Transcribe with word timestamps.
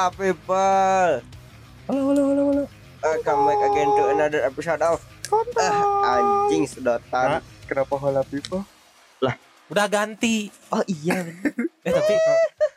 Hola 0.00 0.16
people. 0.16 1.12
Halo, 1.84 2.00
halo, 2.08 2.22
halo, 2.32 2.42
halo. 2.48 2.64
Welcome 3.04 3.40
back 3.44 3.60
again 3.68 3.90
to 3.92 4.02
another 4.08 4.40
episode 4.48 4.80
of 4.80 4.96
Ah, 5.60 6.16
anjing 6.16 6.64
sedotan. 6.64 7.36
Nah, 7.36 7.42
kenapa 7.68 8.00
hola 8.00 8.24
people? 8.24 8.64
Udah 9.68 9.86
ganti. 9.92 10.48
Oh 10.72 10.80
iya. 10.88 11.20
Eh 11.84 11.92
tapi 11.92 12.16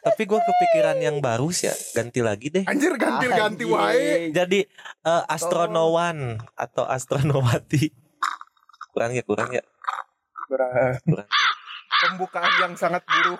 tapi 0.03 0.21
gue 0.27 0.35
kepikiran 0.35 0.99
yang 0.99 1.23
baru 1.23 1.47
sih 1.47 1.71
ya. 1.71 1.75
Ganti 1.95 2.19
lagi 2.19 2.51
deh. 2.51 2.67
Anjir 2.67 2.91
ganti-ganti 2.99 3.63
Anjing. 3.63 3.71
wae. 3.71 4.35
Jadi 4.35 4.59
eh, 5.07 5.23
astronowan 5.31 6.43
atau 6.59 6.83
astronowati. 6.83 7.87
Kurang 8.91 9.15
ya, 9.15 9.23
kurang 9.23 9.47
ya. 9.47 9.63
Kurang. 10.51 10.99
Kurang. 11.07 11.27
Pembukaan 12.03 12.51
yang 12.59 12.75
sangat 12.75 13.07
buruk. 13.07 13.39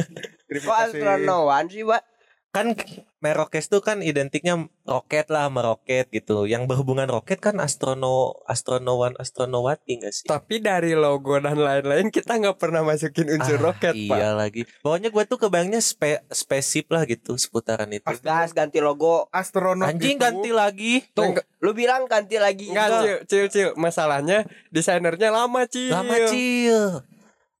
Terima 0.52 0.68
Kok 0.68 0.76
kasih. 0.76 1.00
astronowan 1.00 1.64
sih, 1.72 1.80
Pak? 1.80 2.11
Kan 2.52 2.76
Merokes 3.24 3.72
tuh 3.72 3.80
kan 3.80 4.04
identiknya 4.04 4.60
roket 4.84 5.32
lah 5.32 5.48
sama 5.48 5.64
roket 5.64 6.12
gitu. 6.12 6.44
Yang 6.44 6.68
berhubungan 6.68 7.08
roket 7.08 7.40
kan 7.40 7.56
astrono 7.64 8.44
astronowan 8.44 9.16
astronowati 9.16 10.04
gak 10.04 10.12
sih? 10.12 10.28
Tapi 10.28 10.60
dari 10.60 10.92
logo 10.92 11.40
dan 11.40 11.56
lain-lain 11.56 12.12
kita 12.12 12.36
nggak 12.36 12.60
pernah 12.60 12.84
masukin 12.84 13.32
unsur 13.32 13.56
Ah, 13.56 13.72
roket, 13.72 13.96
Pak. 13.96 14.16
Iya 14.20 14.36
lagi. 14.36 14.68
Pokoknya 14.84 15.08
gue 15.08 15.24
tuh 15.24 15.38
kebayangnya 15.40 15.80
spe 15.80 16.20
spaceship 16.28 16.92
lah 16.92 17.08
gitu 17.08 17.40
seputaran 17.40 17.88
itu. 17.88 18.04
Gas 18.20 18.52
ganti 18.52 18.84
logo. 18.84 19.32
Astronot 19.32 19.88
Anjing 19.88 20.20
itu 20.20 20.22
ganti 20.22 20.50
lagi. 20.52 20.94
Tuh, 21.16 21.32
lu 21.64 21.72
bilang 21.72 22.04
ganti 22.04 22.36
lagi. 22.36 22.68
Enggak, 22.68 22.88
cil, 23.00 23.18
cil, 23.32 23.46
cil. 23.48 23.68
Masalahnya 23.80 24.44
desainernya 24.68 25.32
lama, 25.32 25.64
cil. 25.64 25.88
Lama 25.88 26.28
cil. 26.28 27.00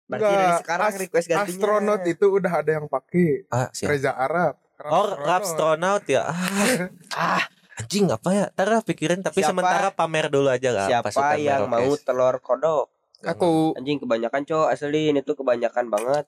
Berarti 0.04 0.34
dari 0.36 0.52
sekarang 0.60 0.92
request 1.00 1.26
gantinya. 1.32 1.48
Astronot 1.48 2.02
itu 2.04 2.26
udah 2.28 2.52
ada 2.60 2.70
yang 2.76 2.86
pakai. 2.92 3.48
Ah? 3.48 3.72
Reza 3.72 4.12
Arab. 4.12 4.61
Oh, 4.84 5.06
astronaut 5.22 6.02
ya. 6.04 6.22
Ah, 6.24 6.34
Ah, 7.38 7.44
anjing 7.76 8.06
apa 8.06 8.28
ya? 8.30 8.44
Ntar 8.50 8.68
lah 8.68 8.80
pikirin 8.80 9.20
tapi 9.20 9.38
Siapa- 9.38 9.50
sementara 9.52 9.88
pamer 9.90 10.26
dulu 10.26 10.48
aja 10.48 10.70
lah 10.70 10.86
siapa 10.86 11.08
pasukan 11.08 11.38
yang 11.38 11.62
mau 11.66 11.78
Merokes. 11.80 12.02
telur 12.02 12.36
kodok? 12.38 12.86
Aku 13.22 13.70
Anjing 13.74 13.98
kebanyakan 13.98 14.42
cowok 14.42 14.68
asli 14.68 15.08
ini 15.08 15.20
tuh 15.20 15.34
kebanyakan 15.34 15.86
banget. 15.88 16.26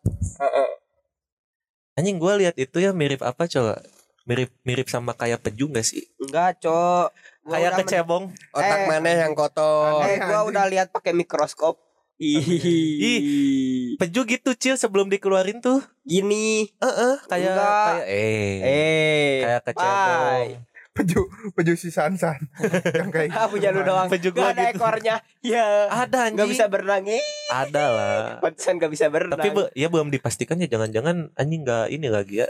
Anjing 1.95 2.19
gua 2.19 2.35
lihat 2.35 2.55
itu 2.57 2.79
ya 2.79 2.91
mirip 2.91 3.19
apa 3.21 3.47
coba? 3.47 3.79
Mirip 4.25 4.51
mirip 4.63 4.89
sama 4.89 5.13
kayak 5.13 5.43
peju 5.43 5.69
gak 5.69 5.85
sih? 5.85 6.07
Enggak, 6.17 6.59
cowok. 6.59 7.13
Gua 7.41 7.53
kayak 7.53 7.71
men- 7.73 7.79
kecebong. 7.83 8.25
otak 8.51 8.79
Eh. 8.79 8.87
mana 8.89 9.11
yang 9.13 9.33
kotor. 9.33 10.01
Eh, 10.03 10.17
gua 10.19 10.41
udah 10.45 10.65
lihat 10.67 10.89
pakai 10.91 11.13
mikroskop. 11.13 11.77
Ih. 12.17 13.95
Peju 13.97 14.21
gitu 14.25 14.51
cil 14.55 14.75
sebelum 14.75 15.07
dikeluarin 15.07 15.59
tuh. 15.59 15.83
Gini. 16.03 16.71
Heeh, 16.77 17.15
kayak 17.25 17.51
Enggak. 17.51 17.87
kayak 17.91 18.07
eh, 18.07 18.55
Eh. 18.61 19.35
kayak 19.41 19.61
kecebong. 19.65 20.49
Peju 20.95 21.21
peju 21.53 21.75
si 21.75 21.91
Sansan. 21.91 22.39
yang 22.95 23.11
kayak 23.11 23.35
Ah, 23.35 23.51
punya 23.51 23.71
lu 23.71 23.83
doang. 23.83 24.07
Peju 24.07 24.31
Gak 24.31 24.37
gua 24.37 24.47
ada 24.49 24.63
gitu. 24.65 24.79
ekornya. 24.79 25.15
Ya. 25.43 25.91
Ada 25.91 26.31
anjing. 26.31 26.39
Gak 26.39 26.51
bisa 26.51 26.65
berenang. 26.67 27.03
Eh, 27.09 27.23
Ada 27.51 27.85
lah. 27.85 28.23
pantesan 28.39 28.79
gak 28.79 28.93
bisa 28.93 29.11
berenang. 29.11 29.35
Tapi 29.35 29.51
be- 29.51 29.75
ya 29.75 29.91
belum 29.91 30.09
dipastikan 30.09 30.55
ya 30.57 30.71
jangan-jangan 30.71 31.35
anjing 31.35 31.63
nggak 31.63 31.91
ini 31.91 32.07
lagi 32.07 32.35
ya. 32.41 32.49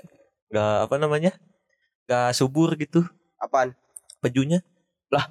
Nggak 0.49 0.77
apa 0.85 0.95
namanya? 0.99 1.33
Nggak 2.05 2.37
subur 2.37 2.77
gitu 2.77 3.01
Apaan? 3.39 3.73
pejunya. 4.21 4.61
Lah. 5.09 5.25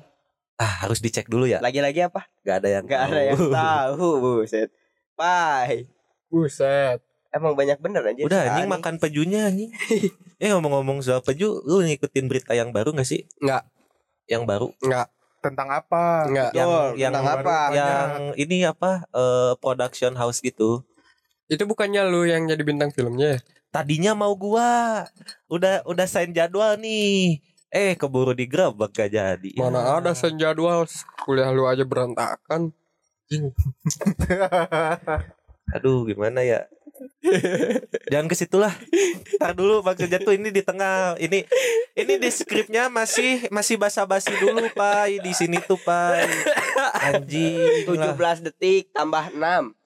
Ah, 0.56 0.86
harus 0.86 1.02
dicek 1.02 1.26
dulu 1.26 1.50
ya. 1.50 1.58
Lagi-lagi 1.60 2.06
apa? 2.06 2.30
Gak 2.46 2.62
ada 2.64 2.70
yang 2.70 2.84
Gak 2.86 3.02
ada 3.10 3.22
yang 3.26 3.38
tahu. 3.38 3.50
tahu, 3.50 4.08
buset. 4.22 4.70
Pai. 5.18 5.90
Buset. 6.30 7.02
Emang 7.34 7.58
banyak 7.58 7.82
bener 7.82 8.06
anjir. 8.06 8.30
Udah 8.30 8.46
anjing 8.54 8.70
makan 8.70 9.02
pejunya 9.02 9.50
anjing. 9.50 9.74
eh 10.44 10.50
ngomong-ngomong 10.54 11.02
soal 11.02 11.26
peju, 11.26 11.66
lu 11.66 11.82
ngikutin 11.82 12.30
berita 12.30 12.54
yang 12.54 12.70
baru 12.70 12.94
gak 12.94 13.10
sih? 13.10 13.26
Nggak. 13.42 13.66
Yang 14.30 14.44
baru? 14.46 14.68
Enggak, 14.86 15.08
tentang 15.42 15.70
apa? 15.74 16.30
enggak. 16.30 16.52
yang 16.54 16.70
Betul, 16.70 16.88
yang 17.02 17.12
tentang 17.18 17.26
apa? 17.34 17.42
banyak. 17.42 17.74
Yang 17.74 18.12
ini 18.38 18.58
apa? 18.70 18.92
eh, 19.10 19.54
production 19.58 20.14
house 20.14 20.40
gitu. 20.46 20.86
Itu 21.50 21.66
bukannya 21.66 22.06
lu 22.08 22.30
yang 22.30 22.46
jadi 22.46 22.62
bintang 22.62 22.94
filmnya 22.94 23.36
ya? 23.36 23.40
Tadinya 23.74 24.14
mau 24.14 24.38
gua 24.38 25.02
udah 25.50 25.82
udah 25.90 26.06
sign 26.06 26.30
jadwal 26.32 26.78
nih. 26.78 27.42
Eh 27.74 27.98
keburu 27.98 28.38
digerebek 28.38 28.94
gak 28.94 29.10
jadi. 29.10 29.52
Mana 29.58 29.98
ada 29.98 30.14
sen 30.14 30.38
jadwal 30.38 30.86
kuliah 31.26 31.50
lu 31.50 31.66
aja 31.66 31.82
berantakan. 31.82 32.70
Aduh 35.74 36.06
gimana 36.06 36.46
ya? 36.46 36.70
Jangan 38.14 38.30
ke 38.30 38.36
situ 38.38 38.62
lah. 38.62 38.78
Ntar 39.42 39.58
dulu 39.58 39.82
maksudnya 39.82 40.22
tuh 40.22 40.38
ini 40.38 40.54
di 40.54 40.62
tengah. 40.62 41.18
Ini 41.18 41.42
ini 41.98 42.14
di 42.22 42.30
skripnya 42.30 42.94
masih 42.94 43.50
masih 43.50 43.82
basa-basi 43.82 44.30
dulu, 44.38 44.70
Pak. 44.72 45.10
Di 45.24 45.34
sini 45.34 45.58
tuh, 45.66 45.82
Pak. 45.82 46.30
Anjing. 47.02 47.90
lah. 47.98 48.14
17 48.14 48.46
detik 48.46 48.94
tambah 48.94 49.34
6. 49.34 49.83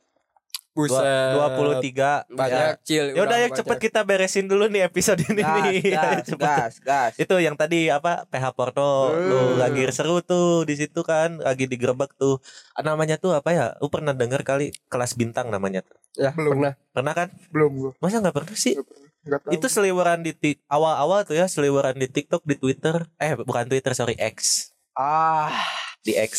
Buset. 0.78 1.34
Dua- 1.34 1.50
23 1.82 2.30
Banyak, 2.30 2.86
cil. 2.86 3.18
Ya 3.18 3.22
udah 3.26 3.38
ya 3.38 3.48
cepet 3.50 3.78
kita 3.82 4.06
beresin 4.06 4.46
dulu 4.46 4.70
nih 4.70 4.86
episode 4.86 5.18
ini 5.20 5.42
Gas, 5.42 5.56
nih. 5.58 5.78
Ayo, 5.90 5.92
gas, 5.92 6.22
cepet. 6.24 6.46
gas, 6.46 6.74
gas. 6.80 7.12
Itu 7.18 7.36
yang 7.38 7.58
tadi 7.58 7.90
apa 7.90 8.30
PH 8.30 8.54
Porno 8.54 9.10
Hmm. 9.10 9.26
lu 9.26 9.40
lagi 9.58 9.82
seru 9.90 10.22
tuh 10.22 10.62
di 10.64 10.78
situ 10.78 11.02
kan, 11.02 11.42
lagi 11.42 11.66
digerebek 11.66 12.14
tuh. 12.14 12.38
Ah, 12.72 12.86
Namanya 12.86 13.18
tuh 13.18 13.34
apa 13.34 13.50
ya? 13.50 13.74
Lu 13.78 13.90
pernah 13.90 14.14
dengar 14.14 14.42
kali 14.42 14.70
kelas 14.86 15.14
bintang 15.14 15.50
namanya 15.50 15.82
tuh. 15.82 15.98
Ya, 16.14 16.30
Belum. 16.32 16.54
pernah. 16.54 16.74
Pernah 16.92 17.14
kan? 17.16 17.28
Belum 17.50 17.72
gua. 17.74 17.92
Masa 17.98 18.22
nggak 18.22 18.36
pernah 18.36 18.54
sih? 18.54 18.78
Enggak 19.24 19.42
tahu. 19.44 19.52
Itu 19.54 19.68
seliweran 19.68 20.22
di 20.22 20.32
tik 20.32 20.62
awal-awal 20.66 21.24
tuh 21.24 21.34
ya, 21.34 21.46
seliweran 21.46 21.96
di 21.96 22.06
TikTok, 22.06 22.42
di 22.44 22.54
Twitter. 22.54 23.10
Eh, 23.18 23.34
bukan 23.36 23.66
Twitter, 23.66 23.92
sorry, 23.92 24.14
X. 24.16 24.70
Ah, 24.94 25.52
Di 26.00 26.16
X. 26.16 26.34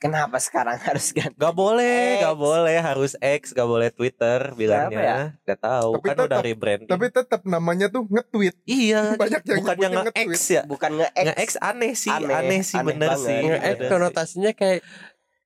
kenapa 0.00 0.40
sekarang 0.40 0.80
harus 0.88 1.12
ganti? 1.12 1.36
Gak 1.36 1.52
boleh, 1.52 2.16
X. 2.16 2.22
gak 2.22 2.36
boleh 2.36 2.76
harus 2.80 3.12
X, 3.14 3.42
gak 3.52 3.64
boleh 3.64 3.88
Twitter 3.90 4.50
bilangnya. 4.52 5.36
Gak 5.42 5.60
tahu, 5.60 6.00
Tapi 6.00 6.06
kan 6.08 6.16
udah 6.16 6.24
tetap- 6.26 6.42
rebranding. 6.42 6.88
Tapi 6.88 7.06
tetap 7.06 7.40
namanya 7.44 7.86
tuh 7.86 8.02
nge-tweet. 8.04 8.56
iya, 8.64 9.12
Banyak 9.20 9.42
yang 9.42 9.58
bukannya 9.60 9.86
nyebutnya 9.86 10.04
nge-X 10.08 10.26
nge-tweet. 10.26 10.50
ya. 10.50 10.62
Bukan 10.64 10.90
nge-X. 10.96 11.24
Nge-X 11.28 11.50
aneh 11.60 11.92
sih, 11.94 12.10
Aneh, 12.10 12.32
aneh, 12.34 12.60
sih 12.60 12.74
aneh 12.74 12.86
bener 12.88 13.08
banget. 13.12 13.26
sih. 13.28 13.38
Nge-X 13.44 13.76
konotasinya 13.86 14.50
kayak 14.50 14.80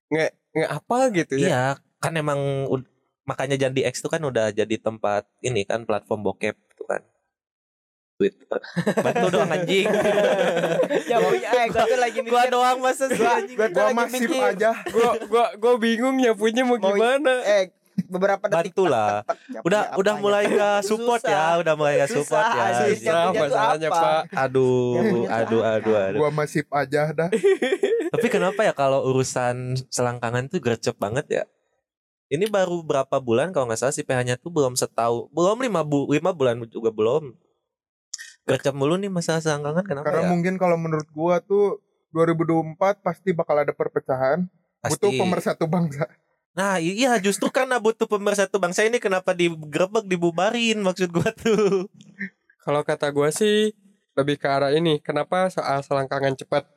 nge 0.06 0.26
nge 0.54 0.66
apa 0.70 0.96
gitu 1.12 1.34
ya. 1.34 1.44
Iya, 1.44 1.64
kan 1.98 2.12
emang 2.14 2.40
ud- 2.66 2.86
makanya 3.24 3.58
jadi 3.58 3.80
X 3.88 4.00
tuh 4.00 4.08
kan 4.08 4.20
udah 4.20 4.48
jadi 4.50 4.76
tempat 4.76 5.26
ini 5.40 5.64
kan 5.64 5.82
platform 5.82 6.22
bokep 6.22 6.54
tuh 6.72 6.86
kan. 6.86 7.02
Twitter. 8.30 8.60
Bantu 8.96 9.26
dong 9.28 9.50
anjing. 9.50 9.86
ya 11.10 11.16
punya 11.18 11.48
eh 11.50 11.66
gua 11.68 11.84
tuh 11.84 11.98
lagi 11.98 12.18
gua 12.20 12.24
mikir 12.40 12.48
doang 12.48 12.78
masa 12.78 13.04
sih 13.06 13.18
Gua- 13.18 13.36
anjing. 13.36 13.56
gua 13.56 13.68
Gua 13.68 13.88
masif 13.92 14.20
mikir. 14.24 14.40
aja. 14.40 14.70
Gua 14.88 15.10
gua 15.26 15.44
gua 15.54 15.72
bingung 15.76 16.16
nyapunya 16.16 16.62
mau 16.62 16.76
Mau- 16.76 16.88
gimana. 16.90 17.34
eh 17.44 17.72
beberapa 18.04 18.42
detik 18.50 18.74
Bantu 18.74 18.84
lah. 18.90 19.22
tek, 19.22 19.38
tek, 19.38 19.38
tek, 19.54 19.62
Udah 19.62 19.82
udah 19.94 20.14
mulai 20.18 20.42
ya? 20.44 20.50
nggak 20.50 20.78
support 20.82 21.22
ya, 21.22 21.44
udah 21.62 21.74
mulai 21.74 21.92
nggak 21.96 22.10
support 22.10 22.42
ya. 22.42 22.54
Iya. 22.58 22.90
Susah 22.90 23.14
tuh 23.30 23.34
masalahnya, 23.38 23.88
apa? 23.88 24.00
Pak. 24.02 24.22
Aduh, 24.34 24.94
aduh, 25.30 25.62
aduh, 25.62 25.94
aduh. 25.94 26.18
Gua 26.18 26.30
masif 26.30 26.66
aja 26.68 27.14
dah. 27.14 27.30
Tapi 28.14 28.26
kenapa 28.26 28.60
ya 28.62 28.74
kalau 28.74 29.02
urusan 29.06 29.78
selangkangan 29.88 30.46
tuh 30.46 30.58
gercep 30.58 30.98
banget 30.98 31.26
ya? 31.30 31.44
Ini 32.26 32.50
baru 32.50 32.82
berapa 32.82 33.20
bulan 33.22 33.54
kalau 33.54 33.68
nggak 33.68 33.78
salah 33.78 33.94
si 33.94 34.02
PH-nya 34.02 34.40
tuh 34.40 34.50
belum 34.50 34.74
setahun, 34.74 35.30
belum 35.30 35.60
lima 35.60 35.86
bu 35.86 36.10
lima 36.10 36.34
bulan 36.34 36.58
juga 36.66 36.90
belum. 36.90 37.30
Gercep 38.44 38.76
mulu 38.76 39.00
nih 39.00 39.08
masalah 39.08 39.40
selangkangan 39.40 39.84
kenapa 39.84 40.06
Karena 40.12 40.28
ya? 40.28 40.30
mungkin 40.30 40.54
kalau 40.60 40.76
menurut 40.76 41.08
gua 41.10 41.40
tuh 41.40 41.80
2024 42.12 42.76
pasti 43.00 43.32
bakal 43.32 43.56
ada 43.58 43.72
perpecahan. 43.72 44.44
Butuh 44.84 45.08
Pasti. 45.10 45.20
pemersatu 45.20 45.64
bangsa. 45.64 46.04
Nah 46.54 46.76
iya 46.78 47.16
justru 47.18 47.48
karena 47.50 47.80
butuh 47.80 48.04
pemersatu 48.06 48.60
bangsa 48.60 48.84
ini 48.84 49.00
kenapa 49.00 49.32
digerebek 49.34 50.04
dibubarin 50.04 50.78
maksud 50.84 51.08
gua 51.10 51.32
tuh. 51.32 51.88
Kalau 52.60 52.84
kata 52.84 53.08
gua 53.10 53.32
sih 53.32 53.72
lebih 54.14 54.36
ke 54.38 54.46
arah 54.46 54.70
ini. 54.70 55.00
Kenapa 55.00 55.48
soal 55.50 55.80
selangkangan 55.82 56.36
cepat? 56.38 56.68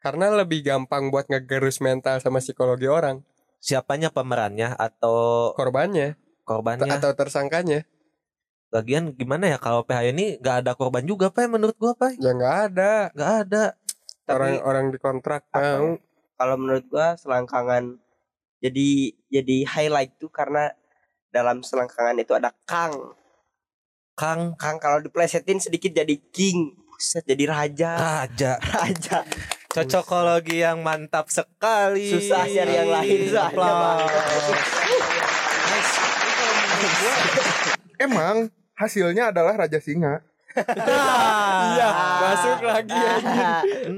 Karena 0.00 0.32
lebih 0.32 0.64
gampang 0.64 1.12
buat 1.12 1.28
ngegerus 1.28 1.82
mental 1.84 2.22
sama 2.22 2.40
psikologi 2.40 2.88
orang. 2.88 3.20
Siapanya 3.60 4.08
pemerannya 4.08 4.72
atau 4.72 5.52
Korbannya 5.52 6.16
korbannya? 6.48 6.88
atau 6.88 7.12
tersangkanya. 7.12 7.84
Lagian 8.70 9.10
gimana 9.18 9.50
ya 9.50 9.58
kalau 9.58 9.82
PH 9.82 10.14
ini 10.14 10.38
nggak 10.38 10.62
ada 10.62 10.78
korban 10.78 11.02
juga 11.02 11.34
pak 11.34 11.50
menurut 11.50 11.74
gua 11.74 11.98
pak? 11.98 12.14
Ya 12.22 12.30
nggak 12.30 12.56
ada. 12.70 13.10
Nggak 13.10 13.32
ada. 13.46 13.64
Tapi 14.22 14.30
Orang-orang 14.30 14.94
dikontrak 14.94 15.42
ya? 15.50 15.98
kalau 16.38 16.54
menurut 16.54 16.86
gua 16.86 17.18
selangkangan 17.18 17.98
jadi 18.62 19.10
jadi 19.26 19.66
highlight 19.66 20.14
tuh 20.22 20.30
karena 20.30 20.70
dalam 21.34 21.66
selangkangan 21.66 22.14
itu 22.22 22.30
ada 22.30 22.54
Kang. 22.62 23.18
Kang 24.14 24.54
Kang 24.54 24.78
kalau 24.78 25.02
diplesetin 25.02 25.58
sedikit 25.58 25.90
jadi 25.90 26.14
king. 26.30 26.78
Buset, 26.86 27.26
jadi 27.26 27.50
raja. 27.50 27.90
Raja 27.96 28.52
Raja. 28.76 29.26
Cocokologi 29.70 30.62
yang 30.62 30.82
mantap 30.82 31.26
sekali. 31.26 32.10
Susah 32.10 32.46
cari 32.46 32.74
yang 32.74 32.90
lain. 32.90 33.30
Nice. 33.30 33.38
Emang 38.02 38.50
hasilnya 38.80 39.28
adalah 39.28 39.60
Raja 39.60 39.76
Singa. 39.76 40.24
Iya, 41.70 41.88
masuk 41.94 42.58
lagi. 42.66 42.98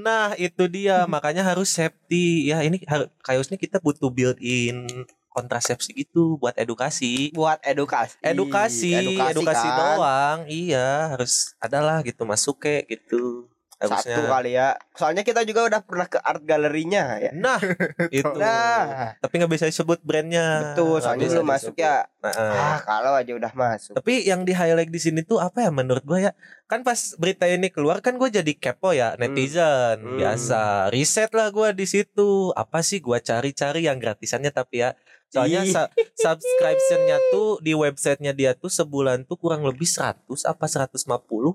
Nah, 0.05 0.37
itu 0.37 0.69
dia. 0.69 1.09
Makanya 1.09 1.41
harus 1.41 1.73
safety. 1.73 2.53
Ya, 2.53 2.61
ini 2.61 2.77
kayaknya 3.25 3.57
kita 3.57 3.81
butuh 3.81 4.13
built-in 4.13 4.85
kontrasepsi 5.33 5.97
gitu 5.97 6.37
buat 6.37 6.53
edukasi. 6.61 7.33
buat 7.33 7.57
edukasi 7.65 8.21
Edukasi, 8.21 8.93
edukasi, 9.33 9.65
kan. 9.65 9.97
doang. 9.97 10.39
Iya, 10.45 11.17
harus 11.17 11.57
adalah 11.57 12.05
gitu 12.05 12.29
masuk 12.29 12.61
ke 12.69 12.85
gitu. 12.85 13.49
Harusnya. 13.85 14.15
satu 14.15 14.23
kali 14.25 14.51
ya 14.53 14.69
soalnya 14.93 15.23
kita 15.23 15.43
juga 15.43 15.61
udah 15.65 15.81
pernah 15.81 16.07
ke 16.07 16.19
art 16.19 16.43
galerinya 16.43 17.17
ya 17.17 17.31
Nah, 17.33 17.59
itu. 18.13 18.29
nah 18.35 19.13
Tapi 19.17 19.35
nggak 19.35 19.51
bisa 19.51 19.67
disebut 19.67 19.99
brandnya. 20.01 20.71
betul 20.71 20.99
soalnya 20.99 21.27
lu 21.29 21.43
masuk 21.43 21.73
disebut. 21.73 21.83
ya 21.83 21.97
Nah, 22.19 22.31
eh. 22.31 22.55
ah 22.55 22.79
kalau 22.81 23.13
aja 23.13 23.33
udah 23.33 23.53
masuk 23.53 23.95
Tapi 23.95 24.13
yang 24.23 24.43
di 24.43 24.53
highlight 24.53 24.89
di 24.89 24.99
sini 24.99 25.21
tuh 25.21 25.39
apa 25.39 25.59
ya 25.61 25.71
menurut 25.71 26.03
gue 26.03 26.19
ya? 26.21 26.33
Kan 26.65 26.81
pas 26.81 26.97
berita 27.15 27.45
ini 27.45 27.69
keluar 27.69 27.99
kan 27.99 28.15
gue 28.15 28.31
jadi 28.31 28.53
kepo 28.53 28.91
ya 28.91 29.13
netizen 29.17 29.99
Hmm. 29.99 30.17
biasa. 30.17 30.63
Riset 30.89 31.31
lah 31.31 31.49
gue 31.49 31.69
di 31.73 31.85
situ. 31.85 32.31
Apa 32.53 32.81
sih 32.81 32.99
gue 32.99 33.19
cari-cari 33.19 33.83
yang 33.83 33.97
gratisannya 33.97 34.51
tapi 34.51 34.81
ya. 34.81 34.95
Soalnya 35.29 35.65
sa- 35.65 35.91
subscriptionnya 36.15 37.17
tuh 37.31 37.57
di 37.59 37.73
websitenya 37.73 38.31
dia 38.31 38.53
tuh 38.53 38.69
sebulan 38.69 39.25
tuh 39.25 39.35
kurang 39.35 39.63
lebih 39.63 39.85
100 39.85 40.23
apa 40.45 40.65
150 40.65 40.95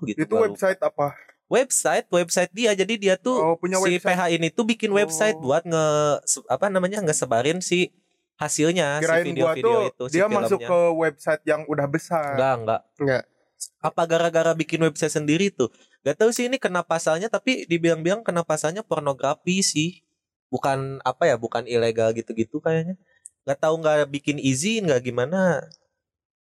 gitu. 0.05 0.19
Itu 0.19 0.33
lupa. 0.33 0.43
website 0.47 0.81
apa? 0.81 1.13
Website 1.47 2.07
website 2.07 2.51
dia 2.51 2.71
jadi 2.71 2.93
dia 2.95 3.15
tuh 3.15 3.35
Oh, 3.37 3.55
punya 3.55 3.79
si 3.79 3.95
website. 3.95 4.13
PH 4.13 4.21
ini 4.31 4.47
tuh 4.49 4.63
bikin 4.63 4.91
website 4.91 5.35
Oh. 5.35 5.43
buat 5.43 5.63
nge 5.63 5.85
apa 6.45 6.67
namanya 6.67 6.99
ngesebarin 7.01 7.59
si 7.59 7.91
hasilnya 8.35 8.99
Kirain 8.99 9.23
si 9.23 9.31
gua 9.33 9.55
video-video 9.55 9.71
tuh 9.71 9.81
itu 9.87 10.03
si 10.07 10.15
dia 10.15 10.27
masuk 10.27 10.59
filmnya. 10.59 10.69
ke 10.69 10.79
website 10.93 11.43
yang 11.43 11.61
udah 11.65 11.87
besar. 11.87 12.35
enggak 12.35 12.53
enggak 12.57 12.81
Enggak. 12.99 13.23
apa 13.79 14.01
gara-gara 14.05 14.51
bikin 14.53 14.79
website 14.81 15.13
sendiri 15.13 15.49
tuh 15.49 15.71
Gak 16.05 16.23
tahu 16.23 16.31
sih 16.31 16.47
ini 16.47 16.55
kena 16.55 16.83
pasalnya 16.83 17.27
tapi 17.27 17.65
dibilang-bilang 17.65 18.21
kena 18.21 18.39
pasalnya 18.41 18.79
pornografi 18.79 19.59
sih 19.59 20.05
bukan 20.47 21.03
apa 21.03 21.27
ya 21.27 21.35
bukan 21.35 21.65
ilegal 21.65 22.11
gitu-gitu 22.11 22.59
kayaknya 22.59 22.95
Gak 23.43 23.59
tahu 23.59 23.79
nggak 23.79 24.07
bikin 24.07 24.37
izin 24.37 24.87
nggak 24.87 25.01
gimana 25.01 25.63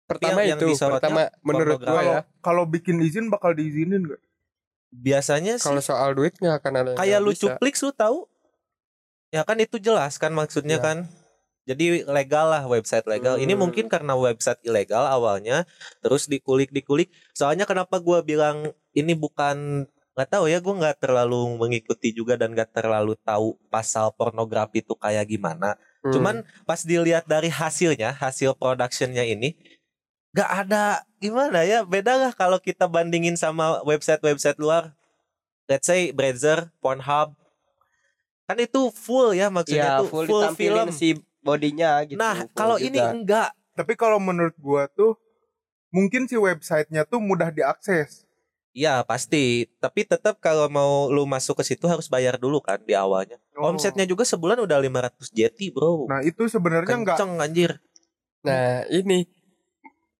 Pertama 0.03 0.39
yang 0.39 0.55
itu, 0.55 0.71
disorotnya 0.71 1.03
pertama 1.03 1.21
menurut 1.41 1.79
gua 1.79 1.99
ya. 1.99 1.99
Kalau 1.99 2.13
kalau 2.39 2.63
bikin 2.63 2.95
izin 2.99 3.27
bakal 3.27 3.51
diizinin 3.51 4.07
gak? 4.07 4.21
Biasanya 4.89 5.59
sih 5.59 5.67
Kalau 5.67 5.83
soal 5.83 6.15
duit 6.15 6.33
nggak 6.35 6.55
akan 6.59 6.73
ada 6.75 6.91
kayak 6.95 7.19
lu 7.19 7.31
bisa. 7.31 7.41
cuplik 7.53 7.75
lu 7.75 7.91
tahu 7.91 8.17
ya 9.29 9.43
kan 9.43 9.57
itu 9.59 9.77
jelas 9.77 10.15
kan 10.15 10.31
maksudnya 10.31 10.79
Ya. 10.79 10.83
kan 10.83 10.97
jadi 11.67 12.07
legal 12.07 12.47
lah 12.47 12.63
website 12.63 13.03
legal 13.03 13.35
ini 13.35 13.51
Hmm. 13.51 13.67
mungkin 13.67 13.91
karena 13.91 14.15
website 14.15 14.63
ilegal 14.63 15.03
awalnya 15.03 15.67
terus 15.99 16.25
dikulik 16.25 16.71
dikulik 16.71 17.11
soalnya 17.31 17.67
kenapa 17.67 17.99
gua 17.99 18.23
bilang 18.23 18.71
ini 18.91 19.11
bukan 19.11 19.83
nggak 20.15 20.29
tahu 20.31 20.47
ya 20.47 20.63
gua 20.63 20.79
nggak 20.79 21.03
terlalu 21.03 21.59
mengikuti 21.59 22.15
juga 22.15 22.39
dan 22.39 22.55
nggak 22.55 22.71
terlalu 22.71 23.19
tahu 23.19 23.59
pasal 23.67 24.15
pornografi 24.15 24.79
itu 24.79 24.95
kayak 24.95 25.27
gimana 25.27 25.75
Hmm. 25.97 26.13
cuman 26.13 26.35
pas 26.63 26.79
dilihat 26.79 27.27
dari 27.27 27.51
hasilnya 27.51 28.15
hasil 28.15 28.55
productionnya 28.55 29.27
ini 29.27 29.57
nggak 30.37 30.51
ada. 30.69 31.01
Gimana 31.17 31.65
ya? 31.65 31.81
Beda 31.81 32.13
lah 32.13 32.29
kalau 32.29 32.61
kita 32.61 32.85
bandingin 32.85 33.33
sama 33.33 33.81
website-website 33.81 34.61
luar. 34.61 34.93
Let's 35.65 35.89
say 35.89 36.13
Brazzer, 36.13 36.69
Pornhub. 36.77 37.33
Kan 38.45 38.57
itu 38.61 38.93
full 38.93 39.35
ya 39.35 39.49
maksudnya 39.51 39.99
ya 39.99 39.99
tuh 39.99 40.07
full, 40.07 40.29
full, 40.29 40.45
film. 40.55 40.87
si 40.95 41.19
bodinya 41.43 41.99
gitu 42.07 42.15
nah 42.15 42.47
kalau 42.55 42.79
ini 42.79 42.95
enggak. 42.95 43.51
Tapi 43.75 43.93
kalau 43.99 44.23
menurut 44.23 44.55
gua 44.55 44.87
tuh 44.87 45.19
mungkin 45.91 46.29
si 46.29 46.39
websitenya 46.39 47.03
tuh 47.03 47.19
mudah 47.19 47.51
diakses. 47.51 48.23
ya 48.77 49.01
pasti. 49.03 49.67
Tapi 49.81 50.05
tetap 50.07 50.39
kalau 50.39 50.69
mau 50.71 51.09
lu 51.11 51.27
masuk 51.27 51.59
ke 51.59 51.73
situ 51.75 51.89
harus 51.89 52.07
bayar 52.07 52.39
dulu 52.39 52.61
kan 52.63 52.79
di 52.79 52.95
awalnya. 52.95 53.35
Oh. 53.57 53.73
omsetnya 53.73 54.05
juga 54.05 54.23
sebulan 54.23 54.63
udah 54.63 54.79
500 54.79 55.33
jeti 55.33 55.73
bro. 55.73 56.05
Nah 56.07 56.21
itu 56.23 56.45
sebenarnya 56.47 56.93
nggak 56.93 57.17
kenceng 57.17 57.41
anjir. 57.41 57.71
Nah, 58.47 58.87
ini 58.87 59.27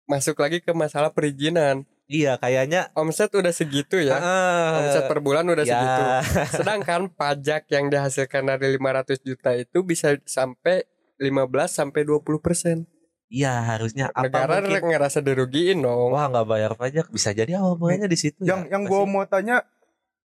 masuk 0.07 0.39
lagi 0.39 0.59
ke 0.59 0.71
masalah 0.71 1.11
perizinan. 1.11 1.83
iya 2.07 2.39
kayaknya 2.39 2.87
Omset 2.95 3.27
udah 3.29 3.51
segitu 3.51 3.99
ya. 3.99 4.15
ah, 4.15 4.79
Omset 4.79 5.05
per 5.05 5.19
bulan 5.19 5.43
udah 5.43 5.61
ya, 5.61 5.75
segitu. 5.75 6.01
Sedangkan 6.63 7.11
pajak 7.11 7.67
yang 7.67 7.91
dihasilkan 7.91 8.47
dari 8.47 8.73
500 8.73 9.19
juta 9.19 9.51
itu 9.53 9.83
bisa 9.83 10.15
sampai 10.23 10.87
15 11.19 11.27
sampai 11.67 12.07
20 12.07 12.23
persen. 12.39 12.87
Iya 13.27 13.59
harusnya 13.59 14.07
apa 14.09 14.31
Negara 14.31 14.63
mungkin 14.63 14.87
ngerasa 14.87 15.19
dirugiin 15.19 15.83
dong. 15.83 16.15
Wah 16.15 16.31
nggak 16.31 16.47
bayar 16.47 16.71
pajak 16.73 17.11
bisa 17.11 17.35
jadi 17.35 17.59
awal 17.59 17.75
mulanya 17.75 18.07
di 18.07 18.15
situ 18.15 18.39
yang 18.41 18.63
ya. 18.65 18.79
yang 18.79 18.87
sih? 18.87 19.03
mau 19.03 19.27
tanya 19.27 19.67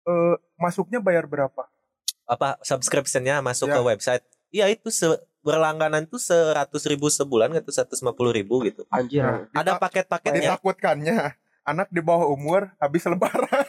eh, 0.03 0.35
masuknya 0.55 0.99
bayar 0.99 1.23
berapa? 1.25 1.63
apa 2.25 2.61
subscriptionnya 2.61 3.41
masuk 3.41 3.71
Ya. 3.71 3.79
ke 3.79 3.81
website 3.81 4.23
Iya 4.49 4.69
itu 4.69 4.89
se 4.89 5.09
berlangganan 5.39 6.03
tuh 6.03 6.17
seratus 6.17 6.83
ribu 6.83 7.07
sebulan 7.07 7.51
gitu 7.53 7.69
seratus 7.69 7.99
lima 7.99 8.11
puluh 8.11 8.31
ribu 8.31 8.59
gitu 8.61 8.83
anjir 8.89 9.23
Nah, 9.23 9.47
ada 9.55 9.77
paket-paketnya 9.77 10.53
ditakutkannya 10.53 11.17
anak 11.63 11.87
di 11.89 12.01
bawah 12.01 12.27
umur 12.27 12.73
habis 12.77 13.05
lebaran. 13.05 13.67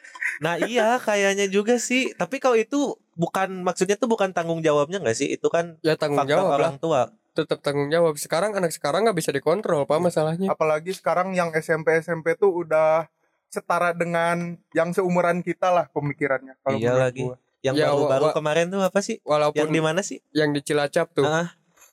nah 0.44 0.56
iya 0.56 0.96
kayaknya 0.96 1.46
juga 1.46 1.76
sih 1.76 2.12
tapi 2.12 2.40
kalau 2.40 2.56
itu 2.56 2.96
bukan 3.12 3.60
maksudnya 3.60 3.94
tuh 3.94 4.08
bukan 4.08 4.32
tanggung 4.32 4.60
jawabnya 4.60 4.96
nggak 4.98 5.12
sih 5.14 5.28
itu 5.28 5.48
kan 5.48 5.76
Ya 5.80 5.96
tanggung 5.96 6.24
faktor 6.24 6.32
jawab 6.32 6.46
lah. 6.46 6.56
orang 6.58 6.76
tua 6.76 7.02
Tetap 7.30 7.62
tanggung 7.62 7.86
jawab. 7.88 8.18
Sekarang 8.18 8.50
anak 8.52 8.74
sekarang 8.74 9.06
nggak 9.06 9.14
bisa 9.14 9.30
dikontrol, 9.30 9.86
Pak 9.86 10.02
masalahnya. 10.02 10.50
Apalagi 10.50 10.90
sekarang 10.90 11.30
yang 11.30 11.54
SMP 11.54 12.02
SMP 12.02 12.34
tuh 12.34 12.50
udah 12.50 13.06
setara 13.46 13.94
dengan 13.94 14.58
yang 14.74 14.90
seumuran 14.90 15.38
kita 15.38 15.70
lah 15.70 15.86
pemikirannya 15.90 16.58
kalau 16.60 16.74
Iya 16.76 16.90
menurut 16.90 17.06
lagi. 17.06 17.22
gua. 17.22 17.36
Yang 17.60 17.74
Ya, 17.74 17.88
baru-baru 17.88 18.26
wa- 18.26 18.34
kemarin 18.34 18.66
tuh 18.68 18.80
apa 18.80 19.00
sih? 19.00 19.20
Walaupun 19.22 19.58
yang 19.58 19.70
di 19.70 19.80
mana 19.80 20.00
sih? 20.00 20.18
yang 20.30 20.50
di 20.50 20.60
Cilacap 20.60 21.12
tuh, 21.12 21.22
Ah, 21.22 21.52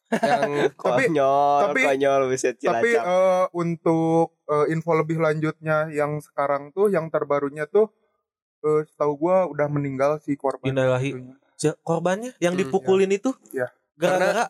yang 0.09 0.47
Tapi- 0.71 1.11
konyol 1.11 1.59
tapi- 1.67 1.83
konyol 1.83 2.21
bisa 2.27 2.51
Tapi 2.53 2.89
eh, 2.93 3.45
untuk 3.51 4.39
eh, 4.45 4.65
info 4.69 4.91
lebih 4.93 5.17
lanjutnya 5.17 5.88
yang 5.89 6.17
sekarang 6.17 6.71
tuh 6.71 6.88
yang 6.88 7.07
terbarunya 7.07 7.65
tuh 7.65 7.91
eh, 8.59 8.81
setahu 8.86 9.13
gua 9.19 9.45
udah 9.45 9.67
meninggal 9.67 10.17
si 10.17 10.33
korban. 10.33 10.65
Innalillahi. 10.65 11.12
si- 11.53 11.75
korbannya? 11.81 12.31
Yang 12.38 12.53
Hmm, 12.53 12.62
dipukulin 12.63 13.12
itu? 13.12 13.31
Iya. 13.50 13.67
gara-gara? 13.93 14.47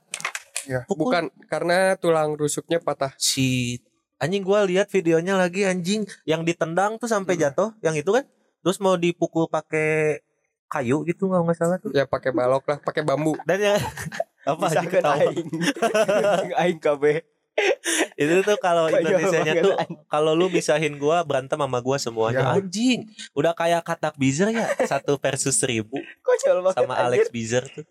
Ya. 0.63 0.83
pukul? 0.83 1.07
Bukan 1.07 1.23
karena 1.45 1.95
tulang 1.95 2.33
rusuknya 2.33 2.77
patah. 2.77 3.15
si 3.15 3.79
anjing 4.17 4.41
gua 4.41 4.61
lihat 4.61 4.87
videonya 4.87 5.33
lagi 5.33 5.63
anjing. 5.63 6.03
Yang 6.23 6.41
ditendang 6.45 6.95
tuh 6.97 7.07
sampai 7.07 7.33
Hmm. 7.33 7.41
jatuh 7.41 7.69
yang 7.79 7.95
itu 7.95 8.11
kan? 8.11 8.27
Terus 8.59 8.77
mau 8.77 8.93
dipukul 8.93 9.47
pakai 9.47 10.19
kayu 10.67 11.03
gitu 11.07 11.31
nggak 11.31 11.41
nggak 11.47 11.57
salah 11.57 11.77
tuh. 11.79 11.91
Ya 11.95 12.03
pakai 12.03 12.35
balok 12.35 12.63
lah, 12.67 12.77
pakai 12.83 13.01
bambu. 13.03 13.35
dan 13.47 13.59
yang 13.59 13.79
apa 14.49 14.63
bisa 14.63 14.79
anjing 14.79 14.91
kan 14.91 15.01
ketawa 15.03 15.15
aing. 15.19 15.47
Aing 16.63 16.79
KB. 16.79 17.03
Itu 18.13 18.45
tuh 18.45 18.57
kalau 18.61 18.85
Konyol 18.85 19.01
Indonesianya 19.01 19.53
banget, 19.57 19.65
tuh 19.65 19.75
kalau 20.05 20.37
lu 20.37 20.45
misahin 20.47 20.93
gua 21.01 21.25
berantem 21.25 21.57
sama 21.57 21.79
gua 21.81 21.97
semuanya. 21.97 22.53
Ya. 22.53 22.53
anjing 22.53 23.09
udah 23.33 23.57
kayak 23.57 23.81
katak 23.81 24.13
bizer 24.13 24.53
ya? 24.53 24.69
Satu 24.85 25.17
versus 25.17 25.57
seribu. 25.57 25.97
Sama 26.77 26.93
anjir. 26.93 27.25
Alex 27.25 27.33
Bizer 27.33 27.65
tuh. 27.65 27.85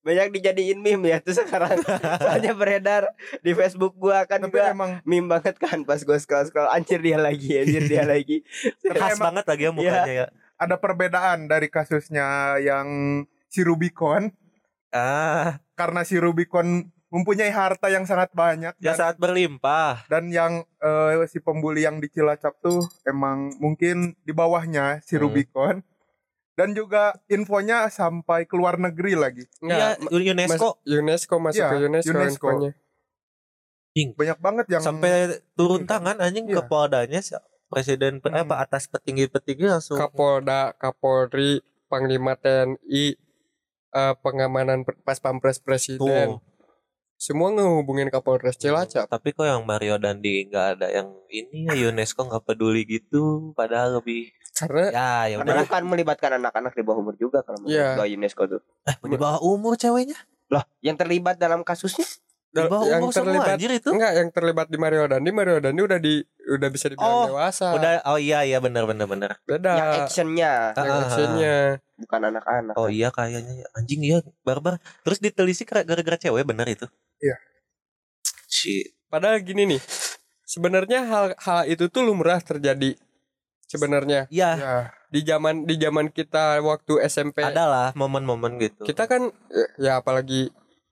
Banyak 0.00 0.32
dijadiin 0.32 0.78
meme 0.80 1.10
ya 1.10 1.18
tuh 1.18 1.34
sekarang. 1.34 1.74
Soalnya 2.22 2.54
beredar 2.54 3.10
di 3.42 3.50
Facebook 3.52 3.98
gua 3.98 4.24
kan 4.30 4.40
Tapi 4.40 4.54
juga 4.54 4.70
emang 4.70 5.02
meme 5.02 5.26
banget 5.26 5.58
kan 5.58 5.82
pas 5.82 6.00
gua 6.06 6.16
scroll 6.22 6.46
scroll 6.46 6.70
anjir 6.70 7.02
dia 7.02 7.18
lagi 7.18 7.50
anjir 7.58 7.82
dia 7.90 8.06
lagi. 8.06 8.46
Khas 8.86 9.18
emang- 9.18 9.34
banget 9.34 9.44
lagi 9.50 9.62
ya 9.66 9.72
mukanya 9.74 10.14
ya 10.14 10.28
ada 10.60 10.76
perbedaan 10.76 11.48
dari 11.48 11.66
kasusnya 11.66 12.60
yang 12.60 12.86
si 13.48 13.64
Rubicon. 13.64 14.28
Ah. 14.92 15.58
Karena 15.72 16.04
si 16.04 16.20
Rubicon 16.20 16.84
mempunyai 17.08 17.50
harta 17.50 17.88
yang 17.88 18.04
sangat 18.04 18.30
banyak 18.30 18.76
ya 18.78 18.92
dan, 18.92 18.94
saat 18.94 19.16
berlimpah. 19.16 20.06
dan 20.06 20.30
yang 20.30 20.62
eh, 20.78 21.26
si 21.26 21.42
pembuli 21.42 21.82
yang 21.82 21.98
di 21.98 22.06
Cilacap 22.06 22.60
tuh 22.60 22.86
emang 23.02 23.50
mungkin 23.58 24.14
di 24.20 24.30
bawahnya 24.30 25.00
si 25.02 25.16
Hmm. 25.16 25.26
Rubicon. 25.26 25.82
Dan 26.54 26.76
juga 26.76 27.16
infonya 27.26 27.88
sampai 27.88 28.44
ke 28.44 28.52
luar 28.52 28.76
negeri 28.76 29.16
lagi. 29.16 29.48
Iya 29.64 29.96
Nggak, 29.96 30.12
UNESCO. 30.12 30.68
Mas- 30.76 30.80
UNESCO 30.84 31.34
masuk 31.40 31.56
Iya, 31.56 31.68
ke 31.68 31.76
UNESCO, 31.80 32.12
UNESCO. 32.12 32.46
infonya. 32.46 32.72
banyak 34.12 34.38
banget 34.38 34.66
yang 34.70 34.82
sampai 34.82 35.12
turun 35.52 35.82
tangan 35.82 36.20
anjing 36.20 36.46
ke 36.46 36.56
Iya. 36.56 36.68
Poldanya 36.68 37.18
si- 37.18 37.34
presiden 37.70 38.18
Hmm. 38.18 38.34
apa 38.36 38.58
atas 38.58 38.84
petinggi-petinggi 38.86 39.64
langsung 39.64 39.96
Kapolda, 39.96 40.74
Kapolri, 40.74 41.62
Panglima 41.86 42.34
TNI, 42.34 43.14
eh, 43.90 44.14
pengamanan 44.16 44.82
pas 45.00 45.16
pampres 45.16 45.58
presiden. 45.58 46.36
tuh 46.36 46.42
Semua 47.16 47.52
ngehubungin 47.52 48.08
Kapolres 48.08 48.56
Cilacap. 48.56 49.04
tapi 49.06 49.30
kok 49.30 49.44
yang 49.44 49.60
Mario 49.62 49.96
Dandi 49.96 50.48
nggak 50.48 50.66
ada 50.74 50.88
yang 50.88 51.12
ini 51.28 51.68
ya 51.68 51.88
UNESCO 51.88 52.24
nggak 52.24 52.44
peduli 52.44 52.82
gitu 52.82 53.52
padahal 53.52 54.00
lebih 54.00 54.32
Karena 54.50 54.88
ya 54.88 55.10
ya 55.26 55.36
karena 55.36 55.52
udah 55.52 55.64
bukan 55.64 55.84
melibatkan 55.86 56.30
anak-anak 56.36 56.72
di 56.72 56.80
bawah 56.80 57.00
umur 57.00 57.14
juga 57.14 57.40
kalau 57.40 57.60
menurut 57.60 57.76
gua 57.92 58.08
UNESCO 58.08 58.42
tuh 58.48 58.60
eh 58.82 58.96
di 58.98 59.16
bawah 59.16 59.36
umur 59.38 59.76
ceweknya 59.76 60.16
loh 60.48 60.64
yang 60.80 60.96
terlibat 60.96 61.36
dalam 61.36 61.60
kasusnya 61.60 62.08
Di 62.50 62.66
bawah 62.66 62.82
yang 62.82 63.00
umur 63.00 63.14
semua 63.14 63.26
terlibat 63.30 63.54
anjir 63.54 63.70
itu. 63.70 63.88
enggak 63.90 64.12
yang 64.12 64.28
terlibat 64.30 64.66
di 64.66 64.76
Mario 64.76 65.06
Dandi 65.06 65.30
Mario 65.30 65.58
Dandi 65.58 65.80
udah 65.80 65.98
di 65.98 66.14
udah 66.50 66.68
bisa 66.68 66.86
dibilang 66.90 67.14
Oh, 67.14 67.26
dewasa 67.30 67.66
Udah 67.78 67.92
oh 68.04 68.18
iya 68.18 68.42
iya 68.42 68.58
benar 68.58 68.84
benar 68.84 69.06
benar. 69.06 69.30
beda 69.44 69.70
Yang 69.70 69.90
actionnya 70.02 70.52
Ah, 70.74 70.82
yang 70.82 70.90
ah, 70.90 71.02
actionnya 71.04 71.54
bukan 71.96 72.20
anak-anak. 72.26 72.74
Oh 72.74 72.88
iya 72.88 73.08
kayaknya 73.08 73.70
anjing 73.72 74.02
iya 74.02 74.18
barbar. 74.42 74.82
Terus 75.02 75.18
ditelisik 75.18 75.70
gara-gara 75.70 76.18
cewek 76.18 76.42
bener 76.42 76.66
itu. 76.66 76.90
Iya. 77.18 77.38
Shit. 78.46 78.98
padahal 79.06 79.38
gini 79.40 79.66
nih 79.66 79.82
sebenarnya 80.44 81.06
hal 81.06 81.24
hal 81.38 81.60
itu 81.66 81.86
tuh 81.86 82.02
lumrah 82.02 82.38
terjadi 82.38 82.94
sebenarnya 83.64 84.26
Ya, 84.26 84.50
Ya, 84.54 84.74
di 85.06 85.22
zaman 85.22 85.66
di 85.66 85.74
zaman 85.74 86.10
kita 86.10 86.58
waktu 86.60 86.98
SMP 87.06 87.42
adalah 87.42 87.94
momen-momen 87.94 88.58
gitu. 88.58 88.82
kita 88.82 89.06
kan 89.06 89.30
eh, 89.50 89.70
ya 89.78 89.98
apalagi 89.98 90.50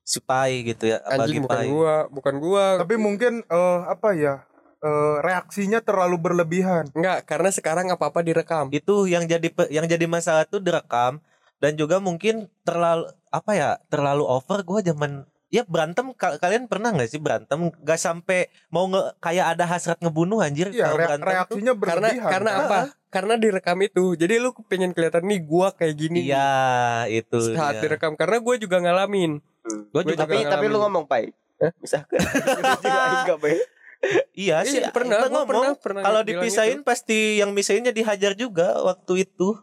spy 0.08 0.50
gitu 0.64 0.88
ya, 0.88 1.04
anjing 1.04 1.44
bagi 1.44 1.44
bukan 1.44 1.58
pai. 1.58 1.68
gua 1.68 1.94
bukan 2.08 2.34
gua 2.40 2.64
tapi 2.80 2.94
mungkin 2.96 3.44
eh, 3.44 3.78
apa 3.84 4.16
ya? 4.16 4.34
eh, 4.78 5.16
reaksinya 5.20 5.78
terlalu 5.78 6.16
berlebihan. 6.16 6.88
enggak 6.94 7.26
karena 7.26 7.50
sekarang 7.50 7.86
apa 7.90 8.08
apa 8.08 8.20
direkam 8.22 8.70
Itu 8.70 9.04
yang 9.04 9.26
jadi 9.26 9.50
yang 9.68 9.84
jadi 9.84 10.06
masalah 10.06 10.46
tuh 10.46 10.58
direkam 10.58 11.20
dan 11.58 11.74
juga 11.74 11.98
mungkin 11.98 12.46
terlalu 12.62 13.10
apa 13.28 13.52
ya 13.52 13.70
terlalu 13.86 14.24
over 14.24 14.62
gua 14.62 14.80
zaman 14.80 15.26
ya 15.48 15.64
berantem 15.64 16.12
ka- 16.12 16.36
kalian 16.36 16.64
pernah 16.64 16.92
nggak 16.92 17.08
sih 17.08 17.18
berantem 17.18 17.72
nggak 17.74 17.98
sampai 17.98 18.46
mau 18.68 18.84
nge 18.86 19.16
kayak 19.18 19.46
ada 19.52 19.64
hasrat 19.66 19.98
ngebunuh 19.98 20.38
anjir 20.38 20.68
Iya, 20.68 20.86
kalau 20.86 20.96
berantem 20.98 21.24
tuh. 21.24 21.32
reaksinya 21.34 21.72
karena 21.74 21.80
berlebihan. 22.08 22.30
karena 22.30 22.50
kan? 22.50 22.60
apa 22.62 22.78
karena 23.08 23.34
direkam 23.34 23.78
itu 23.80 24.04
jadi 24.14 24.34
lu 24.38 24.52
pengen 24.64 24.92
kelihatan 24.92 25.24
nih 25.24 25.40
gua 25.42 25.72
kayak 25.72 25.94
gini 25.96 26.28
Iya 26.28 26.48
itu 27.10 27.56
saat 27.56 27.80
dia. 27.80 27.82
direkam 27.82 28.12
karena 28.14 28.36
gue 28.38 28.54
juga 28.60 28.76
ngalamin 28.78 29.40
Gua 29.92 30.02
Gua 30.02 30.12
juga 30.14 30.24
tapi 30.24 30.36
tapi 30.44 30.66
lu 30.66 30.78
ngomong 30.80 31.04
pai. 31.04 31.30
Hah? 31.58 31.72
Misalkan 31.82 32.18
juga 32.82 33.00
enggak 33.24 33.38
pai. 33.40 33.56
iya 34.38 34.62
sih 34.62 34.78
Iya, 34.78 34.94
pernah 34.94 35.26
gua 35.26 35.42
ngomong 35.42 35.46
pernah 35.50 35.70
pernah 35.74 36.02
kalau 36.06 36.20
dipisahin 36.22 36.80
itu. 36.80 36.86
pasti 36.86 37.42
yang 37.42 37.50
misahinnya 37.50 37.90
dihajar 37.90 38.38
juga 38.38 38.78
waktu 38.86 39.26
itu 39.26 39.58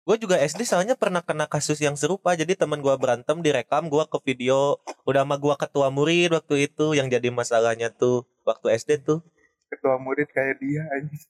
gue 0.00 0.16
juga 0.16 0.40
SD 0.40 0.64
soalnya 0.64 0.96
pernah 0.96 1.20
kena 1.20 1.44
kasus 1.44 1.76
yang 1.78 1.92
serupa 1.92 2.32
jadi 2.32 2.56
teman 2.56 2.80
gua 2.80 2.96
berantem 2.96 3.36
direkam 3.44 3.92
gua 3.92 4.08
ke 4.08 4.16
video 4.24 4.80
udah 5.04 5.28
sama 5.28 5.36
gua 5.36 5.60
ketua 5.60 5.92
murid 5.92 6.32
waktu 6.32 6.72
itu 6.72 6.96
yang 6.96 7.12
jadi 7.12 7.28
masalahnya 7.28 7.92
tuh 7.92 8.24
waktu 8.48 8.80
SD 8.80 9.04
tuh 9.04 9.20
ketua 9.68 10.00
murid 10.00 10.26
kayak 10.32 10.56
dia 10.58 10.82
anjing. 10.90 11.20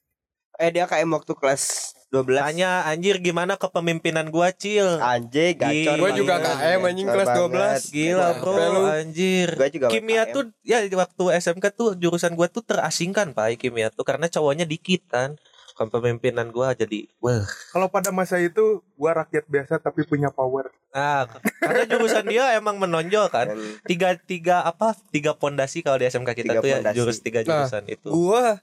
Eh 0.57 0.69
dia 0.71 0.87
KM 0.87 1.11
waktu 1.11 1.35
kelas 1.35 1.90
12. 2.11 2.35
tanya 2.35 2.83
anjir 2.83 3.17
gimana 3.17 3.55
kepemimpinan 3.55 4.27
gua 4.27 4.51
cil 4.51 4.99
Anjing 4.99 5.55
gacor. 5.55 5.95
Gua 5.95 6.11
juga. 6.11 6.35
KM, 6.37 6.79
anjing, 6.83 7.07
kelas 7.07 7.29
banget. 7.29 7.81
12. 7.81 7.95
gila 7.95 8.29
bro 8.37 8.55
anjir 8.91 9.49
Gua 9.53 9.67
juga 9.67 9.87
kimia 9.87 10.23
KM. 10.23 10.33
tuh 10.33 10.43
ya 10.61 10.77
waktu 10.91 11.23
SMK 11.33 11.65
tuh 11.71 11.89
jurusan 11.95 12.33
gua 12.33 12.45
tuh 12.45 12.61
terasingkan 12.61 13.31
pak 13.31 13.55
kimia 13.55 13.87
tuh 13.87 14.03
karena 14.03 14.27
cowoknya 14.27 14.63
dikit 14.63 15.07
kan 15.07 15.39
kepemimpinan 15.73 16.51
gua 16.51 16.73
jadi 16.73 17.07
wah 17.17 17.47
Kalau 17.71 17.87
pada 17.87 18.11
masa 18.11 18.37
itu 18.37 18.83
gua 18.93 19.15
rakyat 19.17 19.47
biasa 19.47 19.79
tapi 19.79 20.03
punya 20.03 20.27
power. 20.29 20.67
ah 20.91 21.23
karena 21.57 21.87
jurusan 21.87 22.27
dia 22.27 22.51
emang 22.53 22.75
menonjol 22.75 23.31
kan 23.31 23.55
tiga 23.83 24.19
tiga 24.19 24.59
apa 24.61 24.91
tiga 25.07 25.31
pondasi 25.31 25.79
kalau 25.79 25.95
di 25.95 26.05
SMK 26.05 26.35
kita 26.35 26.51
Tiga 26.51 26.59
tuh 26.59 26.67
ya 26.67 26.77
pondasi. 26.77 26.95
jurus 26.97 27.17
tiga 27.17 27.39
Nah, 27.41 27.63
jurusan 27.63 27.87
itu 27.87 28.07
gua 28.11 28.59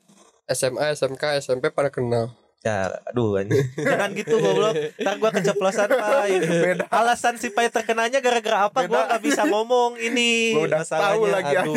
SMA 0.46 0.92
SMK 0.92 1.22
SMP 1.40 1.68
pada 1.68 1.88
kenal 1.88 2.36
ya 2.58 2.90
aduh 3.06 3.38
jangan 3.78 4.10
gitu 4.18 4.34
goblok. 4.42 4.74
Ntar 4.98 5.14
gua 5.22 5.30
keceplosan 5.30 5.88
pai. 5.94 6.42
Beda. 6.42 6.84
alasan 6.90 7.38
si 7.38 7.54
pai 7.54 7.70
terkenanya 7.70 8.18
gara-gara 8.18 8.66
apa? 8.66 8.84
Gua 8.90 9.06
Beda. 9.06 9.06
nggak 9.14 9.22
bisa 9.22 9.42
ngomong 9.46 9.94
ini. 10.02 10.58
Gua 10.58 10.66
udah 10.66 10.82
tahu 10.82 11.30
lagi 11.30 11.54
aduh. 11.54 11.74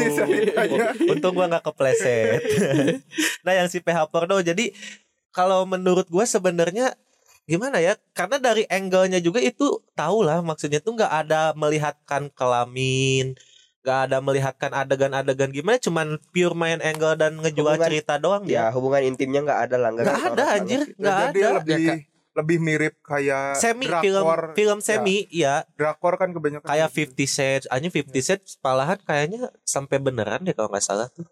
untung 1.13 1.33
gua 1.37 1.45
nggak 1.49 1.65
kepleset. 1.69 2.41
Nah 3.45 3.53
yang 3.57 3.67
si 3.69 3.81
PH 3.81 4.09
porno 4.09 4.37
jadi 4.41 4.73
kalau 5.33 5.65
menurut 5.69 6.09
gua 6.09 6.25
sebenarnya 6.25 6.97
gimana 7.45 7.77
ya? 7.77 7.93
Karena 8.17 8.41
dari 8.41 8.65
angle-nya 8.65 9.21
juga 9.21 9.37
itu 9.41 9.81
tahu 9.93 10.25
lah 10.25 10.41
maksudnya 10.41 10.81
tuh 10.81 10.97
nggak 10.97 11.13
ada 11.25 11.53
melihatkan 11.53 12.33
kelamin 12.33 13.37
nggak 13.81 13.99
ada 14.05 14.17
melihatkan 14.19 14.71
adegan-adegan 14.71 15.49
gimana 15.49 15.77
cuman 15.77 16.07
pure 16.29 16.53
main 16.53 16.77
angle 16.79 17.15
dan 17.15 17.33
ngejual 17.35 17.75
Hubungan- 17.75 17.87
cerita 17.87 18.13
doang 18.15 18.43
ya 18.43 18.69
dia 18.69 18.71
hubungan 18.71 19.01
intimnya 19.03 19.41
nggak 19.41 19.59
ada 19.63 19.75
lah 19.75 19.89
nggak 19.91 20.05
ada 20.31 20.43
anjir. 20.55 20.79
gitu. 20.83 20.97
nggak 20.97 21.17
Jadi 21.23 21.39
ada. 21.39 21.49
lebih 21.57 21.81
Ya, 21.81 21.95
lebih 22.31 22.57
mirip 22.59 22.95
kayak 23.01 23.57
semi 23.57 23.89
film 23.89 24.23
drakor. 24.23 24.41
film 24.53 24.79
semi 24.79 25.27
ya 25.27 25.67
Drakor 25.73 26.15
kan 26.15 26.29
kebanyakan 26.29 26.63
kayak 26.63 26.87
gitu. 26.89 27.11
50 27.11 27.27
Cent 27.27 27.63
aja 27.67 27.81
50 27.83 28.07
Cent 28.21 28.41
malahan 28.59 28.99
kayaknya 28.99 29.39
sampai 29.61 29.97
beneran 29.97 30.39
deh 30.41 30.53
kalau 30.53 30.69
nggak 30.69 30.79
salah 30.81 31.09
tuh. 31.09 31.25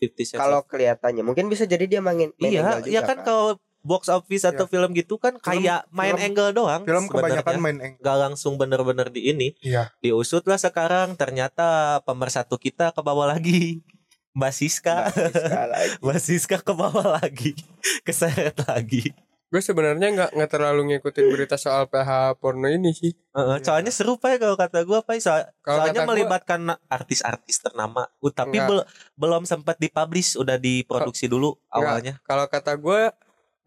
50 0.00 0.24
Cent 0.26 0.38
Kalau 0.38 0.64
kelihatannya 0.64 1.20
mungkin 1.20 1.46
bisa 1.46 1.64
jadi 1.64 1.84
dia 1.84 2.00
main, 2.00 2.32
main 2.32 2.50
iya 2.50 2.64
angle 2.66 2.88
iya 2.88 2.98
juga, 2.98 3.06
kan 3.06 3.16
kalau 3.22 3.46
box 3.80 4.12
office 4.12 4.44
atau 4.44 4.68
film 4.68 4.92
gitu 4.92 5.16
kan 5.16 5.40
kayak 5.40 5.88
main 5.88 6.12
film- 6.12 6.24
angle 6.32 6.50
doang 6.52 6.82
film 6.84 7.08
kebanyakan 7.08 7.56
sebenarnya. 7.56 7.60
main 7.64 7.78
eng. 7.80 7.94
nggak 7.96 8.16
langsung 8.28 8.60
bener-bener 8.60 9.08
di 9.08 9.32
ini. 9.32 9.48
Iya. 9.60 9.92
diusut 9.98 10.44
lah 10.44 10.60
sekarang 10.60 11.16
ternyata 11.16 11.98
pemersatu 12.04 12.60
kita 12.60 12.92
ke 12.92 13.00
bawah 13.00 13.28
lagi. 13.28 13.80
Mbak 14.36 14.52
Siska. 14.54 15.10
Mbak 15.10 15.32
Siska 15.34 15.62
lagi. 15.66 15.90
Mbak 16.04 16.20
Siska 16.22 16.56
ke 16.62 16.72
bawah 16.72 17.06
lagi. 17.18 17.50
Keseret 18.06 18.56
lagi. 18.62 19.10
Gue 19.50 19.58
sebenarnya 19.58 20.14
nggak 20.14 20.30
nggak 20.38 20.50
terlalu 20.54 20.94
ngikutin 20.94 21.26
berita 21.26 21.58
soal 21.58 21.90
PH 21.90 22.38
porno 22.38 22.70
ini 22.70 22.94
sih. 22.94 23.10
Heeh, 23.34 23.58
soalnya 23.66 23.90
seru 23.90 24.14
pak 24.14 24.38
kalau 24.38 24.54
kata 24.54 24.86
gua 24.86 25.02
pak. 25.02 25.18
Soal, 25.18 25.50
Kalau 25.58 25.90
soalnya 25.90 26.06
melibatkan 26.06 26.62
artis-artis 26.86 27.58
ternama. 27.58 28.06
Uh, 28.22 28.30
tapi 28.30 28.62
bel- 28.62 28.86
belum 29.18 29.42
sempat 29.50 29.74
dipublish 29.82 30.38
udah 30.38 30.54
diproduksi 30.54 31.26
dulu 31.26 31.58
awalnya. 31.66 32.22
Kalau 32.22 32.46
kata 32.46 32.78
gue 32.78 33.10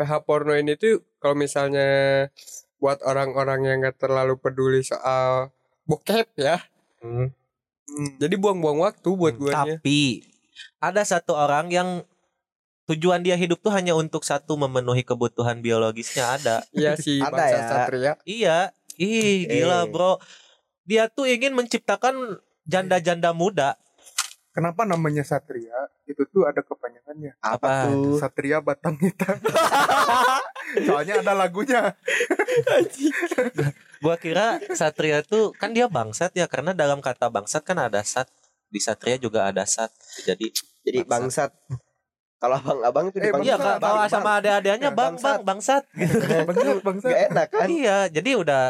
PH 0.04 0.12
porno 0.28 0.52
ini 0.52 0.76
tuh 0.76 1.00
kalau 1.24 1.40
misalnya 1.40 2.28
buat 2.84 3.00
orang-orang 3.08 3.64
yang 3.64 3.78
nggak 3.80 3.96
terlalu 3.96 4.36
peduli 4.36 4.84
soal 4.84 5.56
bokep 5.88 6.28
ya. 6.36 6.60
Hmm. 7.00 7.32
jadi 8.16 8.40
buang-buang 8.40 8.80
waktu 8.80 9.10
buat 9.12 9.36
gue 9.36 9.52
tapi 9.52 10.24
ada 10.80 11.04
satu 11.04 11.36
orang 11.36 11.68
yang 11.68 11.90
tujuan 12.88 13.24
dia 13.24 13.40
hidup 13.40 13.64
tuh 13.64 13.72
hanya 13.72 13.96
untuk 13.96 14.28
satu 14.28 14.60
memenuhi 14.60 15.08
kebutuhan 15.08 15.64
biologisnya 15.64 16.36
ada. 16.36 16.56
Iya 16.76 17.00
si 17.00 17.20
Ada 17.24 17.44
ya. 17.48 17.62
satria. 17.68 18.14
Iya. 18.28 18.58
Ih 19.00 19.48
gila 19.48 19.88
bro. 19.88 20.20
Dia 20.84 21.08
tuh 21.08 21.32
ingin 21.32 21.56
menciptakan 21.56 22.44
janda-janda 22.68 23.32
muda 23.32 23.80
Kenapa 24.54 24.86
namanya 24.86 25.26
Satria? 25.26 25.74
Itu 26.06 26.30
tuh 26.30 26.46
ada 26.46 26.62
kepanjangannya. 26.62 27.34
Apa 27.42 27.90
tuh? 27.90 28.22
Satria 28.22 28.62
Batang 28.62 29.02
Hitam. 29.02 29.34
Soalnya 30.88 31.26
ada 31.26 31.34
lagunya. 31.34 31.98
Gua 33.98 34.16
kira 34.16 34.62
Satria 34.74 35.26
tuh 35.26 35.56
kan 35.56 35.74
dia 35.74 35.90
bangsat 35.90 36.36
ya 36.36 36.46
karena 36.46 36.72
dalam 36.72 37.02
kata 37.02 37.34
bangsat 37.34 37.66
kan 37.66 37.82
ada 37.82 38.06
sat. 38.06 38.30
Di 38.70 38.78
Satria 38.78 39.18
juga 39.18 39.50
ada 39.50 39.66
sat. 39.66 39.90
Jadi 40.22 40.54
Jadi 40.84 41.00
bangsat. 41.02 41.50
Kalau 42.38 42.60
abang-abang 42.60 43.08
itu 43.08 43.18
Eh, 43.18 43.24
iya 43.24 43.32
dipanggil 43.32 43.56
Kak, 43.56 43.64
Bangsat, 43.64 43.80
bawa 43.80 43.96
bang. 43.96 44.12
sama 44.12 44.32
adik-adiknya 44.36 44.76
Ya, 44.84 44.92
bang 44.92 45.14
bang 45.16 45.40
bangsat. 45.40 45.84
bangsa, 46.44 46.72
bangsa. 46.84 47.08
Gak 47.08 47.22
enak 47.32 47.48
kan? 47.50 47.68
Iya, 47.72 47.98
jadi 48.12 48.30
udah 48.36 48.64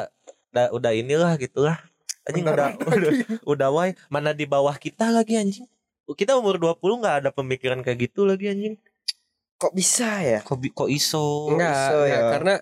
udah, 0.54 0.66
udah 0.78 0.92
inilah 0.94 1.34
gitulah. 1.36 1.82
Anjing 2.24 2.46
udah 2.46 2.72
udah 2.80 3.12
udah 3.44 3.70
why 3.74 3.90
mana 4.08 4.32
di 4.32 4.46
bawah 4.46 4.78
kita 4.78 5.10
lagi 5.10 5.36
anjing. 5.36 5.66
Kita 6.12 6.36
umur 6.36 6.60
20 6.60 7.00
nggak 7.00 7.16
ada 7.24 7.30
pemikiran 7.32 7.80
kayak 7.80 8.12
gitu 8.12 8.28
lagi 8.28 8.52
anjing. 8.52 8.76
Kok 9.56 9.72
bisa 9.72 10.20
ya? 10.20 10.40
Kok 10.44 10.58
bi- 10.60 10.76
kok 10.76 10.92
iso? 10.92 11.56
enggak, 11.56 11.72
iso 11.72 11.98
enggak, 12.04 12.12
ya. 12.12 12.30
karena 12.36 12.54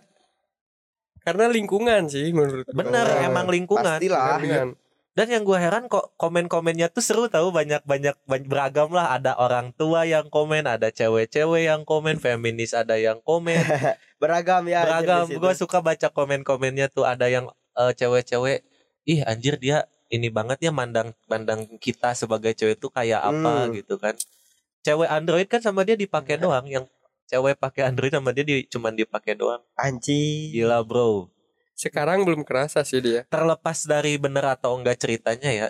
karena 1.21 1.45
lingkungan 1.50 2.01
sih 2.10 2.29
menurut. 2.33 2.65
Bener 2.69 3.05
Oh, 3.05 3.25
emang 3.25 3.50
lingkungan. 3.50 3.98
Pastilah. 3.98 4.38
Lingkungan. 4.38 4.69
Dan 5.12 5.27
yang 5.27 5.43
gue 5.43 5.60
heran 5.60 5.91
kok 5.91 6.15
komen-komennya 6.15 6.88
tuh 6.88 7.03
seru 7.03 7.27
tahu 7.27 7.51
banyak 7.51 7.83
banyak 7.83 8.15
banyak 8.24 8.48
beragam 8.48 8.95
lah. 8.95 9.12
Ada 9.12 9.36
orang 9.36 9.75
tua 9.75 10.07
yang 10.07 10.31
komen, 10.31 10.63
ada 10.63 10.88
cewek-cewek 10.88 11.67
yang 11.67 11.83
komen, 11.83 12.15
feminis 12.15 12.71
ada 12.71 12.95
yang 12.95 13.19
komen. 13.19 13.60
Beragam 14.21 14.63
ya. 14.69 14.86
beragam. 14.86 15.27
Gue 15.27 15.53
suka 15.57 15.81
baca 15.83 16.07
komen-komennya 16.13 16.88
tuh 16.93 17.03
ada 17.03 17.27
yang 17.27 17.51
eh, 17.75 17.91
cewek-cewek. 17.98 18.63
Ih 19.03 19.25
anjir 19.27 19.57
dia 19.57 19.89
ini 20.12 20.27
banget 20.27 20.60
ya 20.62 20.72
mandang 20.72 21.15
mandang 21.25 21.65
kita 21.80 22.12
sebagai 22.13 22.51
cewek 22.53 22.77
tuh 22.77 22.91
kayak 22.91 23.24
apa 23.24 23.65
Hmm. 23.65 23.74
gitu 23.74 23.96
kan. 23.96 24.13
Cewek 24.84 25.08
Android 25.08 25.48
kan 25.48 25.62
sama 25.63 25.82
dia 25.82 25.96
dipakai 25.96 26.36
doang. 26.36 26.68
Yang 26.68 26.91
cewek 27.25 27.56
pakai 27.56 27.88
Android 27.88 28.12
sama 28.12 28.30
dia 28.32 28.44
di, 28.44 28.68
cuman 28.68 28.94
dipakai 28.94 29.34
doang. 29.34 29.63
Anjing. 29.75 30.51
Gila 30.53 30.84
bro. 30.84 31.32
sekarang 31.74 32.22
belum 32.22 32.46
kerasa 32.46 32.86
sih 32.86 33.01
dia 33.01 33.25
Terlepas 33.25 33.89
dari 33.89 34.13
bener 34.13 34.46
atau 34.46 34.77
enggak 34.77 35.01
ceritanya 35.01 35.50
ya. 35.50 35.68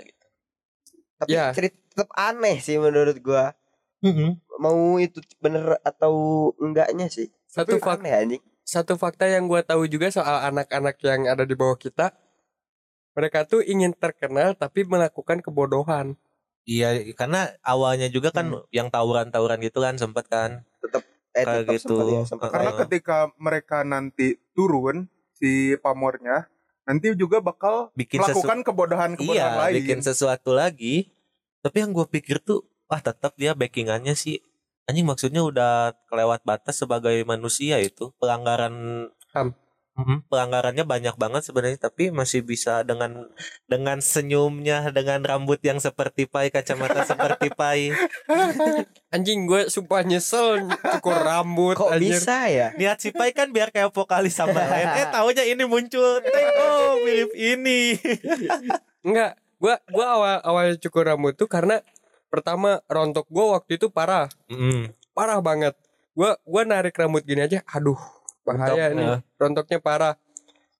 Tapi 1.15 1.31
Ya. 1.31 1.55
cerita 1.55 1.77
tetap 1.87 2.09
aneh 2.11 2.59
sih 2.59 2.75
menurut 2.75 3.15
gua. 3.23 3.55
Mau 4.59 4.97
itu 4.97 5.23
bener 5.39 5.79
atau 5.81 6.13
enggaknya 6.57 7.07
sih. 7.07 7.29
satu 7.47 7.79
fakta 7.79 8.03
aneh 8.03 8.13
anjing. 8.15 8.43
satu 8.61 8.93
fakta 8.95 9.27
yang 9.27 9.43
gue 9.45 9.59
tahu 9.61 9.83
juga 9.85 10.07
soal 10.07 10.47
anak-anak 10.47 10.95
yang 11.03 11.27
ada 11.27 11.43
di 11.43 11.51
bawah 11.51 11.75
kita 11.75 12.15
mereka 13.15 13.43
tuh 13.47 13.61
ingin 13.63 13.91
terkenal 13.95 14.55
tapi 14.55 14.83
melakukan 14.87 15.39
kebodohan 15.43 16.15
Iya, 16.61 17.17
karena 17.17 17.57
awalnya 17.65 18.05
juga 18.05 18.29
kan 18.29 18.53
yang 18.69 18.93
tawuran-tawuran 18.93 19.65
gitu 19.65 19.81
kan 19.81 19.97
sempet 19.97 20.29
kan. 20.29 20.61
eh, 21.33 21.41
Kayak 21.41 21.65
tetap 21.65 21.73
gitu. 21.73 21.95
sempat 21.97 22.05
ya, 22.05 22.21
sempat. 22.29 22.49
Karena 22.53 22.71
ketika 22.85 23.17
mereka 23.41 23.77
nanti 23.81 24.37
turun 24.53 25.09
si 25.33 25.73
pamornya, 25.81 26.45
nanti 26.85 27.17
juga 27.17 27.41
bakal 27.41 27.89
Bikin 27.97 28.21
melakukan 28.21 28.61
kebodohan-kebodohan 28.61 29.41
Iya, 29.41 29.57
lain. 29.57 29.73
bikin 29.81 29.99
sesuatu 30.05 30.53
lagi. 30.53 31.09
Tapi 31.65 31.81
yang 31.81 31.97
gue 31.97 32.05
pikir 32.05 32.37
tuh, 32.45 32.61
wah 32.85 33.01
tetap 33.01 33.33
dia 33.41 33.57
backingannya 33.57 34.13
sih 34.13 34.37
anjing 34.89 35.07
maksudnya 35.07 35.39
udah 35.45 35.95
kelewat 36.11 36.43
batas 36.43 36.83
sebagai 36.83 37.15
manusia 37.23 37.79
itu 37.79 38.11
pelanggaran 38.19 39.07
Ham. 39.31 39.55
Mhm, 39.91 40.23
pelanggarannya 40.31 40.87
banyak 40.87 41.15
banget 41.15 41.43
sebenarnya 41.43 41.75
tapi 41.77 42.09
masih 42.09 42.41
bisa 42.41 42.79
dengan 42.81 43.27
dengan 43.67 43.99
senyumnya 43.99 44.87
dengan 44.89 45.19
rambut 45.19 45.59
yang 45.59 45.77
seperti 45.77 46.25
pai 46.25 46.47
kacamata 46.47 47.03
seperti 47.11 47.51
pai 47.51 47.91
Anjing 49.11 49.43
gue 49.43 49.67
sumpah 49.67 50.01
nyesel 50.01 50.63
cukur 50.95 51.19
rambut 51.19 51.75
Kok 51.75 51.91
anjir. 51.91 52.15
bisa 52.15 52.47
ya? 52.47 52.67
niat 52.73 52.97
si 52.97 53.11
pai 53.11 53.35
kan 53.35 53.51
biar 53.51 53.67
kayak 53.69 53.91
vokalis 53.91 54.31
sama 54.31 54.63
lain 54.71 54.87
eh 54.95 55.07
taunya 55.11 55.43
ini 55.43 55.67
muncul. 55.67 56.23
Teng, 56.23 56.47
oh 56.55 56.95
mirip 57.03 57.31
ini. 57.35 57.99
Enggak, 59.05 59.35
gua 59.59 59.75
gua 59.91 60.05
awal 60.07 60.35
awal 60.41 60.65
cukur 60.79 61.03
rambut 61.03 61.35
tuh 61.35 61.51
karena 61.51 61.83
pertama 62.31 62.79
rontok 62.87 63.27
gua 63.27 63.59
waktu 63.59 63.75
itu 63.75 63.91
parah, 63.91 64.31
Mm, 64.47 64.87
parah 65.11 65.43
banget. 65.43 65.75
Gua 66.15 66.39
gua 66.47 66.63
narik 66.63 66.95
rambut 66.95 67.27
gini 67.27 67.43
aja, 67.43 67.59
aduh 67.67 67.99
bahaya 68.41 68.89
Rontok, 68.89 68.97
nih, 68.97 69.05
ya. 69.05 69.17
rontoknya 69.37 69.79
parah. 69.79 70.15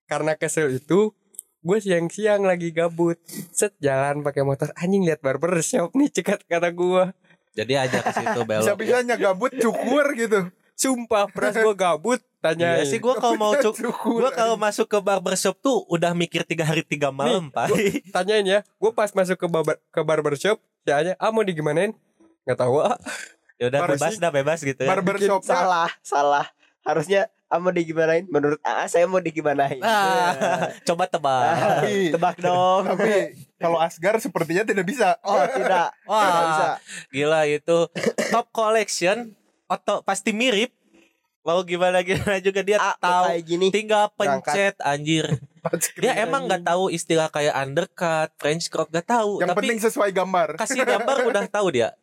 Karena 0.05 0.35
kesel 0.35 0.75
itu, 0.75 1.15
gue 1.59 1.77
siang-siang 1.77 2.43
lagi 2.43 2.69
gabut, 2.69 3.15
set 3.49 3.71
jalan 3.77 4.19
pakai 4.21 4.41
motor, 4.41 4.73
anjing 4.75 5.05
lihat 5.05 5.21
barber 5.21 5.55
shop 5.61 5.93
nih 5.93 6.09
cekat 6.09 6.43
kata 6.43 6.69
gua. 6.69 7.13
jadi 7.51 7.83
aja 7.83 7.99
ke 7.99 8.11
situ 8.11 8.39
belok 8.47 8.63
Bisa-bisanya 8.63 9.15
gabut 9.15 9.51
cukur 9.53 10.15
gitu. 10.15 10.47
Sumpah, 10.73 11.29
pras 11.29 11.53
gua 11.53 11.77
gabut, 11.77 12.17
tanya 12.41 12.81
Iya 12.81 12.89
sih 12.89 12.97
gue 12.97 13.13
kalau 13.13 13.37
mau 13.37 13.53
cuk 13.53 13.77
Cukur. 13.77 14.25
gue 14.25 14.31
kalau 14.33 14.57
masuk 14.57 14.89
ke 14.89 14.97
barbershop 14.97 15.53
tuh 15.61 15.85
udah 15.85 16.11
mikir 16.11 16.41
tiga 16.41 16.65
hari 16.65 16.81
tiga 16.81 17.13
malam 17.13 17.47
pai 17.47 17.69
tanyain 18.15 18.41
ya, 18.41 18.59
gue 18.65 18.91
pas 18.91 19.13
masuk 19.13 19.37
ke 19.37 19.45
barber 19.45 19.77
ke 19.77 20.01
barbershop, 20.01 20.57
dia 20.81 20.97
aja, 20.97 21.11
ah 21.21 21.29
mau 21.29 21.45
digimanain? 21.45 21.93
Nggak 22.43 22.57
tahu 22.57 22.81
ah. 22.81 22.97
ya 23.55 23.69
udah 23.69 23.79
Barber- 23.79 24.01
bebas 24.01 24.13
dah 24.17 24.31
bebas 24.33 24.59
gitu 24.59 24.81
ya. 24.81 24.89
Barbershopnya 24.89 25.53
Salah, 25.53 25.89
salah. 26.01 26.45
Harusnya 26.81 27.29
mau 27.57 27.69
digimanain? 27.69 28.23
Menurut 28.25 28.61
AA 28.61 28.85
saya 28.85 29.03
mau 29.03 29.17
digimanain. 29.17 29.81
Ah, 29.81 30.71
coba 30.81 31.03
tebak 31.05 31.51
Tapi- 31.57 32.11
Tebak 32.11 32.35
dong. 32.37 32.83
Tapi 32.85 33.13
kalau 33.57 33.75
Asgar 33.77 34.15
sepertinya 34.17 34.63
tidak 34.63 34.85
bisa. 34.85 35.19
Oh 35.21 35.41
tidak. 35.49 35.91
Wah. 36.05 36.21
Tidak 36.21 36.43
bisa. 36.45 36.67
gila 37.09 37.41
itu 37.45 37.77
top 38.29 38.47
collection 38.49 39.33
atau 39.65 39.99
pasti 39.99 40.31
mirip 40.31 40.71
mau 41.41 41.59
gimana 41.61 41.99
gimana 42.01 42.37
juga 42.37 42.61
dia 42.61 42.77
Ah, 42.77 42.93
mau 42.93 43.01
tahu 43.01 43.23
kayak 43.27 43.43
gini. 43.43 43.67
tinggal 43.73 44.05
pencet 44.13 44.77
anjir 44.79 45.25
dia 45.95 46.13
emang 46.19 46.45
nggak 46.45 46.61
tahu 46.63 46.87
istilah 46.87 47.27
kayak 47.27 47.55
undercut 47.55 48.29
French 48.35 48.67
crop 48.67 48.89
gak 48.89 49.05
tahu 49.05 49.41
Yang 49.41 49.49
tapi 49.49 49.59
penting 49.59 49.79
sesuai 49.79 50.09
gambar. 50.11 50.47
kasih 50.55 50.83
gambar 50.83 51.17
udah 51.23 51.43
tahu 51.47 51.67
dia 51.71 51.97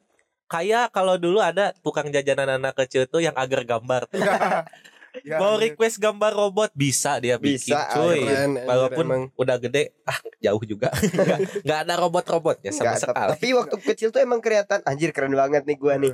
kayak 0.47 0.91
kalau 0.91 1.15
dulu 1.15 1.39
ada 1.39 1.71
tukang 1.77 2.09
jajanan 2.09 2.57
anak 2.57 2.75
kecil 2.75 3.05
tuh 3.05 3.21
yang 3.21 3.37
agar 3.37 3.63
gambar 3.63 4.09
tuh. 4.09 4.19
Ya, 5.19 5.37
mau 5.37 5.57
request 5.57 5.97
gambar 5.97 6.31
robot 6.31 6.71
bisa 6.73 7.17
dia 7.17 7.37
bikin 7.37 7.73
Bisa, 7.73 7.89
cuy 7.91 8.23
keren, 8.23 8.61
walaupun 8.61 9.05
emang. 9.05 9.23
udah 9.35 9.57
gede 9.57 9.97
ah 10.07 10.19
jauh 10.39 10.63
juga 10.63 10.93
nggak 11.17 11.39
nggak 11.63 11.79
ada 11.81 11.95
robot-robotnya 11.97 12.71
sama 12.71 12.93
Nggak, 12.93 13.01
sekali 13.03 13.31
tapi 13.33 13.49
waktu 13.53 13.77
kecil 13.83 14.09
tuh 14.09 14.21
emang 14.21 14.39
kelihatan 14.39 14.81
anjir 14.83 15.11
keren 15.11 15.33
banget 15.33 15.65
nih 15.65 15.77
gua 15.77 15.97
nih. 15.97 16.13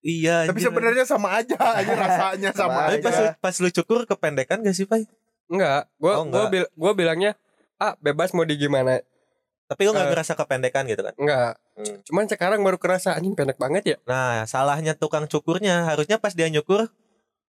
iya 0.00 0.44
Tapi 0.44 0.58
sebenarnya 0.58 1.02
sama 1.02 1.34
aja, 1.36 1.54
aja 1.56 1.92
rasanya 2.04 2.50
sama, 2.52 2.74
Sama 2.76 2.80
aja. 2.88 3.00
pas, 3.00 3.16
lu- 3.16 3.36
pas 3.40 3.54
lu 3.56 3.68
cukur 3.72 4.00
kependekan 4.04 4.58
gak 4.60 4.72
sih 4.72 4.84
Pai? 4.84 5.06
Enggak, 5.46 5.86
gua 5.96 6.12
Oh, 6.12 6.24
gua 6.24 6.46
enggak. 6.46 6.50
bil- 6.52 6.72
gua 6.74 6.92
bilangnya 6.92 7.32
ah 7.76 7.94
bebas 7.96 8.30
mau 8.30 8.42
digimana 8.42 9.02
Tapi 9.66 9.82
lu 9.82 9.90
gak 9.90 10.02
Eh. 10.04 10.10
ngerasa 10.12 10.32
kependekan 10.34 10.86
gitu 10.86 11.02
kan? 11.02 11.14
enggak 11.16 11.52
Hmm. 11.74 12.00
cuman 12.02 12.24
sekarang 12.24 12.60
baru 12.60 12.76
kerasa 12.76 13.12
anjing 13.12 13.32
pendek 13.32 13.56
banget 13.56 13.82
ya 13.84 13.96
Nah, 14.02 14.42
salahnya 14.44 14.92
tukang 14.92 15.24
cukurnya 15.24 15.84
harusnya 15.86 16.16
pas 16.16 16.32
dia 16.32 16.46
nyukur 16.46 16.88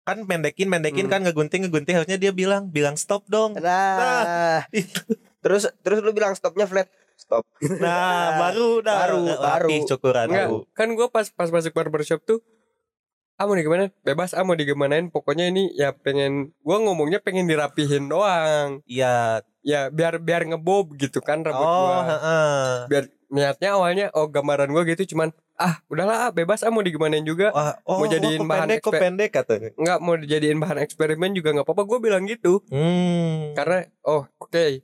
kan 0.06 0.22
pendekin 0.24 0.70
pendekin 0.70 1.06
Hmm. 1.06 1.12
kan 1.12 1.22
ngegunting 1.22 1.66
ngegunting 1.66 1.96
harusnya 1.96 2.16
dia 2.16 2.30
bilang 2.32 2.70
bilang 2.70 2.94
stop 2.94 3.26
dong. 3.26 3.58
Nah, 3.58 4.62
Itu. 4.72 5.02
terus 5.44 5.66
terus 5.82 6.00
lu 6.00 6.12
bilang 6.12 6.32
stopnya 6.32 6.64
flat. 6.64 6.86
Stop. 7.16 7.48
Nah, 7.80 8.38
baru 8.40 8.80
dah 8.80 8.96
Baru, 9.04 9.24
baru. 9.26 9.70
cukuran 9.88 10.28
enggak 10.28 10.48
baru. 10.48 10.58
kan 10.72 10.88
gua 10.94 11.08
pas 11.08 11.26
pas 11.28 11.48
masuk 11.48 11.72
barbershop 11.72 12.22
tuh 12.22 12.44
ah 13.36 13.44
mau 13.44 13.54
digimana 13.54 13.92
bebas 14.02 14.32
ah 14.32 14.42
mau 14.42 14.54
digimanain 14.54 15.08
pokoknya 15.08 15.48
ini 15.48 15.68
ya 15.74 15.92
pengen 15.92 16.56
gua 16.60 16.80
ngomongnya 16.80 17.20
pengen 17.20 17.46
dirapihin 17.46 18.08
doang 18.08 18.80
Iya. 18.86 19.44
ya 19.60 19.90
biar 19.90 20.18
biar 20.18 20.46
ngebob 20.46 20.96
gitu 20.96 21.20
kan 21.20 21.42
rambut 21.42 21.62
Oh, 21.62 21.76
gua 21.82 21.98
heeh. 22.06 22.70
biar 22.88 23.04
niatnya 23.28 23.70
awalnya 23.74 24.06
oh 24.12 24.26
gambaran 24.26 24.70
gua 24.70 24.86
gitu 24.86 25.04
cuman 25.10 25.36
ah 25.56 25.84
udahlah 25.86 26.18
ah, 26.22 26.32
bebas 26.32 26.62
ah 26.62 26.70
mau 26.70 26.80
digimanain 26.80 27.24
juga 27.24 27.52
Wah, 27.52 27.76
oh, 27.84 28.00
Mau 28.00 28.08
jadiin 28.08 28.40
kok 28.40 28.48
bahan 28.48 28.68
pendek, 28.70 28.84
pendek 28.94 29.32
katanya. 29.34 29.70
nggak 29.74 29.98
mau 30.00 30.16
dijadiin 30.16 30.56
bahan 30.58 30.80
eksperimen 30.80 31.32
juga 31.32 31.52
nggak 31.52 31.64
apa-apa 31.64 31.84
gue 31.86 32.00
bilang 32.02 32.24
gitu 32.26 32.64
Hmm. 32.68 33.52
karena 33.52 33.84
oh 34.02 34.28
oke 34.38 34.80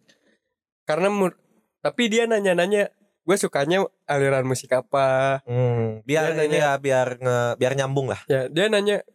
karena 0.84 1.08
mur- 1.08 1.40
tapi 1.80 2.08
dia 2.08 2.24
nanya-nanya 2.26 2.92
gue 3.22 3.36
sukanya 3.36 3.78
aliran 4.06 4.44
musik 4.44 4.72
apa? 4.72 5.40
Hmm, 5.44 6.02
biar 6.04 6.32
Dia 6.32 6.38
nanya- 6.38 6.60
ya 6.60 6.72
biar 6.76 7.08
nge, 7.16 7.38
biar 7.56 7.74
nyambung 7.76 8.08
lah. 8.08 8.22
ya 8.26 8.48
dia 8.48 8.66
nanya 8.68 9.06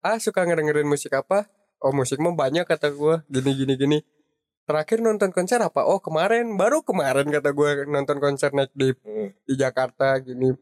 ah 0.00 0.16
suka 0.16 0.42
ngedengerin 0.42 0.84
musik 0.84 1.12
apa? 1.12 1.46
Oh 1.78 1.90
musik 1.90 2.18
mah 2.18 2.32
banyak 2.32 2.64
kata 2.64 2.90
gue 2.90 3.22
gini 3.26 3.50
gini 3.54 3.74
gini. 3.74 3.98
Terakhir 4.64 4.98
nonton 4.98 5.30
konser 5.30 5.58
apa? 5.58 5.82
Oh 5.82 5.98
kemarin 5.98 6.54
baru 6.54 6.82
kemarin 6.82 7.30
kata 7.30 7.50
gue 7.50 7.70
nonton 7.86 8.18
konser 8.18 8.50
naik 8.50 8.70
di 8.72 8.90
Hmm. 8.98 9.30
di 9.40 9.54
Jakarta 9.54 10.18
gini. 10.18 10.52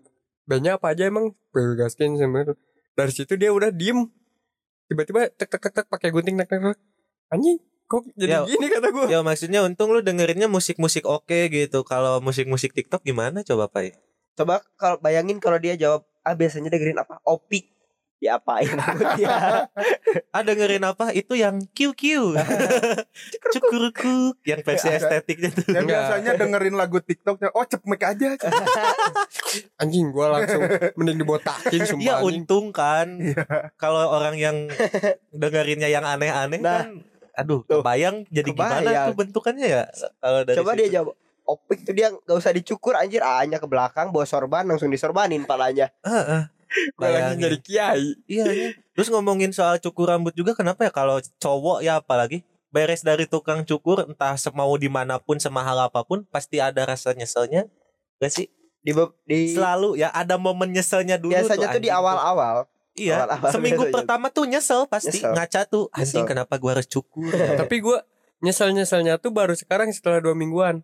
Bandnya 0.45 0.77
apa 0.77 0.93
aja 0.93 1.05
emang? 1.05 1.33
Gaskin 1.51 2.15
sebenarnya 2.15 2.55
dari 2.93 3.11
situ 3.11 3.35
dia 3.35 3.51
udah 3.51 3.69
diem. 3.69 4.07
Tiba-tiba 4.87 5.27
tek 5.31 5.49
tek 5.49 5.59
tek 5.59 5.73
tek 5.75 5.87
pakai 5.87 6.09
gunting 6.11 6.37
tek 6.37 6.47
tek 6.47 6.61
tek. 6.63 6.79
Anjing 7.29 7.59
kok 7.87 8.03
jadi 8.19 8.31
Ya, 8.33 8.41
gini 8.45 8.67
kata 8.67 8.89
gue 8.91 9.05
Ya 9.09 9.23
maksudnya 9.23 9.63
untung 9.63 9.95
lu 9.95 10.03
dengerinnya 10.03 10.47
musik-musik 10.47 11.07
oke 11.07 11.49
gitu. 11.49 11.87
Kalau 11.87 12.19
musik-musik 12.19 12.75
TikTok 12.75 13.03
gimana 13.03 13.47
coba 13.47 13.71
Pai? 13.71 13.95
Coba 14.35 14.61
kalau 14.77 15.01
bayangin 15.01 15.39
kalau 15.39 15.57
dia 15.57 15.79
jawab 15.79 16.05
ah 16.21 16.35
biasanya 16.35 16.69
dengerin 16.69 16.99
apa? 16.99 17.23
Opik. 17.23 17.73
Diapain 18.17 18.73
rambutnya? 18.73 19.69
Ah 20.35 20.41
dengerin 20.41 20.85
apa? 20.85 21.13
Itu 21.13 21.37
yang 21.37 21.61
QQ. 21.73 22.33
Cukurku 23.53 24.37
yang 24.45 24.61
versi 24.65 24.89
estetiknya 24.89 25.53
tuh. 25.53 25.69
Yang 25.73 25.87
biasanya 25.93 26.33
dengerin 26.37 26.77
lagu 26.77 27.01
TikToknya, 27.01 27.53
oh 27.53 27.65
cepmek 27.65 28.03
aja. 28.05 28.37
anjing 29.81 30.13
gue 30.13 30.27
langsung 30.29 30.61
mending 30.97 31.19
dibotakin 31.21 31.81
sumpah 31.85 32.05
Iya 32.05 32.15
untung 32.25 32.73
kan. 32.73 33.21
Kalau 33.77 34.13
orang 34.13 34.37
yang 34.37 34.57
dengerinnya 35.33 35.89
yang 35.89 36.05
aneh-aneh 36.05 36.61
Nah. 36.61 36.89
kan 36.89 37.16
aduh 37.37 37.61
Tuh. 37.63 37.79
kebayang 37.79 38.25
jadi 38.27 38.49
gimana 38.49 38.81
Kebayang. 38.81 39.07
tuh 39.07 39.17
bentukannya 39.17 39.67
ya 39.67 39.83
kalau 40.19 40.41
dari 40.43 40.57
Coba 40.57 40.71
situ. 40.73 40.81
dia 40.81 40.89
jawab 40.97 41.15
Opik 41.47 41.87
tuh 41.87 41.95
dia 41.95 42.11
nggak 42.11 42.35
usah 42.35 42.51
dicukur 42.51 42.93
anjir 42.93 43.23
hanya 43.23 43.57
ke 43.57 43.71
belakang 43.71 44.11
bawa 44.11 44.27
sorban 44.27 44.67
langsung 44.67 44.91
disorbanin 44.91 45.47
palanya. 45.47 45.95
Heeh. 46.03 46.51
gue 46.99 47.07
lagi 47.07 47.39
Bayangin. 47.39 47.39
jadi 47.39 47.59
kiai 47.61 48.05
Iya, 48.27 48.45
iya. 48.51 48.69
Terus 48.91 49.07
ngomongin 49.07 49.55
soal 49.55 49.79
cukur 49.79 50.11
rambut 50.11 50.35
juga 50.35 50.53
kenapa 50.53 50.83
ya 50.83 50.91
kalau 50.91 51.23
cowok 51.39 51.79
ya 51.81 52.03
apalagi 52.03 52.43
beres 52.69 53.01
dari 53.01 53.25
tukang 53.25 53.63
cukur 53.63 54.03
entah 54.03 54.35
semau 54.35 54.75
di 54.75 54.91
mana 54.91 55.17
pun 55.17 55.39
semahal 55.39 55.79
apa 55.79 56.03
pun 56.03 56.27
pasti 56.27 56.59
ada 56.59 56.83
rasa 56.83 57.15
nyeselnya 57.15 57.71
gak 58.19 58.33
sih 58.33 58.51
Di, 58.83 58.91
di 59.23 59.51
selalu 59.51 59.95
ya 59.97 60.11
ada 60.11 60.35
momen 60.37 60.71
nyeselnya 60.71 61.15
dulu 61.15 61.31
biasanya 61.31 61.71
tuh 61.71 61.79
di 61.79 61.87
anjing. 61.87 61.95
awal-awal. 61.95 62.57
Iya 62.97 63.23
awal-awal 63.23 63.51
seminggu 63.51 63.83
biasanya. 63.83 63.95
pertama 63.99 64.27
tuh 64.29 64.45
nyesel 64.45 64.81
pasti 64.87 65.19
Nyesel. 65.19 65.33
ngaca 65.33 65.61
tuh 65.65 65.85
anjing 65.91 66.05
Nyesel. 66.19 66.27
kenapa 66.27 66.55
gua 66.57 66.71
harus 66.73 66.87
cukur 66.87 67.29
ya? 67.29 67.55
tapi 67.57 67.77
gue 67.79 67.99
nyesel 68.39 68.69
nyeselnya 68.71 69.17
tuh 69.17 69.31
baru 69.31 69.53
sekarang 69.53 69.89
setelah 69.91 70.19
dua 70.19 70.33
mingguan 70.33 70.81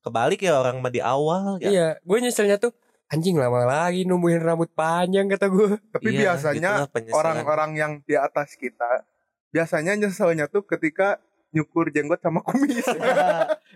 kebalik 0.00 0.40
ya 0.40 0.58
orang 0.58 0.78
mah 0.78 0.88
di 0.88 1.00
awal 1.00 1.56
ya 1.58 1.68
iya 1.68 1.88
gue 1.98 2.18
nyeselnya 2.20 2.56
tuh 2.56 2.72
anjing 3.06 3.34
lama 3.34 3.62
lagi 3.62 4.02
numbuhin 4.02 4.38
rambut 4.38 4.68
panjang 4.70 5.26
kata 5.26 5.46
gue 5.46 5.76
Tapi 5.92 6.08
Iya, 6.10 6.34
biasanya 6.34 6.70
penyesalan. 6.86 7.14
orang-orang 7.16 7.70
yang 7.74 7.92
di 8.00 8.14
atas 8.14 8.54
kita, 8.54 9.06
biasanya 9.48 9.94
nyeselnya 9.94 10.46
tuh 10.46 10.64
ketika 10.64 11.22
nyukur 11.50 11.88
jenggot 11.88 12.18
sama 12.18 12.42
kumis. 12.42 12.82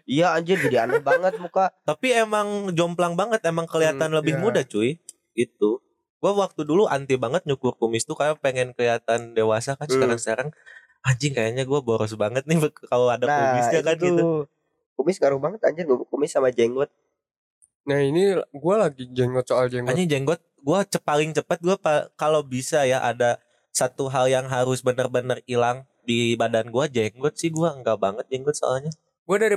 Iya 0.08 0.32
anjir 0.32 0.56
jadi 0.58 0.82
aneh 0.82 0.98
banget 1.00 1.36
muka. 1.36 1.68
tapi 1.82 2.10
emang 2.10 2.72
jomplang 2.72 3.12
banget 3.12 3.44
emang 3.44 3.64
kelihatan 3.64 4.08
Hmm, 4.08 4.16
lebih 4.16 4.34
iya. 4.34 4.40
muda 4.40 4.60
cuy 4.62 4.96
itu 5.32 5.70
gua 6.18 6.32
waktu 6.36 6.62
dulu 6.62 6.86
anti 6.86 7.14
banget 7.14 7.42
nyukur 7.44 7.74
kumis 7.74 8.02
tuh 8.02 8.14
kayak 8.14 8.38
pengen 8.38 8.74
kelihatan 8.74 9.32
dewasa 9.32 9.74
kan 9.74 9.86
Hmm. 9.86 9.94
sekarang 9.94 10.18
sekarang 10.18 10.48
anjing 11.00 11.32
kayaknya 11.32 11.62
gua 11.62 11.80
boros 11.80 12.14
banget 12.14 12.42
nih 12.44 12.58
kalau 12.84 13.06
ada 13.06 13.24
kumisnya 13.24 13.80
kan 13.80 13.96
itu 13.96 14.06
gitu. 14.08 14.28
Kumis 14.94 15.16
ngaruh 15.16 15.38
banget 15.38 15.60
anjir 15.62 15.86
kumis 15.86 16.30
sama 16.30 16.50
jenggot. 16.50 16.90
Nah 17.86 18.02
ini 18.02 18.34
gue 18.36 18.74
lagi 18.76 19.06
jenggot 19.08 19.46
soal 19.46 19.70
jenggot. 19.70 19.94
Anjing 19.94 20.08
jenggot 20.08 20.40
gua 20.60 20.82
ce- 20.82 21.00
paling 21.00 21.30
cepat 21.30 21.62
gua 21.62 21.78
pa- 21.78 22.10
kalau 22.14 22.42
bisa 22.42 22.82
ya 22.82 22.98
ada 23.00 23.38
satu 23.70 24.10
hal 24.10 24.26
yang 24.26 24.50
harus 24.50 24.82
benar-benar 24.82 25.38
hilang 25.46 25.86
di 26.02 26.34
badan 26.34 26.68
gua 26.68 26.90
jenggot 26.90 27.38
sih 27.38 27.48
gua 27.48 27.72
enggak 27.72 27.96
banget 27.96 28.26
jenggot 28.26 28.58
soalnya 28.58 28.90
Gue 29.22 29.36
dari 29.36 29.56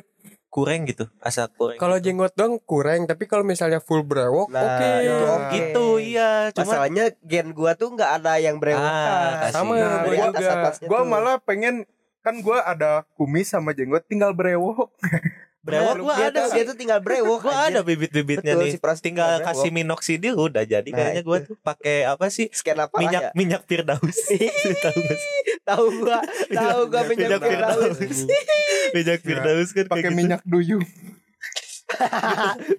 kurang 0.51 0.83
gitu 0.83 1.07
asa 1.17 1.47
kurang 1.47 1.79
kalau 1.79 1.95
jenggot 1.95 2.35
dong 2.35 2.59
kurang, 2.61 3.07
tapi 3.07 3.23
kalau 3.23 3.41
misalnya 3.41 3.79
full 3.79 4.03
brewok, 4.03 4.51
Nah, 4.51 4.67
oke. 4.67 4.89
itu 4.99 5.15
Oh 5.15 5.31
oke. 5.31 5.47
gitu 5.49 5.85
iya 5.97 6.29
cuma 6.51 6.67
Masalahnya 6.67 7.03
gen 7.21 7.47
gua 7.51 7.71
tuh 7.73 7.89
nggak 7.89 8.11
ada 8.19 8.35
yang 8.35 8.59
brewokan. 8.59 9.31
Ah, 9.33 9.47
Sama 9.49 9.73
gue 9.73 9.87
Dari 10.11 10.17
juga. 10.21 10.49
Gua 10.83 10.99
tuh. 10.99 11.07
malah 11.07 11.35
pengen 11.39 11.87
kan 12.19 12.35
gua 12.37 12.61
ada 12.63 13.07
kumis 13.15 13.47
sama 13.47 13.71
jenggot 13.71 14.03
tinggal 14.05 14.29
brewok. 14.31 14.91
brewok 15.61 15.93
gua 16.01 16.15
dia 16.15 16.27
ada 16.27 16.39
tuh- 16.41 16.51
dia 16.51 16.63
tuh 16.65 16.75
tinggal 16.75 16.99
brewok. 17.05 17.39
gua 17.39 17.69
ada 17.69 17.79
bibit-bibitnya 17.79 18.53
nih 18.55 18.73
si 18.73 18.77
tinggal 18.77 18.99
tinggal 18.99 19.31
kasih 19.41 19.61
brewok. 19.63 19.77
minoxidil 19.77 20.35
udah 20.35 20.63
jadi 20.63 20.83
Nah, 20.83 20.97
kayaknya 20.99 21.21
gua 21.21 21.37
itu. 21.37 21.47
tuh 21.47 21.57
pakai 21.59 21.97
apa 22.03 22.25
sih 22.27 22.49
scan 22.51 22.81
apa 22.81 22.97
minyak 22.97 23.21
ya? 23.23 23.31
minyak 23.31 23.61
firdaus 23.63 24.17
tahu 24.83 24.97
gak 24.99 25.15
sih 25.15 25.50
Tahu 25.63 25.86
gua, 26.00 26.19
tahu 26.58 26.80
gua 26.88 27.02
minyak 27.06 27.30
Minyak 27.30 27.41
firdaus. 27.43 27.97
Minyak 28.95 29.19
firdaus 29.19 29.69
kan 29.71 29.86
Pakai 29.88 30.04
gitu. 30.06 30.15
minyak 30.15 30.41
duyung. 30.43 30.86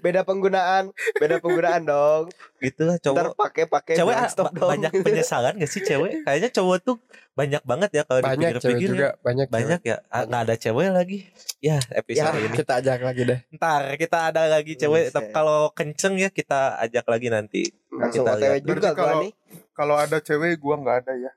beda 0.01 0.25
penggunaan, 0.25 0.88
beda 1.14 1.37
penggunaan 1.38 1.85
dong. 1.85 2.33
gitu 2.59 2.83
lah 2.83 2.97
Ntar 2.97 3.29
cowok 3.29 3.37
pakai 3.37 3.64
pakai 3.66 3.95
cewek 3.95 4.14
ah, 4.14 4.25
stop 4.27 4.51
dong. 4.51 4.71
banyak 4.71 4.88
penyesalan 4.97 5.53
gak 5.55 5.68
sih 5.68 5.79
cewek 5.81 6.23
kayaknya 6.23 6.49
cowok 6.51 6.79
tuh 6.81 6.97
banyak 7.33 7.61
banget 7.62 7.90
ya 7.92 8.03
kalau 8.03 8.21
Banyak 8.21 8.57
cewek 8.57 8.81
juga, 8.83 8.97
ya. 8.97 9.11
banyak. 9.18 9.47
banyak 9.49 9.81
ya 9.83 9.97
Ah, 10.09 10.25
nggak 10.25 10.42
ada 10.42 10.55
cewek 10.57 10.88
lagi 10.90 11.18
ya 11.59 11.77
episode 11.92 12.25
cewek. 12.25 12.40
ini 12.42 12.57
Kita 12.57 12.73
ajak 12.75 13.01
lagi 13.01 13.23
deh. 13.27 13.38
ntar 13.53 13.83
kita 13.97 14.18
ada 14.27 14.42
lagi 14.49 14.73
cewek 14.75 15.05
tapi 15.11 15.29
kalau 15.31 15.61
kenceng 15.71 16.14
ya 16.16 16.29
kita 16.29 16.61
ajak 16.81 17.05
lagi 17.05 17.29
nanti 17.29 17.62
Langsung 17.90 18.25
kita 18.25 18.33
OTW 18.35 18.55
juga 18.64 18.90
kalau- 18.92 19.23
nih. 19.23 19.33
Kalau 19.73 19.97
ada 19.97 20.18
cewek 20.18 20.57
gua 20.57 20.77
nggak 20.79 20.97
ada 21.01 21.12
ya. 21.18 21.33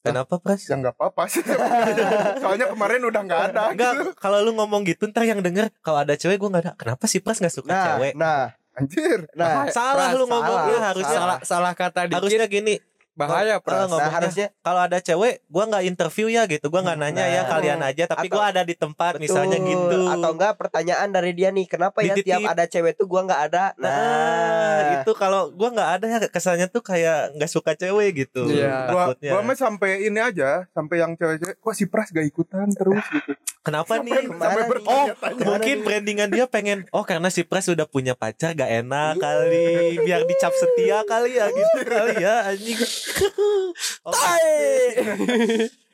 Kenapa 0.00 0.34
pras 0.40 0.64
Ya 0.64 0.76
nggak 0.76 0.94
apa-apa 0.96 1.28
sih. 1.28 1.44
Soalnya 2.42 2.72
kemarin 2.72 3.00
udah 3.04 3.20
nggak 3.20 3.40
ada. 3.52 3.62
Enggak, 3.72 3.92
kalau 4.16 4.38
lu 4.40 4.52
ngomong 4.56 4.84
gitu 4.84 5.08
ntar 5.08 5.24
yang 5.24 5.40
denger 5.40 5.68
kalau 5.80 6.00
ada 6.00 6.16
cewek 6.16 6.40
gue 6.40 6.48
nggak 6.48 6.64
ada. 6.64 6.72
Kenapa 6.76 7.04
sih 7.04 7.20
Pras 7.20 7.38
nggak 7.38 7.52
suka 7.52 7.70
Nah, 7.70 7.84
cewek? 7.96 8.12
nah, 8.16 8.56
Anjir. 8.74 9.28
nah. 9.36 9.68
salah 9.68 10.12
Pras, 10.12 10.18
lu 10.18 10.24
ngomongnya 10.24 10.56
salah. 10.72 10.88
harusnya 10.92 11.18
Salah 11.18 11.38
salah 11.44 11.72
kata 11.76 12.00
dikit 12.08 12.16
harusnya 12.16 12.46
gini. 12.48 12.74
Bahaya 13.12 13.56
Kalau 13.56 13.62
pras. 13.62 13.80
ngomongnya 13.86 14.00
Nah, 14.02 14.16
harusnya 14.16 14.46
kalau 14.60 14.80
ada 14.80 14.98
cewek 14.98 15.44
gua 15.46 15.64
nggak 15.66 15.84
interview 15.84 16.26
ya 16.26 16.42
gitu. 16.44 16.66
Gua 16.66 16.80
nggak 16.80 16.98
nanya 16.98 17.24
ya 17.26 17.42
Nah. 17.42 17.48
kalian 17.48 17.80
aja 17.80 18.04
tapi 18.06 18.26
Atau- 18.26 18.34
gua 18.34 18.44
ada 18.48 18.62
di 18.62 18.72
tempat 18.72 19.12
Betul. 19.14 19.22
misalnya 19.22 19.58
gitu. 19.58 19.98
Atau 20.06 20.30
enggak 20.32 20.52
pertanyaan 20.56 21.08
dari 21.08 21.32
dia 21.32 21.48
nih, 21.48 21.66
kenapa 21.66 22.00
ya 22.00 22.12
Dititip. 22.12 22.26
tiap 22.32 22.40
ada 22.46 22.64
cewek 22.64 22.92
tuh 22.94 23.04
gua 23.04 23.20
nggak 23.22 23.42
ada? 23.46 23.64
Nah, 23.76 23.90
Nah, 23.90 24.80
itu 24.98 25.12
kalau 25.12 25.50
gua 25.50 25.68
nggak 25.70 25.90
ada 25.92 26.06
ya 26.06 26.18
kesannya 26.24 26.66
tuh 26.66 26.80
kayak 26.80 27.34
nggak 27.34 27.50
suka 27.50 27.74
cewek 27.74 28.10
gitu. 28.20 28.46
Iya. 28.46 28.88
Gua, 28.88 29.02
Takutnya. 29.10 29.30
gua 29.30 29.40
mah 29.42 29.54
sampai 29.54 29.90
ini 30.02 30.18
aja, 30.18 30.64
sampai 30.70 30.96
yang 30.98 31.12
cewek-cewek, 31.12 31.56
kok 31.56 31.74
si 31.74 31.84
Pras 31.84 32.08
gak 32.08 32.24
ikutan 32.24 32.70
terus 32.70 33.02
gitu. 33.06 33.34
Kenapa 33.60 34.00
nih? 34.00 34.24
Ke 34.24 34.32
mana 34.32 34.40
sampai 34.40 34.56
nih? 34.56 34.70
bertanya-tanya. 34.72 35.44
Mungkin 35.44 35.76
brandingan 35.82 36.28
dia 36.30 36.44
pengen 36.46 36.88
Oh 36.90 37.04
karena 37.04 37.28
si 37.28 37.44
Pras 37.44 37.68
udah 37.68 37.84
punya 37.84 38.16
pacar 38.16 38.56
Gak 38.56 38.72
enak 38.80 39.20
kali 39.20 40.00
Biar 40.00 40.24
dicap 40.24 40.48
setia 40.50 41.04
kali 41.04 41.36
ya 41.36 41.44
Gitu 41.46 41.78
kali 41.84 42.14
ya 42.18 42.48
anjing 42.48 42.80
Oke. 44.08 44.46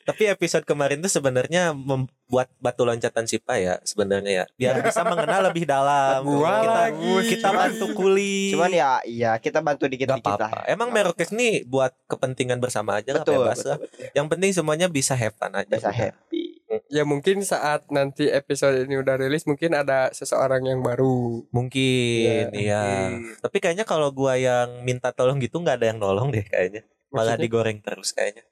Tapi 0.07 0.23
episode 0.31 0.63
kemarin 0.63 1.03
tuh 1.03 1.11
sebenarnya 1.11 1.75
membuat 1.75 2.47
batu 2.63 2.87
loncatan 2.87 3.27
Sipa 3.27 3.59
ya 3.59 3.83
sebenarnya 3.83 4.31
ya 4.31 4.45
biar 4.55 4.79
bisa 4.79 5.03
mengenal 5.03 5.51
lebih 5.51 5.67
dalam. 5.67 6.23
Gua 6.23 6.63
kita 6.63 6.71
lagi. 6.71 7.15
kita 7.35 7.49
bantu 7.51 7.87
kuli. 7.91 8.55
cuman 8.55 8.71
ya 8.71 9.03
iya 9.03 9.35
kita 9.43 9.59
bantu 9.67 9.91
dikit-dikit 9.91 10.23
apa-apa. 10.23 10.63
lah. 10.63 10.71
Emang 10.71 10.95
Merokes 10.95 11.35
nih 11.35 11.67
buat 11.67 11.91
kepentingan 12.07 12.63
bersama 12.63 13.03
aja 13.03 13.19
lah 13.19 13.27
Betul, 13.27 13.51
bebas 13.51 13.67
lah. 13.67 13.83
Yang 14.15 14.27
penting 14.31 14.51
semuanya 14.55 14.87
bisa 14.87 15.19
have 15.19 15.35
fun 15.35 15.51
aja. 15.59 15.75
Bisa 15.75 15.91
happy. 15.91 16.63
Ya 16.87 17.03
mungkin 17.03 17.43
saat 17.43 17.91
nanti 17.91 18.31
episode 18.31 18.87
ini 18.87 19.03
udah 19.03 19.19
rilis 19.19 19.43
mungkin 19.43 19.75
ada 19.75 20.15
seseorang 20.15 20.71
yang 20.71 20.87
baru. 20.87 21.43
Mungkin, 21.51 22.55
iya. 22.55 23.11
Tapi 23.43 23.59
kayaknya 23.59 23.83
kalau 23.83 24.15
gua 24.15 24.39
yang 24.39 24.87
minta 24.87 25.11
tolong 25.11 25.43
gitu 25.43 25.59
nggak 25.59 25.83
ada 25.83 25.87
yang 25.91 25.99
nolong 25.99 26.31
deh 26.31 26.47
kayaknya. 26.47 26.87
Malah 27.11 27.37
digoreng 27.39 27.79
terus 27.83 28.13
kayaknya. 28.13 28.45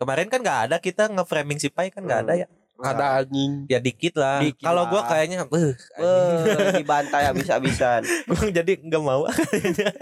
Kemarin 0.00 0.32
kan 0.32 0.40
nggak 0.40 0.60
ada 0.70 0.76
kita 0.80 1.12
nge-framing 1.12 1.60
si 1.60 1.68
Pai 1.68 1.92
kan 1.92 2.02
nggak 2.04 2.20
ada 2.24 2.34
ya. 2.34 2.48
Ada 2.80 3.20
anjing. 3.20 3.68
Ya 3.68 3.76
dikit 3.76 4.16
lah. 4.16 4.40
Kalau 4.56 4.88
gua 4.88 5.04
lah. 5.04 5.12
kayaknya, 5.12 5.44
beuh, 5.44 5.76
Eh, 5.76 6.72
dibantai 6.80 7.28
habis-habisan. 7.28 8.00
gua 8.28 8.48
jadi 8.48 8.72
nggak 8.80 9.02
mau 9.04 9.28
kayaknya. 9.28 9.92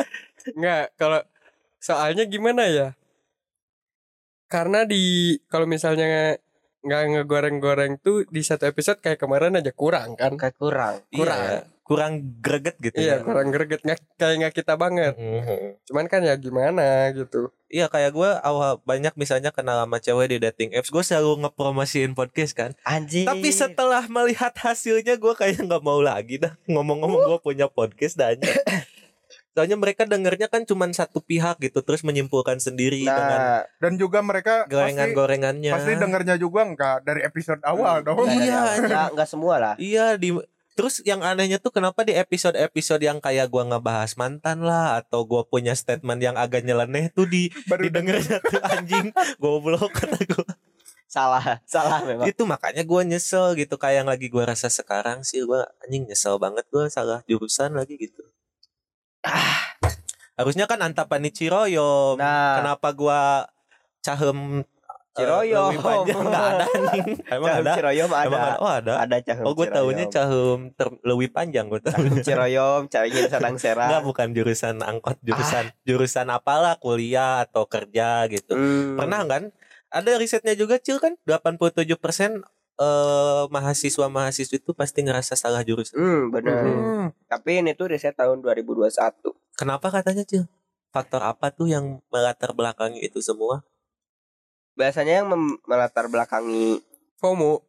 Enggak, 0.54 0.84
kalau 0.94 1.20
soalnya 1.82 2.24
gimana 2.30 2.70
ya? 2.70 2.88
Karena 4.46 4.86
di 4.86 5.34
kalau 5.50 5.66
misalnya 5.66 6.38
nggak 6.78 7.02
ngegoreng-goreng 7.18 7.98
tuh 7.98 8.22
di 8.30 8.40
satu 8.46 8.70
episode 8.70 9.02
kayak 9.02 9.18
kemarin 9.18 9.58
aja 9.58 9.74
kurang 9.74 10.14
kan? 10.14 10.38
Kayak 10.38 10.56
kurang. 10.56 11.02
Kurang. 11.10 11.42
Iya, 11.42 11.66
kurang 11.88 12.12
greget 12.38 12.76
gitu. 12.78 12.94
Iya, 12.94 13.18
ya. 13.18 13.24
kurang 13.24 13.48
greget 13.48 13.80
nggak 13.80 13.98
kayak 14.14 14.34
nggak 14.38 14.54
kita 14.54 14.76
banget. 14.76 15.16
Mhm. 15.16 15.80
Cuman 15.82 16.04
kan 16.04 16.20
ya 16.20 16.36
gimana 16.36 17.08
gitu. 17.10 17.48
Iya 17.66 17.88
kayak 17.88 18.12
gue 18.12 18.30
awal 18.40 18.80
banyak 18.82 19.12
misalnya 19.14 19.48
kenal 19.48 19.76
sama 19.78 19.96
cewek 19.96 20.28
di 20.30 20.38
dating 20.38 20.72
apps 20.72 20.88
gue 20.88 21.00
selalu 21.00 21.42
ngepromosiin 21.42 22.12
podcast 22.12 22.52
kan 22.52 22.70
Anjing. 22.82 23.24
tapi 23.24 23.48
setelah 23.50 24.04
melihat 24.06 24.52
hasilnya 24.54 25.16
gue 25.16 25.34
kayak 25.34 25.60
nggak 25.60 25.82
mau 25.82 26.00
lagi 26.00 26.36
dah 26.38 26.56
ngomong-ngomong 26.64 27.20
gue 27.26 27.38
punya 27.42 27.68
podcast 27.68 28.16
dan 28.16 28.40
soalnya 29.50 29.74
mereka 29.74 30.06
dengernya 30.06 30.46
kan 30.46 30.62
cuma 30.62 30.86
satu 30.88 31.18
pihak 31.18 31.58
gitu 31.60 31.82
terus 31.82 32.00
menyimpulkan 32.00 32.56
sendiri 32.56 33.02
dengan 33.02 33.36
Nah, 33.36 33.60
Dan 33.76 33.98
juga 33.98 34.22
mereka 34.22 34.64
pasti, 34.64 34.72
gorengan-gorengannya 34.72 35.72
pasti 35.74 35.92
dengernya 35.94 36.36
juga 36.36 36.62
enggak 36.62 36.96
dari 37.02 37.20
episode 37.20 37.60
awal 37.62 38.00
dong. 38.00 38.22
dari 38.22 38.46
Iya, 38.46 38.54
awal. 38.56 38.74
Nggak- 38.80 39.08
nggak 39.12 39.28
semua 39.28 39.54
lah. 39.58 39.74
iya 39.76 40.14
di 40.14 40.30
terus 40.78 41.02
yang 41.02 41.26
anehnya 41.26 41.58
tuh 41.58 41.74
kenapa 41.74 42.06
di 42.06 42.14
episode-episode 42.14 43.02
yang 43.02 43.18
kayak 43.18 43.50
gua 43.50 43.66
ngebahas 43.66 44.14
mantan 44.14 44.62
lah 44.62 45.02
atau 45.02 45.26
gua 45.26 45.42
punya 45.42 45.74
statement 45.74 46.22
yang 46.22 46.38
agak 46.38 46.62
nyeleneh 46.62 47.10
tuh 47.10 47.26
di 47.26 47.50
Baru 47.66 47.90
didengarnya 47.90 48.38
tuh 48.38 48.62
anjing. 48.62 49.10
Goblok 49.42 49.90
kata 49.90 50.22
gua. 50.30 50.46
Salah, 51.10 51.58
salah 51.66 52.04
memang. 52.06 52.30
itu 52.30 52.46
makanya 52.46 52.86
gua 52.86 53.02
nyesel 53.02 53.58
gitu 53.58 53.74
kayak 53.74 54.06
yang 54.06 54.08
lagi 54.12 54.30
gua 54.30 54.54
rasa 54.54 54.70
sekarang 54.70 55.26
sih 55.26 55.42
gua 55.42 55.66
anjing 55.82 56.06
nyesel 56.06 56.38
banget 56.38 56.62
gua 56.70 56.86
salah 56.86 57.26
jurusan 57.26 57.74
lagi 57.74 57.98
gitu. 57.98 58.22
Ah. 59.26 59.74
Harusnya 60.38 60.70
kan 60.70 60.78
antapani 60.78 61.34
ciroyom 61.34 62.14
Nah, 62.22 62.62
kenapa 62.62 62.94
gua 62.94 63.50
cahem 63.98 64.62
Ciroyom. 65.18 65.68
lebih 65.68 65.80
panjang 65.80 66.18
nggak 66.24 66.46
ada 66.48 66.64
anjing 66.68 67.06
emang 67.26 67.48
Cahem 67.48 67.60
ada 67.60 67.72
Ciroyom 67.74 68.10
ada. 68.10 68.24
emang 68.24 68.40
ada 68.40 68.56
oh 68.56 68.70
ada 68.72 68.92
Ada 69.00 69.16
cahem 69.20 69.42
oh 69.42 69.52
gue 69.52 69.66
tahunya 69.68 70.04
cahem 70.08 70.58
ter 70.72 70.88
lebih 71.02 71.28
panjang 71.28 71.66
gue 71.66 71.80
tahu 71.80 72.04
Ciroyom, 72.20 72.80
cariin 72.86 73.26
Sadang 73.26 73.56
Sera. 73.56 73.84
Enggak 73.84 74.04
bukan 74.04 74.28
jurusan 74.30 74.76
angkot 74.80 75.18
jurusan 75.20 75.64
jurusan 75.82 76.26
apalah 76.28 76.76
kuliah 76.76 77.42
atau 77.42 77.64
kerja 77.64 78.24
gitu 78.26 78.50
Hmm. 78.50 78.94
pernah 78.94 79.22
kan 79.24 79.42
ada 79.88 80.10
risetnya 80.14 80.52
juga 80.52 80.76
cil 80.76 80.96
kan 80.96 81.16
87% 81.22 81.84
eh 82.76 83.44
mahasiswa 83.48 84.06
mahasiswa 84.06 84.54
itu 84.54 84.70
pasti 84.72 85.02
ngerasa 85.02 85.34
salah 85.34 85.60
jurusan 85.60 85.94
Hmm, 85.94 86.22
benar. 86.28 86.62
Hmm. 86.62 87.06
Tapi 87.24 87.58
ini 87.58 87.72
tuh 87.72 87.88
riset 87.88 88.14
tahun 88.14 88.38
2021. 88.38 89.34
kenapa 89.52 89.90
katanya 89.90 90.22
cil 90.22 90.46
faktor 90.88 91.20
apa 91.20 91.50
tuh 91.50 91.66
yang 91.66 91.98
melatar 92.08 92.50
belakangi 92.50 93.02
itu 93.02 93.18
semua 93.18 93.60
Biasanya 94.78 95.20
yang 95.20 95.26
melatar 95.66 96.06
belakangi 96.06 96.78
FOMO. 97.18 97.66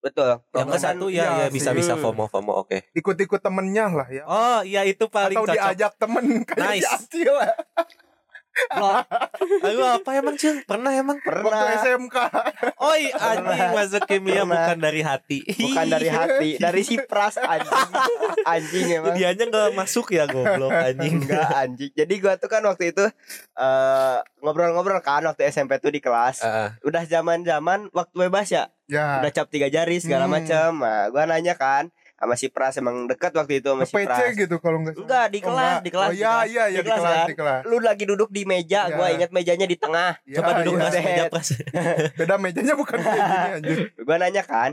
betul. 0.00 0.40
yang 0.52 0.64
ke 0.66 0.76
satu 0.76 1.08
ya 1.08 1.12
iya 1.12 1.30
ya 1.38 1.46
bisa 1.48 1.72
bisa 1.72 1.92
sih. 1.92 2.00
fomo 2.00 2.24
fomo 2.24 2.56
oke 2.56 2.88
Ikut-ikut 2.92 3.36
temennya 3.36 3.84
lah 3.90 4.08
ya. 4.08 4.24
oh 4.24 4.60
iya 4.60 4.80
itu 4.84 5.04
paling 5.08 5.36
Atau 5.36 5.44
cocok 5.44 5.56
diajak 5.60 5.92
temen 5.96 6.24
kayak 6.40 6.80
Nice. 6.80 7.04
di 7.08 7.20
Lah. 8.72 9.06
Lalu 9.62 9.82
apa 9.82 10.10
emang 10.12 10.34
cil 10.34 10.60
pernah 10.62 10.90
emang 10.90 11.16
Waktu 11.16 11.40
Pernah 11.40 11.80
SMK. 11.80 12.16
oh 12.76 12.94
iya 12.94 13.14
anjing 13.16 13.70
masuk 13.72 14.02
kimia 14.04 14.42
Pernah. 14.42 14.50
bukan 14.52 14.78
dari 14.80 15.00
hati 15.00 15.38
bukan 15.46 15.86
dari 15.88 16.08
hati, 16.08 16.48
dari 16.56 16.82
si 16.82 16.98
pras 17.00 17.36
anjing. 17.36 17.90
Anjing 18.42 18.86
emang. 18.92 19.14
dianya 19.14 19.44
nggak 19.44 19.70
masuk 19.72 20.10
ya 20.10 20.26
goblok 20.26 20.70
anjing 20.72 21.20
Enggak 21.20 21.48
anjing. 21.52 21.90
Jadi 21.92 22.14
gua 22.16 22.36
tuh 22.36 22.48
kan 22.48 22.62
waktu 22.62 22.90
itu 22.90 23.04
eh 23.54 24.16
ngobrol-ngobrol 24.40 25.00
kan 25.00 25.22
waktu 25.22 25.46
SMP 25.46 25.78
tuh 25.78 25.88
di 25.88 25.98
kelas. 25.98 26.42
Ah, 26.42 26.74
Udah 26.80 27.04
zaman-zaman 27.04 27.88
waktu 27.90 28.14
bebas 28.18 28.48
ya. 28.48 28.68
Ya. 28.86 29.20
Udah 29.20 29.30
cap 29.30 29.46
tiga 29.46 29.66
jari 29.66 29.98
segala 29.98 30.24
Hmm. 30.24 30.34
macam. 30.34 30.70
Nah, 30.78 31.06
gua 31.08 31.24
nanya 31.24 31.54
kan 31.54 31.88
sama 32.20 32.36
si 32.36 32.46
Pras 32.46 32.76
emang 32.76 33.08
dekat 33.08 33.32
waktu 33.32 33.58
itu 33.58 33.72
sama 33.72 33.82
si 33.82 33.90
Ke 33.90 33.98
PC 33.98 34.06
Pras. 34.06 34.32
gitu 34.36 34.56
kalau 34.60 34.76
enggak 34.78 34.92
salah. 34.92 35.04
Enggak, 35.08 35.26
di 35.26 35.38
Oh, 35.38 35.42
kelas, 35.42 35.64
enggak. 35.64 35.80
di 35.80 35.90
kelas. 35.90 36.06
Oh 36.06 36.12
iya 36.12 36.34
iya 36.44 36.64
iya 36.68 36.78
di 36.78 36.90
kelas 36.90 37.00
kan? 37.02 37.26
di 37.26 37.34
kelas. 37.34 37.60
Lu 37.64 37.76
lagi 37.80 38.04
duduk 38.04 38.28
di 38.28 38.42
meja, 38.44 38.80
Ya. 38.82 38.92
gua 38.92 39.06
ingat 39.08 39.30
mejanya 39.30 39.64
di 39.64 39.74
tengah. 39.74 40.20
Ya, 40.22 40.36
coba 40.36 40.50
duduk 40.60 40.72
iya. 40.74 40.82
mas 40.82 40.94
meja 40.94 41.24
pras 41.26 41.48
Beda 42.20 42.34
mejanya 42.36 42.74
bukan 42.74 42.98
kayak 42.98 43.16
gini 43.16 43.48
anjir. 43.56 43.78
Gua 43.98 44.16
nanya 44.16 44.42
kan, 44.42 44.70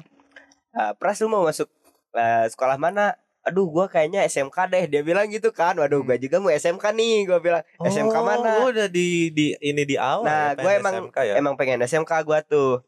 "Eh, 0.69 0.91
Pras 0.93 1.17
lu 1.17 1.27
mau 1.27 1.41
masuk 1.41 1.71
eh, 2.13 2.45
sekolah 2.45 2.75
mana? 2.75 3.15
aduh 3.41 3.63
gua 3.65 3.87
kayaknya 3.87 4.27
SMK 4.27 4.57
deh 4.67 4.83
dia 4.89 5.01
bilang 5.01 5.23
gitu 5.25 5.49
kan 5.49 5.71
waduh 5.73 6.03
gua 6.03 6.19
juga 6.19 6.35
mau 6.35 6.51
SMK 6.51 6.83
nih 6.91 7.23
gua 7.23 7.39
bilang 7.39 7.63
SMK 7.79 8.11
Oh, 8.11 8.19
mana 8.21 8.59
gua 8.59 8.67
udah 8.67 8.87
di 8.87 9.31
di 9.31 9.55
ini 9.61 9.87
di 9.87 9.95
awal. 9.95 10.27
Nah, 10.27 10.51
ya, 10.51 10.59
gue 10.59 10.71
emang 10.75 10.93
SMK 11.01 11.17
ya. 11.23 11.33
emang 11.39 11.55
pengen 11.55 11.79
SMK 11.79 12.11
gua 12.21 12.43
tuh. 12.43 12.83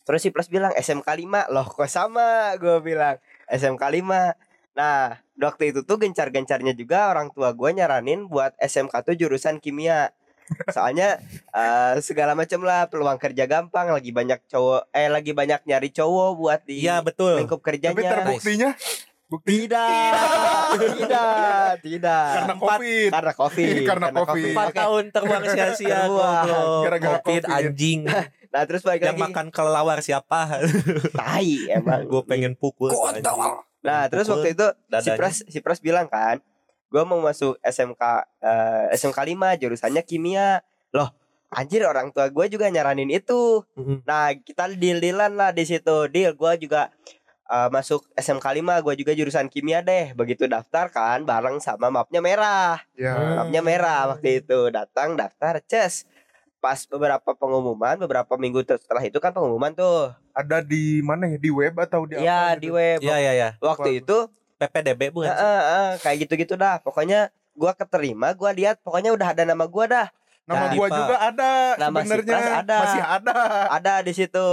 Terus 0.00 0.20
si 0.20 0.30
Plus 0.30 0.46
bilang 0.46 0.70
SMK 0.72 1.06
5 1.06 1.50
Loh 1.50 1.62
kok 1.64 1.86
sama 1.86 2.54
Gue 2.56 2.78
bilang 2.80 3.18
SMK 3.50 3.82
5 3.82 4.78
Nah 4.78 5.18
waktu 5.36 5.74
itu 5.74 5.82
tuh 5.82 5.98
gencar-gencarnya 5.98 6.72
juga 6.72 7.10
Orang 7.10 7.34
tua 7.34 7.50
gue 7.50 7.70
nyaranin 7.74 8.30
buat 8.30 8.54
SMK 8.56 8.94
tuh 9.02 9.14
jurusan 9.18 9.58
kimia 9.58 10.14
Soalnya 10.70 11.18
eh, 11.58 11.98
segala 12.02 12.38
macam 12.38 12.62
lah 12.62 12.86
Peluang 12.86 13.18
kerja 13.18 13.50
gampang 13.50 13.90
Lagi 13.90 14.14
banyak 14.14 14.46
cowok 14.46 14.90
Eh 14.94 15.10
lagi 15.10 15.34
banyak 15.34 15.66
nyari 15.66 15.90
cowok 15.90 16.30
buat 16.38 16.60
di 16.62 16.86
Iya 16.86 17.02
betul. 17.02 17.42
lingkup 17.42 17.58
Tapi 17.60 17.66
kerjanya 17.76 18.10
terbuktinya 18.22 18.70
bukti 19.30 19.70
Tidak 19.70 19.86
Tidak 20.98 21.70
Tidak 21.86 22.26
karena 22.34 22.54
Empat. 22.58 22.66
covid. 22.66 23.10
Karena 23.10 23.32
covid 23.38 23.74
Karena 23.90 24.08
covid. 24.10 24.54
Empat 24.54 24.68
tahun 24.74 25.04
terbuang 25.14 25.44
sia-sia. 25.46 26.00
Gara-gara 26.82 27.18
Covid 27.22 27.44
COVID. 27.46 27.54
anjing 27.54 28.00
Nah 28.50 28.62
terus 28.66 28.82
balik 28.82 29.06
yang 29.06 29.14
lagi 29.14 29.22
makan 29.30 29.46
kelelawar 29.54 30.02
siapa? 30.02 30.58
Tai 31.18 31.50
emang 31.70 32.02
gue 32.10 32.22
pengen 32.26 32.58
pukul. 32.58 32.90
Nah 33.80 34.10
terus 34.10 34.26
Pukul 34.26 34.42
waktu 34.42 34.48
itu 34.58 34.66
si 34.66 34.86
dadanya. 34.90 35.14
Pras 35.16 35.36
si 35.46 35.58
Pras 35.62 35.78
bilang 35.78 36.10
kan, 36.10 36.42
gue 36.90 37.02
mau 37.06 37.22
masuk 37.22 37.56
SMK 37.62 38.02
eh, 38.42 38.84
SMK 38.98 39.18
5 39.38 39.60
jurusannya 39.62 40.02
kimia. 40.02 40.66
Loh, 40.90 41.14
anjir 41.54 41.86
orang 41.86 42.10
tua 42.10 42.26
gue 42.26 42.46
juga 42.50 42.66
nyaranin 42.66 43.08
itu. 43.14 43.62
Nah 44.02 44.34
kita 44.34 44.66
deal-dealan 44.74 45.38
lah 45.38 45.54
di 45.54 45.62
situ. 45.62 46.10
Deal 46.10 46.34
gue 46.34 46.52
juga 46.58 46.90
eh, 47.46 47.68
masuk 47.70 48.02
SMK 48.18 48.42
5 48.66 48.82
gue 48.82 48.94
juga 48.98 49.12
jurusan 49.14 49.46
kimia 49.46 49.78
deh. 49.86 50.10
Begitu 50.18 50.50
daftar 50.50 50.90
kan 50.90 51.22
bareng 51.22 51.62
sama 51.62 51.86
mapnya 51.86 52.18
merah. 52.18 52.82
Ya. 52.98 53.14
Mapnya 53.14 53.62
merah 53.62 54.10
waktu 54.10 54.42
itu 54.42 54.74
datang 54.74 55.14
daftar 55.14 55.62
ces. 55.70 56.02
Pas 56.60 56.76
beberapa 56.84 57.32
pengumuman, 57.32 57.96
beberapa 57.96 58.36
minggu 58.36 58.60
setelah 58.68 59.00
itu 59.00 59.16
kan 59.16 59.32
pengumuman 59.32 59.72
tuh. 59.72 60.12
Ada 60.36 60.60
di 60.60 61.00
mana 61.00 61.24
ya? 61.24 61.40
Di 61.40 61.48
web 61.48 61.72
atau 61.80 62.04
di 62.04 62.20
apa 62.20 62.60
di 62.60 62.68
gitu? 62.68 62.76
web. 62.76 63.00
Iya 63.00 63.16
iya 63.16 63.32
iya. 63.32 63.48
Waktu 63.64 63.96
Apa? 63.96 64.00
itu 64.04 64.16
PPDB 64.60 65.08
bukan 65.08 65.32
sih? 65.32 65.40
Heeh, 65.40 65.60
heeh, 65.64 65.90
kayak 66.04 66.16
gitu-gitu 66.28 66.54
dah. 66.60 66.76
Pokoknya 66.84 67.32
gua 67.56 67.72
keterima, 67.72 68.36
gua 68.36 68.52
lihat 68.52 68.76
pokoknya 68.84 69.16
udah 69.16 69.32
ada 69.32 69.48
nama 69.48 69.64
gua 69.64 69.88
dah. 69.88 70.06
Nama 70.44 70.68
Nah, 70.68 70.72
gua 70.76 70.88
Dipa. 70.92 70.98
juga 71.00 71.16
ada 71.16 71.50
Nama 71.80 71.96
si 71.96 72.04
sebenarnya. 72.04 72.28
Pras 72.36 72.52
ada. 72.60 72.76
Masih 72.84 73.04
ada. 73.08 73.36
Ada 73.72 73.92
di 74.04 74.12
situ. 74.12 74.48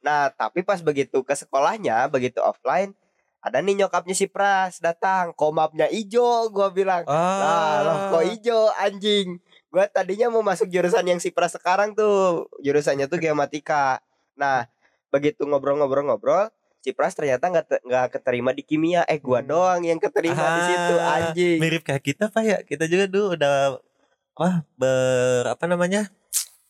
Nah, 0.00 0.32
tapi 0.32 0.64
pas 0.64 0.80
begitu 0.80 1.20
ke 1.20 1.34
sekolahnya, 1.36 2.08
begitu 2.08 2.40
offline, 2.40 2.96
ada 3.44 3.60
nih 3.60 3.84
nyokapnya 3.84 4.16
si 4.16 4.24
Pras 4.32 4.80
datang, 4.80 5.36
komapnya 5.36 5.92
ijo, 5.92 6.48
gua 6.48 6.72
bilang. 6.72 7.04
Ah. 7.04 7.36
Lah, 7.36 7.76
loh 7.84 7.96
kok 8.16 8.24
ijo 8.32 8.72
anjing. 8.80 9.36
Gua 9.70 9.86
tadinya 9.86 10.26
mau 10.28 10.42
masuk 10.42 10.66
jurusan 10.66 11.06
yang 11.06 11.16
si 11.16 11.30
Pras 11.30 11.54
sekarang 11.54 11.94
tuh. 11.94 12.50
Jurusannya 12.58 13.06
tuh 13.06 13.16
geomatika. 13.16 14.02
Nah, 14.34 14.66
begitu 15.08 15.42
ngobrol-ngobrol-ngobrol, 15.44 16.50
si 16.78 16.90
Pras 16.90 17.14
ternyata 17.14 17.46
nggak 17.46 17.66
te- 17.66 17.82
nggak 17.82 18.06
keterima 18.12 18.50
di 18.50 18.60
kimia. 18.60 19.02
Eh, 19.04 19.16
gua 19.16 19.38
Hmm. 19.38 19.48
doang 19.48 19.80
yang 19.82 19.96
keterima 19.96 20.34
di 20.36 20.62
situ 20.66 20.94
Ah, 20.96 21.10
anjing. 21.22 21.58
Mirip 21.58 21.82
kayak 21.82 22.02
kita 22.02 22.24
Pak 22.28 22.42
ya. 22.42 22.58
Kita 22.60 22.84
juga 22.84 23.06
dulu 23.06 23.34
udah 23.34 23.78
wah 24.34 24.54
ber 24.74 25.44
apa 25.46 25.64
namanya? 25.64 26.10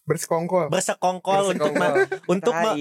Bersekongkol. 0.02 0.68
bersekongkol 0.68 1.54
untuk 1.54 1.70
ma- 1.72 1.94
untuk 2.26 2.50
ma- 2.52 2.74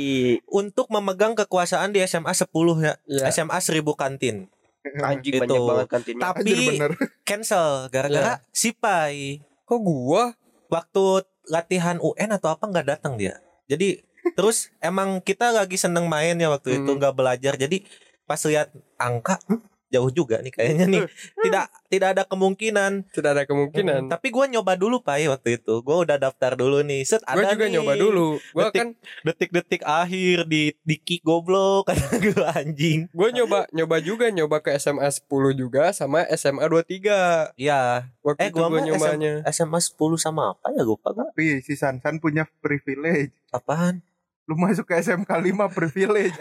untuk 0.49 0.89
memegang 0.89 1.37
kekuasaan 1.37 1.91
di 1.91 2.01
SMA 2.01 2.33
10 2.33 2.49
ya. 2.79 2.93
Iya. 3.05 3.29
SMA 3.29 3.59
1000 3.59 3.93
kantin. 3.93 4.49
anjing 4.79 5.35
Itu. 5.35 5.43
banyak 5.43 5.61
banget 5.61 5.87
kantinnya. 5.87 6.23
Tapi 6.25 6.39
Anjir 6.49 6.71
bener. 6.73 6.91
cancel 7.21 7.67
gara-gara 7.89 8.39
si 8.49 8.71
Pai 8.71 9.43
Kok 9.69 9.79
gua? 9.85 10.33
waktu 10.69 11.25
latihan 11.49 11.97
UN 11.97 12.29
atau 12.37 12.53
apa 12.53 12.69
nggak 12.69 12.87
datang 12.97 13.17
dia. 13.17 13.41
Jadi 13.65 14.05
terus 14.37 14.69
emang 14.79 15.17
kita 15.17 15.49
lagi 15.49 15.81
seneng 15.81 16.05
main 16.05 16.37
ya 16.37 16.45
waktu 16.53 16.81
itu 16.81 16.93
Hmm. 16.93 16.97
nggak 17.01 17.15
belajar. 17.17 17.53
Jadi 17.57 17.89
pas 18.29 18.37
lihat 18.45 18.69
angka 19.01 19.41
hmm, 19.49 19.57
jauh 19.89 20.09
juga 20.09 20.37
nih 20.39 20.49
kayaknya 20.49 20.85
nih. 20.85 21.03
tidak 21.43 21.65
tidak 21.85 22.07
ada 22.13 22.23
kemungkinan. 22.23 23.09
Tidak 23.09 23.31
ada 23.31 23.43
kemungkinan. 23.43 23.99
Hmm, 24.05 24.09
Tapi 24.09 24.29
gua 24.29 24.45
nyoba 24.45 24.73
dulu 24.73 25.01
Pai 25.01 25.25
waktu 25.25 25.57
itu. 25.57 25.81
Gua 25.81 26.01
udah 26.01 26.15
daftar 26.15 26.53
dulu 26.53 26.81
nih. 26.81 27.01
Set 27.03 27.21
Gue 27.21 27.41
ada 27.41 27.51
juga 27.51 27.65
nih. 27.65 27.73
nyoba 27.75 27.93
dulu. 27.95 28.27
Gue 28.39 28.63
Detik. 28.63 28.77
kan 28.77 28.87
Detik-detik 29.21 29.81
akhir 29.81 30.45
di 30.45 30.71
di 30.79 30.95
kick 30.95 31.21
goblok 31.21 31.85
kata 31.89 32.05
gua 32.31 32.53
anjing. 32.55 33.09
gue 33.09 33.29
nyoba 33.31 33.65
nyoba 33.69 33.97
juga 33.99 34.25
nyoba 34.29 34.57
ke 34.59 34.71
SMA 34.75 35.05
10 35.05 35.25
juga 35.53 35.89
sama 35.91 36.23
SMA 36.31 36.63
23 36.63 37.53
Iya. 37.55 38.07
waktu 38.21 38.39
Eh 38.39 38.47
itu 38.47 38.55
gua 38.55 38.67
gue 38.67 38.75
mah 38.75 38.83
nyobanya. 38.85 39.33
SMA 39.49 39.79
10 39.79 39.97
sama 40.15 40.53
apa 40.53 40.69
ya 40.71 40.81
lupa 40.81 41.09
gua. 41.09 41.27
Tapi 41.27 41.59
si 41.59 41.73
Sansan 41.73 42.17
punya 42.17 42.45
privilege. 42.59 43.33
Apaan? 43.49 44.05
Lu 44.49 44.57
masuk 44.57 44.89
ke 44.89 44.97
SMK 44.97 45.29
5 45.29 45.77
privilege. 45.77 46.33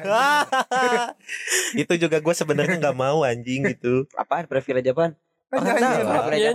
itu 1.85 1.95
juga 2.01 2.17
gue 2.25 2.35
sebenarnya 2.35 2.81
nggak 2.81 2.97
mau 2.97 3.21
anjing 3.21 3.69
gitu. 3.69 4.09
Apaan 4.17 4.49
privilege 4.49 4.89
apaan? 4.89 5.13
Orang 5.53 5.77
dalam. 5.77 6.33
Iya 6.33 6.51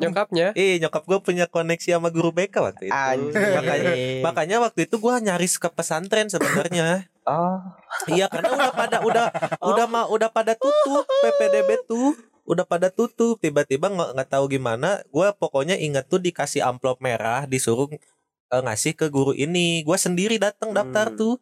nyokapnya. 0.00 0.46
Eh 0.56 0.80
nyokap 0.80 1.04
gue 1.04 1.18
punya 1.20 1.44
koneksi 1.44 2.00
sama 2.00 2.08
guru 2.08 2.32
BK 2.32 2.54
waktu 2.64 2.88
itu. 2.88 2.96
Anjing. 2.96 3.52
Makanya, 3.60 3.92
makanya 4.24 4.56
waktu 4.64 4.88
itu 4.88 4.96
gue 4.96 5.14
nyaris 5.20 5.60
ke 5.60 5.68
pesantren 5.68 6.32
sebenarnya. 6.32 7.04
Oh, 7.28 7.60
iya 8.08 8.32
karena 8.32 8.56
udah 8.56 8.72
pada 8.72 8.96
udah 9.04 9.26
udah 9.60 9.86
mah 9.86 10.04
udah 10.08 10.32
pada 10.32 10.56
tutup 10.56 11.04
PPDB 11.04 11.84
tuh 11.84 12.16
udah 12.48 12.66
pada 12.66 12.90
tutup 12.90 13.38
tiba-tiba 13.38 13.86
nggak 13.86 14.10
nggak 14.18 14.30
tahu 14.34 14.50
gimana 14.50 15.04
gue 15.06 15.28
pokoknya 15.38 15.78
inget 15.78 16.10
tuh 16.10 16.18
dikasih 16.18 16.66
amplop 16.66 16.98
merah 16.98 17.46
disuruh 17.46 17.86
eh, 18.50 18.60
ngasih 18.60 18.92
ke 18.94 19.06
guru 19.06 19.32
ini. 19.32 19.80
Gue 19.80 19.96
sendiri 19.96 20.36
datang 20.36 20.70
daftar 20.70 21.08
Hmm. 21.08 21.16
tuh. 21.16 21.34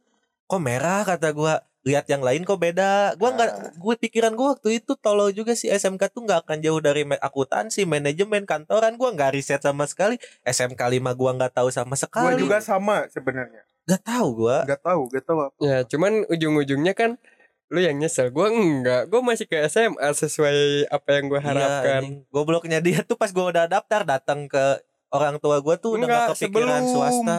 Kok 0.44 0.60
merah 0.60 1.02
kata 1.02 1.30
gue 1.30 1.54
lihat 1.84 2.04
yang 2.06 2.20
lain 2.20 2.42
kok 2.42 2.56
beda. 2.56 3.14
Gue 3.14 3.30
nggak 3.30 3.50
gue 3.76 3.94
pikiran 3.98 4.32
gue 4.32 4.46
waktu 4.50 4.68
itu 4.78 4.92
tolol 4.94 5.30
juga 5.30 5.52
sih. 5.52 5.68
SMK 5.68 6.08
tuh 6.08 6.22
nggak 6.22 6.40
akan 6.42 6.58
jauh 6.58 6.78
dari 6.78 7.04
akuntansi 7.04 7.84
manajemen 7.84 8.44
kantoran. 8.44 8.94
Gue 8.94 9.08
nggak 9.10 9.32
riset 9.32 9.60
sama 9.60 9.84
sekali. 9.84 10.16
SMK 10.42 10.76
5 10.78 11.00
gue 11.14 11.30
nggak 11.34 11.52
tahu 11.54 11.68
sama 11.68 11.92
Gua 11.92 12.00
sekali. 12.00 12.36
juga 12.38 12.58
sama 12.58 13.08
sebenarnya. 13.08 13.64
nggak 13.84 14.04
tahu 14.04 14.28
gue 14.38 14.58
Gak 14.66 14.82
tahu, 14.82 15.02
gak 15.08 15.24
tahu 15.24 15.38
apa. 15.42 15.56
Ya 15.58 15.78
cuman 15.82 16.12
ujung-ujungnya 16.28 16.92
kan 16.92 17.16
lu 17.68 17.80
yang 17.80 17.96
nyesel. 17.96 18.28
Gue 18.28 18.48
enggak 18.48 19.08
gue 19.08 19.20
masih 19.22 19.44
ke 19.44 19.56
SMA 19.64 20.08
sesuai 20.14 20.56
apa 20.88 21.08
yang 21.10 21.24
gue 21.26 21.40
harapkan. 21.40 21.84
Iya, 21.84 21.96
anjing. 22.04 22.28
gobloknya 22.28 22.78
dia 22.80 23.00
tuh 23.00 23.16
pas 23.16 23.28
gue 23.28 23.40
udah 23.42 23.64
daftar 23.64 24.04
datang 24.06 24.44
ke 24.44 24.64
orang 25.08 25.36
tua 25.38 25.58
gue 25.58 25.74
tuh 25.76 25.96
udah 25.96 26.04
Enggak, 26.04 26.24
gak 26.24 26.30
kepikiran 26.36 26.82
sebelum. 26.82 26.92
swasta. 26.92 27.38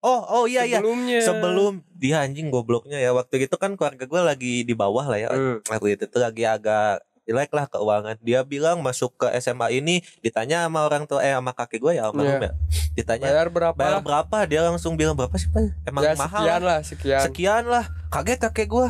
Oh, 0.00 0.22
oh 0.22 0.44
iya 0.46 0.62
iya. 0.62 0.78
sebelumnya 0.78 1.18
Sebelum 1.18 1.72
dia 1.92 2.22
anjing 2.22 2.46
gobloknya 2.46 3.00
ya 3.00 3.10
waktu 3.10 3.48
itu 3.48 3.56
kan 3.56 3.74
keluarga 3.74 4.04
gue 4.06 4.20
lagi 4.22 4.54
di 4.62 4.72
bawah 4.72 5.02
lah 5.02 5.18
ya. 5.18 5.28
Hmm. 5.32 5.58
Waktu 5.66 5.98
itu 5.98 6.04
tuh 6.06 6.20
lagi 6.20 6.46
agak 6.46 7.02
jelek 7.26 7.50
lah 7.50 7.66
keuangan. 7.66 8.14
Dia 8.22 8.46
bilang 8.46 8.86
masuk 8.86 9.18
ke 9.18 9.26
SMA 9.42 9.74
ini 9.74 9.98
ditanya 10.22 10.70
sama 10.70 10.86
orang 10.86 11.10
tua 11.10 11.26
eh 11.26 11.34
sama 11.34 11.50
kakek 11.50 11.82
gue 11.82 11.92
ya 11.98 12.06
almarhum 12.06 12.38
Iya. 12.38 12.48
ya. 12.48 12.52
Ditanya 12.94 13.26
bayar 13.34 13.48
berapa 13.50 13.74
bayar 13.74 13.98
berapa? 13.98 14.36
Dia 14.46 14.60
langsung 14.62 14.94
bilang 14.94 15.18
berapa 15.18 15.34
sih 15.34 15.50
Pak? 15.50 15.90
Emang 15.90 16.02
ya 16.06 16.14
mahal. 16.14 16.44
sekian 16.46 16.62
lah. 16.62 16.62
lah 16.62 16.78
sekian 16.86 17.20
Sekian 17.26 17.64
lah. 17.66 17.84
Kaget 18.14 18.38
kakek 18.46 18.68
gue 18.70 18.88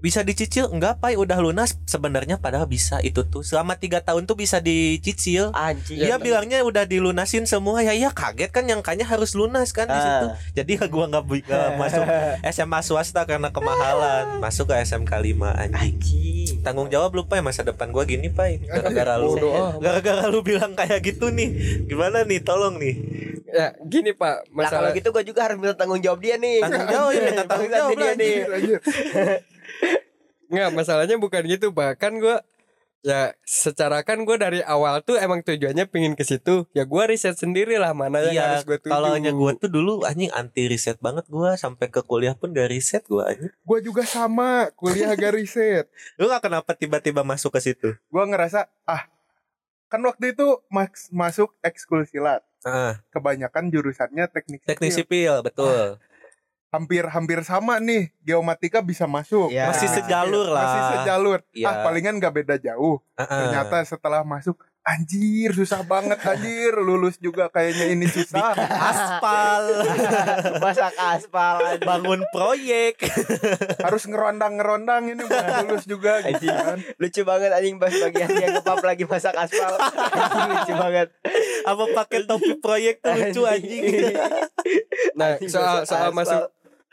bisa 0.00 0.24
dicicil? 0.24 0.72
Enggak 0.72 0.98
pai. 0.98 1.14
Udah 1.14 1.38
lunas. 1.38 1.76
Sebenarnya 1.84 2.40
padahal 2.40 2.66
bisa 2.66 2.98
itu 3.04 3.24
tuh. 3.28 3.44
Selama 3.44 3.76
tiga 3.76 4.00
tahun 4.00 4.24
tuh 4.24 4.36
bisa 4.36 4.58
dicicil. 4.58 5.52
Anjing. 5.52 6.00
dia 6.00 6.08
Iya, 6.10 6.16
bilangnya 6.18 6.64
udah 6.64 6.88
dilunasin 6.88 7.44
semua. 7.44 7.84
Ya 7.84 7.92
iya 7.92 8.10
kaget 8.10 8.50
kan 8.50 8.64
yang 8.66 8.80
kayaknya 8.80 9.06
harus 9.06 9.36
lunas 9.36 9.70
kan 9.70 9.86
di 9.86 10.00
situ. 10.00 10.26
Ah. 10.26 10.36
jadi 10.56 10.72
gua 10.88 11.06
nggak 11.06 11.24
nggak 11.24 11.70
masuk 11.80 12.04
SMA 12.50 12.80
swasta 12.82 13.22
karena 13.28 13.52
kemahalan. 13.52 14.40
Masuk 14.40 14.72
ke 14.72 14.80
SMK 14.80 15.12
5 15.12 15.76
anjing. 15.76 16.64
Tanggung 16.64 16.88
jawab 16.88 17.12
lupa 17.14 17.36
ya 17.38 17.44
masa 17.44 17.62
depan 17.62 17.92
gua 17.92 18.08
gini 18.08 18.32
pai. 18.32 18.58
Gara-gara 18.64 19.20
lu. 19.20 19.36
Ah. 19.52 19.76
gara-gara 19.76 20.26
lu 20.32 20.40
bilang 20.40 20.72
kayak 20.72 21.04
gitu 21.04 21.28
nih. 21.28 21.84
Gimana 21.86 22.24
nih? 22.24 22.40
Tolong 22.40 22.80
nih. 22.80 22.94
Ya 23.50 23.74
gini 23.82 24.14
pak. 24.14 24.46
Nah 24.54 24.70
kalau 24.70 24.86
masalah 24.86 24.90
gitu 24.94 25.08
gue 25.10 25.24
juga 25.26 25.40
harus 25.42 25.58
minta 25.58 25.74
tanggung 25.74 25.98
jawab 25.98 26.22
dia 26.22 26.38
nih. 26.38 26.62
Tanggung 26.62 26.86
jawab, 26.86 27.10
ya, 27.10 27.20
minta 27.26 27.44
tanggung 27.50 27.70
jawab 27.70 27.98
dia 27.98 28.12
nih. 28.14 28.34
Anjir, 29.80 29.96
anjir. 29.96 30.48
nggak 30.50 30.70
masalahnya 30.72 31.16
bukan 31.16 31.42
gitu 31.46 31.70
pak 31.70 31.96
kan 31.96 32.16
gue 32.16 32.36
ya 33.00 33.32
secara 33.48 34.04
kan 34.04 34.20
gue 34.20 34.36
dari 34.36 34.60
awal 34.60 35.00
tuh 35.00 35.16
emang 35.16 35.40
tujuannya 35.40 35.88
pingin 35.88 36.12
ke 36.12 36.20
situ 36.20 36.68
ya 36.76 36.84
gue 36.84 37.02
riset 37.08 37.32
sendiri 37.32 37.80
lah 37.80 37.96
mana 37.96 38.20
yang 38.20 38.34
iya 38.34 38.44
harus 38.52 38.68
gue 38.68 38.76
tuju 38.76 38.92
kalau 38.92 39.16
gua 39.16 39.56
tuh 39.56 39.72
dulu 39.72 40.04
anjing 40.04 40.28
anti 40.30 40.68
riset 40.68 41.00
banget 41.00 41.24
gua 41.26 41.56
sampai 41.56 41.88
ke 41.88 42.04
kuliah 42.04 42.36
pun 42.36 42.52
gak 42.52 42.68
riset 42.68 43.00
gua 43.08 43.32
anjing 43.32 43.48
Gua 43.64 43.80
juga 43.80 44.04
sama, 44.04 44.68
kuliah 44.76 45.16
agak 45.16 45.32
riset. 45.32 45.88
lu 46.20 46.28
gak 46.28 46.44
kenapa 46.44 46.76
tiba-tiba 46.76 47.24
masuk 47.24 47.56
ke 47.56 47.60
situ 47.62 47.96
Gua 48.12 48.28
ngerasa 48.28 48.68
ah 48.84 49.08
kan 49.88 50.04
waktu 50.04 50.36
itu 50.36 50.60
mas 50.68 51.08
masuk 51.08 51.56
ekskul 51.62 52.04
silat. 52.04 52.44
ah 52.62 53.00
Kebanyakan 53.08 53.72
jurusannya 53.72 54.28
teknik 54.28 54.60
teknik 54.62 54.92
sipil. 54.92 55.32
sipil 55.32 55.34
betul 55.40 55.96
hampir-hampir 56.70 57.42
sama 57.42 57.82
nih 57.82 58.14
geomatika 58.22 58.78
bisa 58.78 59.10
masuk. 59.10 59.50
Ya. 59.50 59.66
Masih 59.70 59.90
sejalur 59.90 60.46
lah. 60.46 60.62
Masih 60.62 60.82
sejalur. 61.02 61.38
Iya. 61.50 61.66
Ah 61.66 61.74
palingan 61.82 62.22
nggak 62.22 62.34
beda 62.42 62.56
jauh. 62.62 63.02
Heeh. 63.18 63.26
Ternyata 63.26 63.82
setelah 63.82 64.22
masuk 64.22 64.62
anjir 64.80 65.52
susah 65.52 65.84
banget 65.84 66.16
anjir 66.24 66.72
lulus 66.80 67.20
juga 67.20 67.52
kayaknya 67.52 67.92
ini 67.92 68.08
susah. 68.08 68.56
aspal, 68.56 69.84
masak 70.64 70.94
aspal 70.96 71.60
anjing. 71.60 71.84
bangun 71.84 72.20
proyek. 72.32 72.96
Harus 73.86 74.08
ngerondang-ngerondang 74.08 75.12
ini 75.12 75.20
buat 75.26 75.68
lulus 75.68 75.84
juga 75.84 76.24
gitu 76.24 76.48
kan. 76.48 76.80
lucu 76.96 77.22
banget 77.28 77.50
anjing 77.52 77.76
pas 77.76 77.92
bagian 77.92 78.30
yang 78.32 78.56
ngepap 78.56 78.80
lagi 78.80 79.04
masak 79.04 79.34
aspal 79.36 79.74
Anjing, 79.76 80.48
lucu 80.48 80.72
banget 80.74 81.08
Apa 81.68 81.84
pakai 81.92 82.24
topi 82.24 82.56
proyek 82.56 83.04
tuh 83.04 83.12
lucu 83.12 83.42
anjing. 83.44 83.84
Nah, 85.16 85.36
soal 85.48 85.82
masuk 85.82 85.88
soal 85.88 86.08
aspal. 86.12 86.16
masuk 86.16 86.42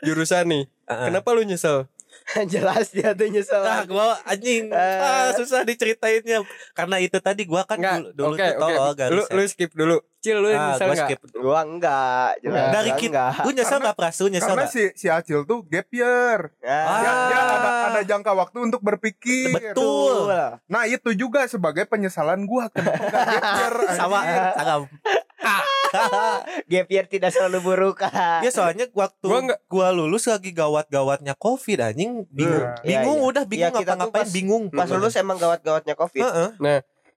jurusan 0.00 0.44
nih. 0.46 0.64
Heeh. 0.84 1.06
Kenapa 1.06 1.28
lu 1.32 1.42
nyesel? 1.42 1.86
jelas 2.52 2.88
dia 2.88 3.12
tuh 3.12 3.24
nyesel 3.26 3.60
Ah, 3.60 3.84
gua 3.84 4.16
anjing 4.22 4.68
Eh. 4.68 4.98
ah, 4.98 5.28
susah 5.32 5.60
diceritainnya 5.62 6.40
karena 6.72 6.96
itu 6.98 7.16
tadi 7.18 7.44
gua 7.44 7.64
kan 7.64 7.76
Enggak. 7.76 8.12
dulu, 8.12 8.32
dulu 8.32 8.34
Oke, 8.34 8.46
tuh 8.50 8.68
gak 8.90 9.08
Lu 9.08 9.22
lu 9.28 9.42
skip 9.44 9.70
dulu. 9.72 9.96
Cil 10.18 10.36
lu 10.36 10.48
ah, 10.50 10.72
nyesel 10.72 10.88
gua 10.88 10.94
enggak? 10.94 11.08
skip. 11.08 11.20
gua 11.38 11.60
enggak 11.62 12.28
jelas 12.42 12.68
Dari 12.70 12.90
gua 12.90 12.98
kita, 12.98 13.12
enggak 13.28 13.30
gua 13.38 13.52
nyesel 13.54 13.70
Karena- 13.70 13.86
gak 13.86 13.96
prasu 13.96 14.24
nyesel 14.26 14.48
Karena 14.50 14.64
gak? 14.66 14.72
si 14.72 14.82
si 14.94 15.06
Acil 15.06 15.40
tuh 15.44 15.58
gap 15.64 15.88
year. 15.90 16.38
Ah, 16.58 16.96
Dia, 16.98 17.12
dia 17.28 17.38
Ah. 17.38 17.48
ada 17.54 17.70
ada 17.88 18.00
jangka 18.02 18.32
waktu 18.34 18.58
untuk 18.62 18.80
berpikir. 18.80 19.52
Betul. 19.54 20.28
Nah, 20.64 20.82
itu 20.86 21.12
juga 21.14 21.44
sebagai 21.44 21.84
penyesalan 21.84 22.40
gua 22.42 22.68
kenapa 22.68 23.04
gak 23.04 23.26
gap 23.30 23.44
year. 23.54 23.74
Sama 24.00 24.18
sama. 24.54 24.86
gap 26.70 26.86
year 26.86 27.04
tidak 27.04 27.30
selalu 27.30 27.58
buruk 27.62 28.00
Ya 28.40 28.50
soalnya 28.50 28.86
waktu 28.90 29.22
Gua 29.22 29.40
gua, 29.66 29.88
nggak- 29.88 29.94
lulus 29.94 30.24
lagi 30.26 30.50
gawat-gawatnya 30.50 31.34
Covid 31.34 31.78
anjing 31.82 32.24
bingung. 32.28 32.64
Hmm, 32.64 32.82
bingung 32.82 33.16
iya, 33.16 33.22
iya. 33.22 33.30
udah 33.30 33.44
bingung 33.44 33.62
Iya, 33.64 33.68
kita 33.74 33.84
tuh 33.84 33.98
ngapa-ngapain 33.98 34.22
pas- 34.22 34.32
bingung. 34.32 34.64
pas 34.68 34.88
lulus 34.88 35.14
emang 35.14 35.36
gawat-gawatnya 35.36 35.94
covid 35.94 36.22
Heeh. 36.22 36.48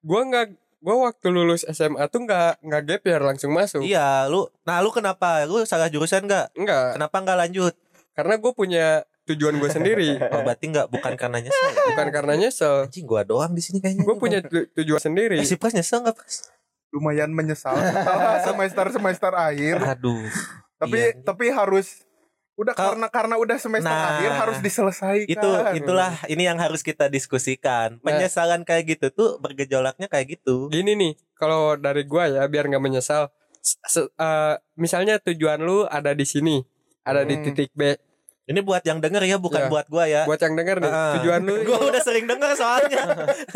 Gua 0.01 0.21
enggak 0.21 0.45
gua 0.77 0.95
waktu 1.05 1.27
lulus 1.29 1.61
SMA 1.63 2.01
tuh 2.07 2.21
enggak 2.21 2.57
enggak 2.59 2.81
gap 2.83 3.01
year 3.03 3.21
langsung 3.21 3.51
masuk. 3.51 3.81
Iya, 3.81 4.25
lu 4.25 4.45
nah 4.61 4.79
lu 4.79 4.89
kenapa? 4.89 5.45
Lu 5.45 5.61
salah 5.63 5.87
jurusan 5.87 6.25
gak? 6.25 6.49
Enggak, 6.53 6.97
Kenapa 6.97 7.15
nggak 7.17 7.37
lanjut? 7.39 7.73
karena 8.11 8.35
gue 8.35 8.51
punya 8.51 8.85
tujuan 9.23 9.55
gue 9.55 9.69
sendiri, 9.69 10.09
Oh, 10.33 10.41
berarti 10.41 10.67
nggak 10.67 10.89
bukan 10.89 11.13
karena 11.15 11.39
nyesel. 11.39 11.69
ya? 11.69 11.83
bukan 11.87 12.07
karena 12.09 12.33
nyesel. 12.35 12.75
Anjing 12.83 13.05
gua 13.05 13.21
doang 13.21 13.51
di 13.51 13.61
sini 13.61 13.77
kayaknya. 13.77 14.03
Gue 14.03 14.15
punya 14.15 14.39
tu- 14.41 14.67
tujuan 14.73 14.99
sendiri. 14.99 15.37
Eh, 15.37 15.45
si 15.45 15.55
Pras 15.55 15.71
nyesel 15.71 16.01
nggak 16.01 16.11
Pras? 16.13 16.49
Lumayan 16.91 17.31
menyesal 17.31 17.73
setelah 17.73 18.39
semester-semester 18.47 19.31
akhir. 19.31 19.79
Aduh. 19.79 20.27
Tapi 20.75 20.97
Iya. 20.97 21.23
tapi 21.23 21.47
harus 21.49 22.03
udah 22.53 22.75
Kalau- 22.75 22.93
karena 22.93 23.07
karena 23.07 23.35
udah 23.37 23.57
semester 23.57 23.87
Nah, 23.89 24.19
akhir 24.19 24.31
harus 24.35 24.57
diselesaikan. 24.59 25.29
Itu 25.29 25.49
itulah 25.73 26.13
ini 26.27 26.43
yang 26.43 26.59
harus 26.59 26.81
kita 26.81 27.07
diskusikan. 27.07 27.97
Penyesalan 27.99 28.61
kayak 28.61 28.83
gitu 28.91 29.07
tuh 29.09 29.29
bergejolaknya 29.37 30.05
kayak 30.05 30.37
gitu. 30.37 30.67
Gini 30.67 30.93
nih, 30.93 31.13
kalau 31.33 31.73
dari 31.75 32.03
gua 32.03 32.27
ya 32.27 32.43
biar 32.45 32.67
nggak 32.67 32.83
menyesal. 32.83 33.31
Se- 33.63 34.09
eh, 34.09 34.55
misalnya 34.75 35.17
tujuan 35.17 35.61
lu 35.61 35.85
ada 35.85 36.11
di 36.11 36.25
sini, 36.25 36.59
ada 37.01 37.21
di 37.21 37.37
Hmm. 37.37 37.43
titik 37.45 37.71
B. 37.71 37.93
Ini 38.51 38.59
buat 38.61 38.83
yang 38.83 38.99
denger 38.99 39.23
ya, 39.23 39.37
bukan 39.37 39.61
Ya. 39.61 39.69
buat 39.71 39.85
gua 39.87 40.05
ya. 40.05 40.21
Buat 40.27 40.41
yang 40.41 40.53
denger 40.53 40.77
nih, 40.77 40.91
Ah. 40.91 41.15
tujuan 41.15 41.41
lu 41.41 41.55
gua 41.67 41.79
udah 41.81 42.01
sering 42.01 42.27
denger 42.27 42.51
soalnya. 42.53 43.03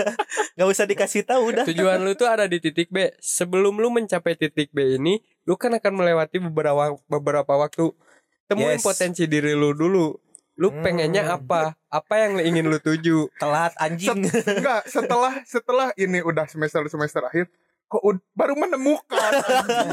Gak 0.57 0.67
usah 0.67 0.85
dikasih 0.85 1.21
tahu 1.21 1.51
udah. 1.51 1.63
tujuan 1.65 1.99
lu 1.99 2.13
tuh 2.13 2.25
ada 2.25 2.47
di 2.47 2.57
titik 2.57 2.87
B. 2.87 3.11
Sebelum 3.17 3.75
lu 3.75 3.89
mencapai 3.89 4.33
titik 4.33 4.71
B 4.71 4.95
ini, 4.95 5.19
lu 5.43 5.55
kan 5.55 5.71
akan 5.71 5.91
melewati 5.93 6.39
beberapa 6.41 6.95
beberapa 7.05 7.53
waktu. 7.53 7.91
Temuin 8.45 8.77
Yes. 8.77 8.85
potensi 8.85 9.25
diri 9.25 9.51
lu 9.51 9.71
dulu. 9.71 10.15
Lu 10.55 10.71
Hmm. 10.71 10.79
pengennya 10.81 11.27
apa? 11.29 11.75
Apa 11.85 12.15
yang 12.21 12.39
ingin 12.39 12.65
lu 12.65 12.79
tuju? 12.79 13.27
Telat 13.35 13.75
anjing. 13.75 14.23
Enggak, 14.23 14.87
setelah 14.87 15.43
setelah 15.43 15.91
ini 15.95 16.23
udah 16.23 16.47
semester-semester 16.47 17.19
akhir 17.21 17.51
kok 17.85 18.01
baru 18.33 18.57
menemukan 18.57 19.31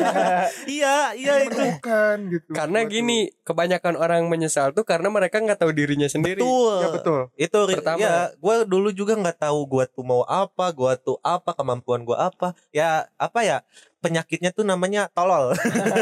iya, 0.66 1.12
iya 1.12 1.44
itu. 1.44 1.52
menemukan 1.52 2.16
gitu. 2.32 2.50
Karena 2.50 2.78
Betul. 2.82 2.92
gini, 2.92 3.18
kebanyakan 3.44 3.94
orang 3.94 4.22
menyesal 4.26 4.72
tuh 4.72 4.82
karena 4.82 5.08
mereka 5.08 5.38
nggak 5.38 5.60
tahu 5.60 5.70
dirinya 5.70 6.08
sendiri. 6.08 6.40
Betul. 6.40 6.76
Ya 6.80 6.88
betul. 6.88 7.20
Itu 7.36 7.60
Pertama. 7.68 8.00
ya, 8.00 8.14
gue 8.32 8.56
dulu 8.64 8.90
juga 8.90 9.14
nggak 9.14 9.38
tahu 9.38 9.60
gue 9.68 9.84
tuh 9.88 10.02
mau 10.02 10.24
apa, 10.24 10.72
gue 10.72 10.92
tuh 10.98 11.20
apa, 11.20 11.52
kemampuan 11.52 12.02
gue 12.02 12.16
apa. 12.16 12.56
Ya 12.72 13.12
apa 13.16 13.44
ya 13.44 13.60
penyakitnya 14.00 14.50
tuh 14.50 14.64
namanya 14.64 15.06
tolol. 15.12 15.52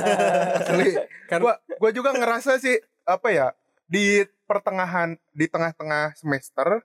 Asli. 0.59 0.96
Kan- 1.29 1.42
Gua 1.42 1.55
gua 1.79 1.90
juga 1.90 2.11
ngerasa 2.11 2.59
sih 2.59 2.79
apa 3.05 3.31
ya 3.31 3.48
di 3.87 4.22
pertengahan 4.46 5.14
di 5.31 5.46
tengah-tengah 5.46 6.14
semester 6.14 6.83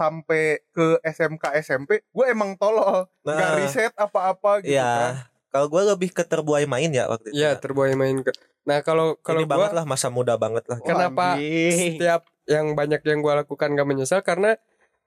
sampai 0.00 0.64
ke 0.72 0.96
SMK 1.04 1.44
SMP 1.60 2.00
gue 2.00 2.24
emang 2.26 2.56
tolol 2.56 3.04
nggak 3.20 3.36
Nah. 3.36 3.56
riset 3.60 3.92
apa-apa 3.92 4.64
gitu 4.64 4.72
kan. 4.72 5.20
ya, 5.20 5.28
kalau 5.52 5.68
gue 5.68 5.82
lebih 5.92 6.08
ke 6.10 6.24
terbuai 6.24 6.64
main 6.64 6.88
ya 6.88 7.04
waktu 7.04 7.28
itu. 7.28 7.36
Iya, 7.36 7.50
ya. 7.52 7.60
terbuai 7.60 7.92
main 7.92 8.24
ke. 8.24 8.32
Nah, 8.64 8.80
kalau 8.80 9.20
kalau 9.20 9.44
Ini 9.44 9.48
banget 9.48 9.70
gua 9.72 9.78
lah 9.82 9.84
masa 9.84 10.08
muda 10.08 10.40
banget 10.40 10.64
lah. 10.64 10.78
Kenapa 10.80 11.36
Anjing. 11.36 12.00
setiap 12.00 12.24
yang 12.48 12.72
banyak 12.72 13.00
yang 13.02 13.20
gua 13.20 13.40
lakukan 13.40 13.72
gak 13.72 13.88
menyesal 13.88 14.20
karena 14.20 14.56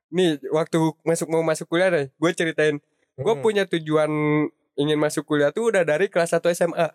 nih 0.09 0.37
waktu 0.53 0.77
masuk 1.01 1.25
mau 1.27 1.41
masuk 1.41 1.65
kuliah 1.65 1.89
deh, 1.89 2.05
gue 2.11 2.29
ceritain, 2.33 2.77
gue 3.15 3.33
Hmm. 3.33 3.41
punya 3.41 3.65
tujuan 3.65 4.09
ingin 4.73 4.97
masuk 4.97 5.25
kuliah 5.25 5.49
tuh 5.49 5.73
udah 5.73 5.81
dari 5.81 6.05
kelas 6.05 6.33
1 6.33 6.53
SMA. 6.53 6.93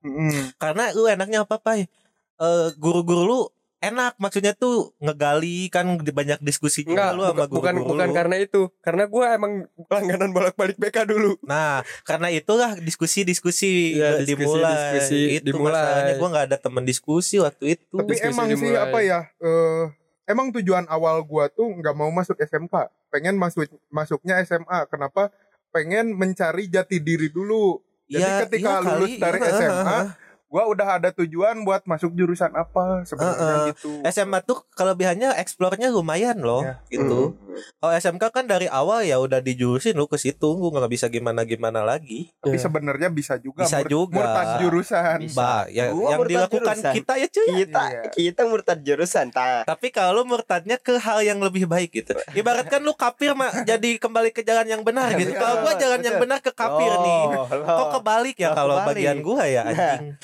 Mm-mm. 0.00 0.54
Karena 0.54 0.94
lu 0.94 1.04
enaknya 1.04 1.42
apa, 1.42 1.58
Pai? 1.58 1.90
Eh 2.36 2.68
guru-guru 2.76 3.22
lu 3.26 3.40
enak 3.80 4.12
maksudnya 4.16 4.52
tuh 4.52 4.92
ngegali 4.98 5.66
kan 5.66 5.96
di 5.96 6.08
banyak 6.08 6.36
diskusi 6.38 6.84
juga 6.84 7.10
Enggak, 7.10 7.10
lu 7.10 7.22
sama 7.24 7.44
bukan 7.48 7.50
bukan, 7.50 7.74
bukan 7.82 8.08
karena 8.12 8.36
itu. 8.36 8.68
Karena 8.78 9.04
gua 9.04 9.32
emang 9.32 9.52
langganan 9.88 10.30
bolak-balik 10.30 10.76
BK 10.76 11.04
dulu. 11.06 11.40
Nah, 11.42 11.80
karena 12.02 12.28
itulah 12.28 12.76
diskusi-diskusi 12.76 13.96
Iya, 13.96 14.20
diskusi- 14.20 14.36
dimulai. 14.36 14.76
diskusi 14.94 15.20
itu 15.34 15.46
dimulai. 15.46 15.72
masalahnya 15.74 16.14
gua 16.14 16.28
nggak 16.30 16.46
ada 16.46 16.58
temen 16.58 16.84
diskusi 16.84 17.36
waktu 17.36 17.64
itu. 17.74 17.96
Tapi 17.96 18.10
diskusi 18.10 18.28
emang 18.30 18.46
sih 18.46 18.54
dimulai. 18.60 18.84
apa 18.84 18.98
ya? 19.00 19.20
eh 19.38 19.84
emang 20.26 20.52
tujuan 20.52 20.84
awal 20.86 21.20
gua 21.22 21.48
tuh 21.48 21.66
nggak 21.66 21.94
mau 21.94 22.10
masuk 22.10 22.36
SMK, 22.36 22.74
pengen 23.08 23.34
masuk 23.34 23.64
masuknya 23.88 24.38
SMA. 24.40 24.84
Kenapa? 24.86 25.32
Pengen 25.70 26.12
mencari 26.12 26.66
jati 26.66 26.98
diri 26.98 27.28
dulu. 27.28 27.80
Jadi 28.06 28.20
Iya, 28.20 28.42
ketika 28.44 28.70
iya 28.70 28.82
lulus 28.82 28.90
kali, 29.08 29.12
dari 29.16 29.38
iya, 29.38 29.50
SMA, 29.54 29.70
heeh. 29.86 30.06
Gua 30.50 30.66
udah 30.66 30.98
ada 30.98 31.14
tujuan 31.14 31.62
buat 31.62 31.86
masuk 31.86 32.10
jurusan 32.10 32.50
apa 32.52 33.06
sebenarnya 33.06 33.38
Heeh. 33.38 33.64
gitu. 33.70 33.90
SMA 34.04 34.42
tuh 34.42 34.66
kelebihannya 34.70 35.38
eksplornya 35.38 35.88
lumayan 35.88 36.36
loh 36.36 36.60
Ya. 36.60 36.82
gitu. 36.90 37.38
Kalau 37.76 37.92
SMK 37.92 38.24
kan 38.28 38.44
dari 38.44 38.66
awal 38.66 39.02
ya 39.02 39.16
udah 39.16 39.38
dijurusin 39.38 39.94
lu 39.94 40.04
ke 40.04 40.16
situ, 40.16 40.50
lu 40.50 40.68
nggak 40.68 40.88
bisa 40.88 41.06
gimana 41.06 41.42
gimana 41.44 41.80
lagi. 41.80 42.34
Tapi 42.36 42.56
Iya. 42.56 42.66
sebenarnya 42.66 43.08
bisa 43.08 43.36
juga 43.36 43.62
Bisa 43.62 43.78
mur- 43.78 43.90
juga. 43.90 44.14
murtad 44.16 44.46
jurusan. 44.58 45.18
Bisa. 45.22 45.36
Bah, 45.36 45.62
ya, 45.68 45.84
Gua 45.88 46.08
yang 46.08 46.18
murtad 46.18 46.32
dilakukan 46.50 46.76
jurusan. 46.76 46.92
kita 46.94 47.12
ya 47.14 47.26
cuy. 47.28 47.48
kita 47.60 47.82
Iya. 47.84 48.02
kita 48.10 48.42
murtad 48.44 48.78
jurusan 48.80 49.26
ta 49.28 49.62
Tapi 49.62 49.86
kalau 49.88 50.10
lu 50.16 50.26
murtadnya 50.26 50.76
ke 50.76 50.96
hal 50.96 51.22
yang 51.22 51.38
lebih 51.38 51.64
baik 51.64 51.94
gitu. 51.94 52.10
Ibaratkan 52.32 52.80
lu 52.80 52.90
kafir 52.92 53.32
mah 53.32 53.62
jadi 53.62 53.98
kembali 53.98 54.30
ke 54.30 54.40
jalan 54.40 54.66
yang 54.66 54.82
benar 54.82 55.14
gitu. 55.14 55.30
Iya, 55.30 55.38
Kalau 55.38 55.54
gua 55.60 55.74
jalan 55.76 56.00
yang 56.00 56.18
benar 56.18 56.38
ke 56.38 56.50
kafir 56.50 56.90
Oh, 56.90 56.98
nih. 57.00 57.22
loh. 57.30 57.46
Kok 57.46 57.88
kebalik 57.94 58.36
ya 58.36 58.50
Oh, 58.50 58.56
kalau 58.56 58.74
bagian 58.82 59.18
gua 59.20 59.42
ya 59.44 59.62
Nah, 59.62 59.70
anjing. 59.70 60.16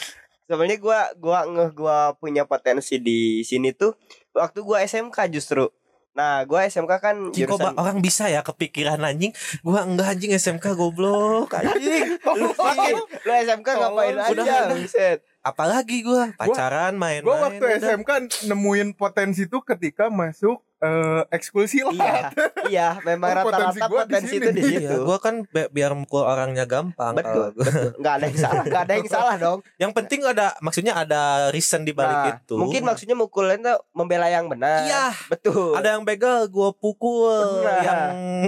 Sebenarnya 0.46 0.78
gua 0.78 1.00
gua 1.18 1.44
ngeh 1.44 1.70
gua 1.74 1.98
punya 2.16 2.46
potensi 2.46 3.02
di 3.02 3.42
sini 3.42 3.74
tuh 3.74 3.94
waktu 4.32 4.62
gua 4.62 4.82
SMK 4.87 5.30
justru. 5.30 5.68
Nah 6.16 6.46
gua 6.48 6.64
SMK 6.64 6.92
kan 6.96 7.16
kok 7.28 7.37
jurusan 7.37 7.77
orang 7.77 8.00
bisa 8.00 8.31
ya 8.33 8.40
kepikiran 8.40 9.02
anjing? 9.04 9.35
Gua 9.60 9.85
enggak 9.85 10.16
anjing 10.16 10.33
SMK 10.33 10.73
goblok. 10.73 11.52
Anjing 11.52 12.16
lu, 12.40 12.48
lu 13.04 13.33
SMK 13.37 13.68
ngapain 13.68 14.14
Udah, 14.16 14.27
aja 14.33 14.56
udah. 14.73 15.14
Apalagi 15.44 16.02
gua? 16.02 16.35
Pacaran 16.35 16.98
main-main 16.98 17.23
Gue 17.23 17.37
waktu 17.37 17.62
udah. 17.62 17.79
SMK 17.79 18.10
nemuin 18.50 18.98
potensi 18.98 19.46
tuh 19.46 19.62
ketika 19.62 20.10
masuk 20.10 20.64
eh, 20.87 21.22
ekskul 21.30 21.64
silat. 21.64 21.92
iya 21.92 22.14
iya 22.66 22.88
memang 23.00 23.28
Oh, 23.34 23.44
potensi 23.48 23.76
rata-rata 23.76 23.87
gua 23.88 24.00
di 24.00 24.08
potensi 24.08 24.34
itu 24.34 24.46
di 24.46 24.52
nih. 24.52 24.62
Iya, 24.62 24.78
situ 24.80 24.96
gua 25.02 25.18
kan 25.18 25.34
bi- 25.44 25.66
biar 25.68 25.92
mukul 25.92 26.22
orangnya 26.22 26.64
gampang 26.64 27.12
betul 27.12 27.50
gua. 27.50 27.58
betul 27.58 27.88
nggak 27.96 28.12
ada 28.12 28.24
yang 28.24 28.38
salah 28.38 28.62
nggak 28.62 28.82
ada 28.82 28.92
yang 28.94 29.08
salah 29.08 29.34
dong 29.37 29.58
Yang 29.82 29.92
penting 29.94 30.20
ada 30.22 30.46
maksudnya 30.58 30.92
ada 30.94 31.22
reason 31.50 31.82
di 31.82 31.92
balik 31.92 32.14
Nah, 32.16 32.26
itu 32.32 32.54
mungkin 32.56 32.82
maksudnya 32.82 33.14
mukulnya 33.14 33.56
tuh 33.58 33.78
membela 33.92 34.26
yang 34.26 34.46
benar 34.46 34.82
Iya, 34.82 35.06
betul 35.28 35.72
ada 35.72 35.88
yang 35.90 36.02
begal 36.02 36.46
gua 36.46 36.70
pukul 36.70 37.62
Nah. 37.62 37.82
yang 37.82 38.00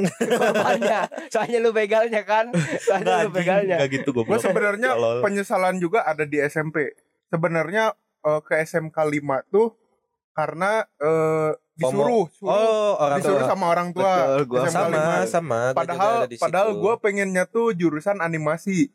korbannya 0.39 1.01
soalnya 1.28 1.59
lu 1.59 1.70
begalnya 1.70 2.22
kan 2.22 2.49
soalnya 2.78 3.24
lu 3.24 3.30
begalnya 3.30 3.76
Enggak 3.76 3.91
gitu 3.95 4.11
Gue 4.11 4.24
goblok. 4.24 4.41
sebenarnya 4.41 4.91
penyesalan 5.20 5.76
juga 5.76 6.03
ada 6.03 6.22
di 6.22 6.39
SMP. 6.39 6.95
Sebenarnya 7.26 7.93
eh, 8.20 8.41
ke 8.41 8.55
SMK 8.59 8.95
5 8.95 9.20
tuh 9.49 9.76
karena 10.32 10.70
eh, 10.97 11.51
disuruh, 11.79 12.24
suruh, 12.29 12.51
Oh, 12.51 12.93
orang 12.99 13.18
disuruh 13.18 13.39
tua. 13.39 13.49
sama 13.49 13.64
orang 13.66 13.89
tua. 13.91 14.12
Betul, 14.12 14.43
gua 14.45 14.61
sama 14.66 14.87
5. 14.91 15.24
sama 15.24 15.59
gua 15.64 15.64
juga 15.64 15.79
Padahal 15.79 16.12
ada 16.16 16.26
di 16.26 16.37
padahal 16.37 16.70
gue 16.74 16.95
pengennya 16.99 17.45
tuh 17.47 17.70
jurusan 17.72 18.18
animasi. 18.18 18.91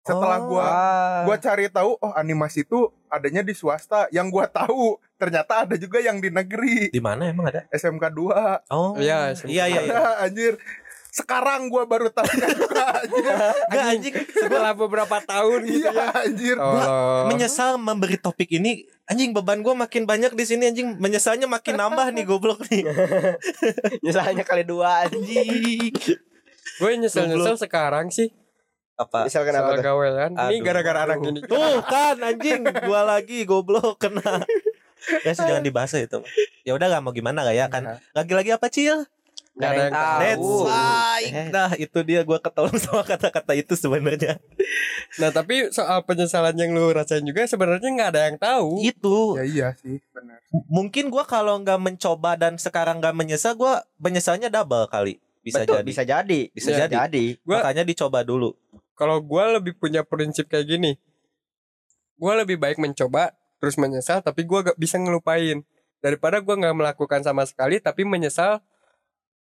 setelah 0.00 0.40
Oh. 0.40 0.48
gua 0.48 0.64
Ah. 0.64 1.20
gua 1.22 1.36
cari 1.36 1.68
tahu 1.68 1.92
oh 1.94 2.12
animasi 2.14 2.64
itu 2.64 2.78
adanya 3.06 3.40
di 3.40 3.52
swasta 3.52 4.08
yang 4.08 4.28
gua 4.28 4.48
tahu 4.48 4.96
ternyata 5.14 5.64
ada 5.64 5.76
juga 5.76 6.00
yang 6.00 6.16
di 6.16 6.28
negeri 6.28 6.88
Di 6.88 6.98
mana 6.98 7.28
emang 7.28 7.44
ada? 7.46 7.68
SMK 7.68 8.08
2 8.08 8.64
Oh. 8.66 8.96
Iya, 8.96 9.36
Iya 9.44 9.64
iya. 9.66 9.80
iya. 9.82 9.82
ada 9.92 10.24
anjir 10.24 10.56
sekarang 11.10 11.66
gua 11.66 11.84
baru 11.84 12.08
tahu 12.08 12.26
juga 12.26 12.84
anjir 12.96 13.24
Enggak 13.66 13.84
anjing. 13.88 14.14
setelah 14.30 14.72
beberapa 14.72 15.16
tahun 15.20 15.60
gitu 15.64 15.84
iya 15.84 15.92
ya 15.92 16.06
anjir 16.16 16.56
Oh. 16.56 17.26
Menyesal 17.26 17.76
memberi 17.76 18.14
topik 18.14 18.48
ini 18.48 18.82
anjing 19.04 19.30
beban 19.30 19.58
gua 19.58 19.74
makin 19.76 20.04
banyak 20.04 20.32
di 20.32 20.44
sini 20.44 20.68
anjing 20.68 20.94
menyesalnya 20.96 21.44
makin 21.44 21.74
nambah 21.76 22.06
nih 22.10 22.24
goblok 22.24 22.62
nih. 22.66 22.86
Nyesalnya 24.04 24.42
kali 24.42 24.62
dua 24.62 25.04
anjing. 25.04 25.90
gue 26.72 26.90
nyesel 26.96 27.26
nyesel 27.26 27.56
sekarang 27.56 28.08
sih 28.08 28.32
Apa? 28.94 29.24
Misal 29.24 29.44
kenapa 29.44 29.72
soal 29.72 29.76
tuh? 29.76 29.84
gawean 29.86 30.32
ini 30.32 30.56
Aduh. 30.56 30.62
gara-gara 30.62 31.00
anak 31.04 31.18
ini 31.22 31.40
Tuh 31.42 31.80
kan 31.82 32.16
anjing 32.18 32.60
gua 32.84 33.04
lagi 33.06 33.44
goblok 33.44 33.98
kena. 33.98 34.44
Ya 35.24 35.32
sih 35.32 35.40
jangan 35.40 35.64
dibahas 35.64 35.96
itu. 35.96 36.20
Ya 36.60 36.76
udah 36.76 36.84
gak 36.86 37.00
mau 37.00 37.08
gimana 37.10 37.40
gak 37.40 37.56
ya 37.56 37.66
kan. 37.66 37.96
Lagi-lagi 38.12 38.52
apa 38.52 38.68
Cil? 38.68 39.08
Nggak 39.60 39.70
ada 39.70 39.82
yang 39.82 39.94
tahu. 39.94 40.18
That's. 40.18 40.50
Eh. 41.22 41.48
Nah, 41.48 41.70
itu 41.76 41.98
dia 42.00 42.20
gua 42.22 42.38
ketolong 42.38 42.76
sama 42.76 43.04
kata-kata 43.04 43.52
itu 43.52 43.74
sebenarnya. 43.74 44.40
nah 45.16 45.28
tapi 45.28 45.68
soal 45.68 46.00
penyesalan 46.02 46.54
yang 46.54 46.70
lu 46.70 46.88
rasain 46.88 47.20
juga 47.20 47.44
sebenarnya 47.44 47.90
nggak 47.90 48.10
ada 48.10 48.22
yang 48.24 48.38
tahu 48.38 48.78
Itu 48.80 49.34
ya 49.34 49.44
iya 49.44 49.68
sih 49.74 49.98
benar 50.10 50.38
M- 50.48 50.66
mungkin 50.66 51.08
gua 51.08 51.22
kalau 51.22 51.58
nggak 51.58 51.76
mencoba 51.76 52.34
dan 52.34 52.54
sekarang 52.56 52.98
nggak 52.98 53.12
menyesal 53.12 53.52
gua 53.52 53.82
penyesalnya 53.96 54.48
double 54.48 54.86
kali. 54.86 55.18
Bisa 55.40 55.60
Betul, 55.60 55.76
jadi. 55.76 55.86
bisa 55.86 56.02
jadi. 56.04 56.40
Bisa 56.50 56.68
Bisa 56.68 56.80
jadi. 56.84 56.94
jadi. 56.96 57.24
Gua- 57.42 57.60
Makanya 57.60 57.84
dicoba 57.84 58.20
dulu. 58.22 58.56
kalau 58.92 59.16
gue 59.18 59.44
lebih 59.50 59.72
punya 59.74 60.00
prinsip 60.00 60.44
kayak 60.44 60.68
gini 60.68 60.92
gue 62.16 62.32
lebih 62.36 62.56
baik 62.56 62.76
mencoba 62.76 63.32
terus 63.56 63.76
menyesal 63.76 64.20
tapi 64.20 64.44
gue 64.44 64.58
gak 64.62 64.76
bisa 64.76 64.96
ngelupain 64.96 65.64
daripada 65.98 66.36
gue 66.36 66.52
nggak 66.52 66.76
melakukan 66.76 67.20
sama 67.20 67.44
sekali 67.44 67.76
tapi 67.76 68.04
menyesal 68.04 68.60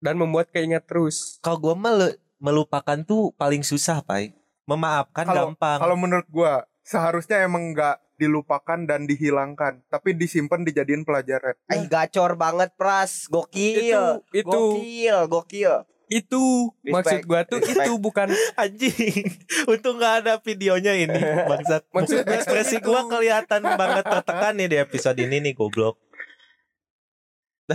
dan 0.02 0.14
membuat 0.14 0.50
keingat 0.50 0.84
terus 0.84 1.38
Kalau 1.38 1.62
gua 1.62 1.74
melu- 1.74 2.12
melupakan 2.36 2.98
tuh 3.00 3.30
paling 3.32 3.62
susah, 3.62 4.02
Pai. 4.02 4.34
Memaafkan 4.64 5.24
Kalau- 5.24 5.46
gampang. 5.48 5.78
kalau 5.78 5.96
menurut 5.96 6.26
gua 6.28 6.52
seharusnya 6.82 7.40
emang 7.40 7.70
nggak 7.70 7.96
dilupakan 8.16 8.78
dan 8.80 9.02
dihilangkan 9.02 9.82
tapi 9.84 10.12
disimpan 10.12 10.62
dijadiin 10.62 11.02
pelajaran 11.02 11.54
Eh, 11.68 11.86
gacor 11.86 12.34
banget 12.34 12.70
pras, 12.72 13.26
gokil. 13.26 13.78
itu 13.80 14.02
itu 14.32 14.46
Gokil, 14.46 15.18
gokil. 15.26 15.74
itu 16.08 16.42
Respect, 16.80 16.92
maksud 16.92 17.20
gue 17.24 17.40
tuh 17.44 17.58
respect. 17.58 17.82
itu 17.82 17.92
bukan 17.96 18.28
anjing. 18.60 19.24
Untung 19.64 19.96
nggak 19.96 20.14
ada 20.20 20.34
videonya 20.38 20.92
ini. 20.94 21.18
Bangsat. 21.48 21.88
Maksud 21.94 22.20
gua 22.20 22.36
ekspresi 22.36 22.76
gua 22.78 23.00
kelihatan 23.06 23.62
banget 23.64 24.04
tertekan 24.04 24.52
nih 24.54 24.68
di 24.68 24.76
episode 24.76 25.16
ini 25.16 25.40
nih 25.40 25.52
goblok. 25.52 25.96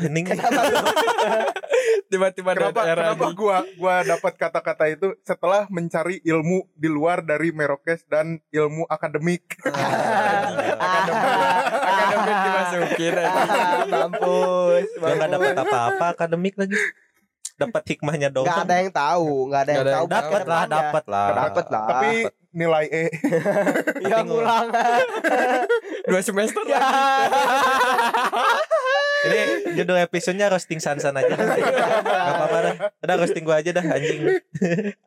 Ini 0.05 0.21
tiba-tiba 2.11 2.55
ada 2.55 2.71
kenapa 2.71 2.81
kenapa 2.87 3.25
nih. 3.27 3.35
gua 3.35 3.57
gua 3.75 3.95
dapat 4.07 4.33
kata-kata 4.39 4.85
itu 4.87 5.11
setelah 5.27 5.67
mencari 5.67 6.23
ilmu 6.23 6.63
di 6.71 6.87
luar 6.87 7.19
dari 7.19 7.51
Merokes 7.51 8.07
dan 8.07 8.39
ilmu 8.47 8.87
akademik 8.87 9.43
akademik 12.07 12.37
dimasukin 12.47 13.13
aja. 13.17 13.27
Ah, 13.27 13.83
mampus. 13.85 14.87
Gua 14.95 15.09
nggak 15.19 15.29
dapat 15.35 15.57
apa-apa 15.59 16.05
akademik 16.15 16.55
lagi. 16.55 16.75
Dapat 17.55 17.83
hikmahnya 17.95 18.27
doang. 18.33 18.49
Gak 18.49 18.67
ada 18.67 18.75
yang 18.83 18.91
tahu, 18.91 19.31
gak 19.47 19.61
ada 19.63 19.71
yang 19.71 19.85
tahu. 19.87 20.05
Dapat 20.11 20.41
lah, 20.43 20.63
dapat 20.67 21.03
lah. 21.07 21.27
Dapat 21.31 21.65
lah. 21.71 21.85
tapi 21.87 22.11
nilai 22.57 22.85
E 22.89 23.03
Yang 24.11 24.25
ngulang. 24.27 24.67
dua 26.09 26.21
semester 26.25 26.63
Ya. 26.67 26.81
Ini 29.17 29.39
judul 29.73 29.97
episodenya 30.05 30.47
roasting 30.53 30.77
Sansan 30.77 31.17
aja. 31.17 31.33
Gak 31.33 32.05
apa-apa 32.05 32.57
dah. 32.61 32.75
Udah 33.01 33.15
roasting 33.17 33.43
gua 33.43 33.59
aja 33.59 33.73
dah 33.73 33.81
anjing. 33.81 34.39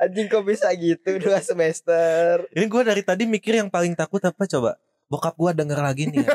Anjing 0.02 0.26
kok 0.26 0.42
bisa 0.42 0.66
gitu 0.74 1.22
dua 1.22 1.38
semester. 1.40 2.44
Ini 2.50 2.66
gua 2.66 2.82
dari 2.82 3.06
tadi 3.06 3.24
mikir 3.24 3.62
yang 3.62 3.70
paling 3.70 3.94
takut 3.94 4.18
apa 4.26 4.44
coba? 4.50 4.76
Bokap 5.10 5.34
gua 5.34 5.50
denger 5.50 5.76
lagi 5.76 6.06
nih. 6.08 6.22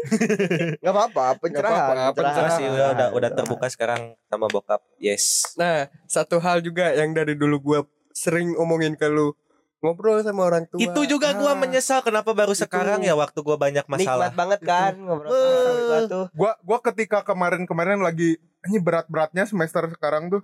Ya. 0.00 0.80
Gak 0.80 0.92
apa-apa, 0.92 1.24
pencerahan. 1.38 1.76
apa-apa, 1.92 2.16
pencerahan. 2.16 2.48
Makasih 2.48 2.66
udah, 2.68 2.88
udah 2.90 3.08
udah 3.12 3.30
terbuka 3.30 3.66
sekarang 3.68 4.00
sama 4.26 4.48
bokap. 4.48 4.80
Yes. 4.96 5.44
nah 5.54 5.86
satu 6.06 6.40
hal 6.40 6.58
juga 6.60 6.90
yang 6.90 7.12
dari 7.12 7.36
dulu 7.36 7.60
gue 7.60 7.80
sering 8.10 8.56
omongin 8.56 8.96
ke 8.96 9.06
lu 9.06 9.36
ngobrol 9.78 10.20
sama 10.20 10.44
orang 10.44 10.64
tua 10.66 10.80
Itu 10.80 11.04
juga 11.04 11.32
gua 11.32 11.52
Ah. 11.52 11.58
menyesal 11.58 12.00
kenapa 12.00 12.32
baru 12.32 12.50
Itu. 12.50 12.64
sekarang 12.64 13.00
ya 13.00 13.12
waktu 13.12 13.38
gua 13.38 13.56
banyak 13.56 13.84
masalah. 13.86 14.28
Nikmat 14.28 14.34
banget 14.34 14.60
kan 14.62 14.92
ngobrol 14.98 15.30
sama 15.30 15.44
orang 15.52 15.76
tua 15.78 15.98
tuh. 16.08 16.24
gua 16.32 16.52
gua 16.60 16.78
ketika 16.82 17.18
kemarin-kemarin 17.22 18.00
lagi 18.00 18.30
ini 18.62 18.78
berat-beratnya 18.78 19.44
semester 19.44 19.84
sekarang 19.90 20.28
tuh 20.28 20.42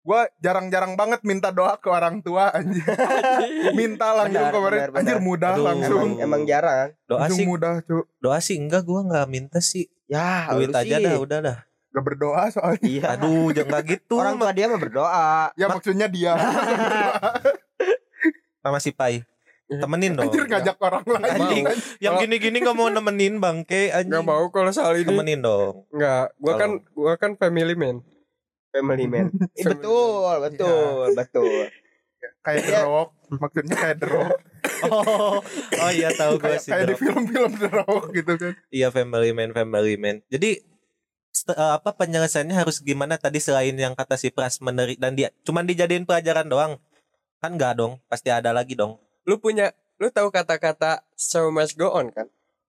gua 0.00 0.24
jarang-jarang 0.38 0.94
banget 0.94 1.20
minta 1.22 1.48
doa 1.48 1.76
ke 1.76 1.86
orang 1.86 2.18
tua 2.18 2.48
anjir 2.50 2.82
minta 3.72 4.10
langsung 4.10 4.40
Benar, 4.40 4.50
kemarin 4.50 4.72
benar, 4.72 4.88
benar. 4.88 4.98
anjir 4.98 5.16
mudah 5.20 5.50
Aduh. 5.52 5.62
langsung 5.62 6.00
Emang 6.10 6.20
emang 6.20 6.40
jarang. 6.44 6.86
Doa 7.04 7.16
langsung 7.20 7.36
sih, 7.36 7.44
mudah 7.46 7.72
cu 7.82 7.96
doa 8.16 8.38
sih 8.38 8.54
enggak 8.56 8.82
gua 8.82 9.00
nggak 9.02 9.26
minta 9.26 9.58
sih. 9.60 9.86
Ya, 10.06 10.46
Duit 10.50 10.70
aja 10.70 10.90
sih. 10.90 11.00
dah, 11.00 11.14
udah 11.16 11.38
dah. 11.40 11.58
gak 11.90 12.02
berdoa 12.02 12.42
soalnya 12.48 12.82
Iya. 12.82 13.02
Aduh, 13.14 13.50
jangan 13.50 13.80
gitu. 13.82 14.14
Orang 14.16 14.36
tua 14.36 14.50
dia 14.50 14.66
mah 14.66 14.76
berdoa. 14.76 15.50
ya 15.52 15.64
maksudnya 15.66 16.06
dia 16.06 16.32
sama 18.60 18.78
si 18.78 18.90
Pai. 18.90 19.22
Temenin 19.70 20.12
dong. 20.12 20.26
anjir 20.26 20.44
ngajak 20.44 20.76
orang 20.78 21.02
lain 21.06 21.30
Anjing. 21.30 21.64
Yang 21.98 22.12
gini-gini 22.20 22.56
gak 22.58 22.74
mau 22.74 22.88
nemenin 22.88 23.38
bangke 23.38 23.88
anjing. 23.88 24.10
nggak 24.10 24.24
mau 24.24 24.42
kalau 24.50 24.70
soal 24.70 24.96
ini 24.96 25.04
Temenin 25.04 25.40
dong. 25.40 25.84
nggak 25.90 26.24
gua 26.36 26.52
kan 26.56 26.70
gua 26.90 27.12
kan 27.14 27.30
family 27.34 27.74
man 27.74 28.02
Family 28.70 29.06
man. 29.12 29.26
Eh, 29.52 29.64
betul, 29.64 30.34
betul, 30.40 31.12
betul. 31.12 31.54
kayak 32.40 32.62
The 32.62 32.78
Rock 32.82 33.10
maksudnya 33.32 33.76
kayak 33.76 33.96
The 33.98 34.08
Rock 34.08 34.38
Oh, 34.82 35.40
oh 35.40 35.90
iya 35.90 36.08
tahu 36.10 36.36
gue 36.36 36.56
sih. 36.56 36.68
kayak 36.68 36.88
di 36.88 36.94
film-film 36.94 37.52
The 37.54 37.68
Rock 37.70 38.12
gitu 38.12 38.32
kan 38.34 38.52
Iya 38.68 38.88
family 38.88 39.30
man, 39.30 39.50
family 39.50 39.96
man. 39.96 40.20
Jadi 40.26 40.60
eh, 41.46 41.72
apa 41.72 41.92
penyelesaiannya 41.92 42.54
harus 42.54 42.80
gimana 42.80 43.16
tadi 43.16 43.38
selain 43.38 43.72
yang 43.72 43.92
kata 43.92 44.16
si 44.16 44.28
Pras 44.28 44.58
meneri 44.58 44.96
dan 44.96 45.12
dia 45.12 45.32
cuman 45.42 45.64
dijadiin 45.64 46.04
pelajaran 46.04 46.44
doang. 46.44 46.76
Kan 47.38 47.56
enggak 47.56 47.72
dong, 47.74 47.96
pasti 48.06 48.28
ada 48.28 48.52
lagi 48.52 48.72
dong. 48.74 49.00
lu 49.22 49.36
punya 49.36 49.68
lu 49.96 50.08
tahu 50.08 50.28
kata-kata 50.28 51.04
so 51.12 51.48
must 51.48 51.76
go 51.76 51.88
on 51.90 52.08
kan 52.08 52.24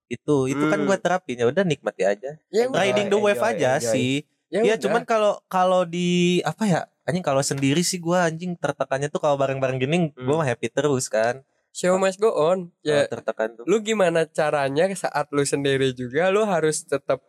Itu 0.07 0.45
itu 0.45 0.63
kan 0.65 0.77
Hmm. 0.77 0.85
gue 0.85 0.97
terapin 0.97 1.35
ya 1.37 1.47
udah 1.47 1.63
nikmati 1.63 2.03
aja. 2.03 2.35
ya 2.47 2.67
udah. 2.67 2.75
Riding 2.77 3.07
the 3.07 3.15
wave 3.17 3.35
enjoy, 3.37 3.51
aja 3.51 3.71
enjoy. 3.77 3.87
sih. 3.89 4.11
Ya 4.51 4.61
Iya, 4.61 4.75
udah. 4.75 4.83
cuman 4.83 5.01
kalau 5.03 5.33
kalau 5.47 5.81
di 5.83 6.09
apa 6.43 6.63
ya? 6.63 6.81
Anjing 7.01 7.23
kalau 7.23 7.41
sendiri 7.41 7.81
sih 7.81 7.97
gua 7.97 8.27
anjing 8.27 8.53
tertekannya 8.53 9.07
tuh 9.07 9.17
kalau 9.17 9.33
bareng-bareng 9.33 9.79
gini 9.79 9.97
Hmm. 10.09 10.21
gua 10.21 10.35
mah 10.37 10.47
happy 10.47 10.69
terus 10.69 11.07
kan. 11.07 11.41
show 11.71 11.95
must 11.95 12.19
go 12.19 12.27
on 12.29 12.67
ya 12.81 13.07
Kalau 13.07 13.11
tertekan 13.15 13.49
tuh. 13.55 13.63
lu 13.63 13.79
gimana 13.79 14.27
caranya 14.27 14.91
saat 14.93 15.31
lu 15.31 15.39
sendiri 15.41 15.89
juga 15.91 16.27
lu 16.27 16.43
harus 16.43 16.83
tetap 16.83 17.23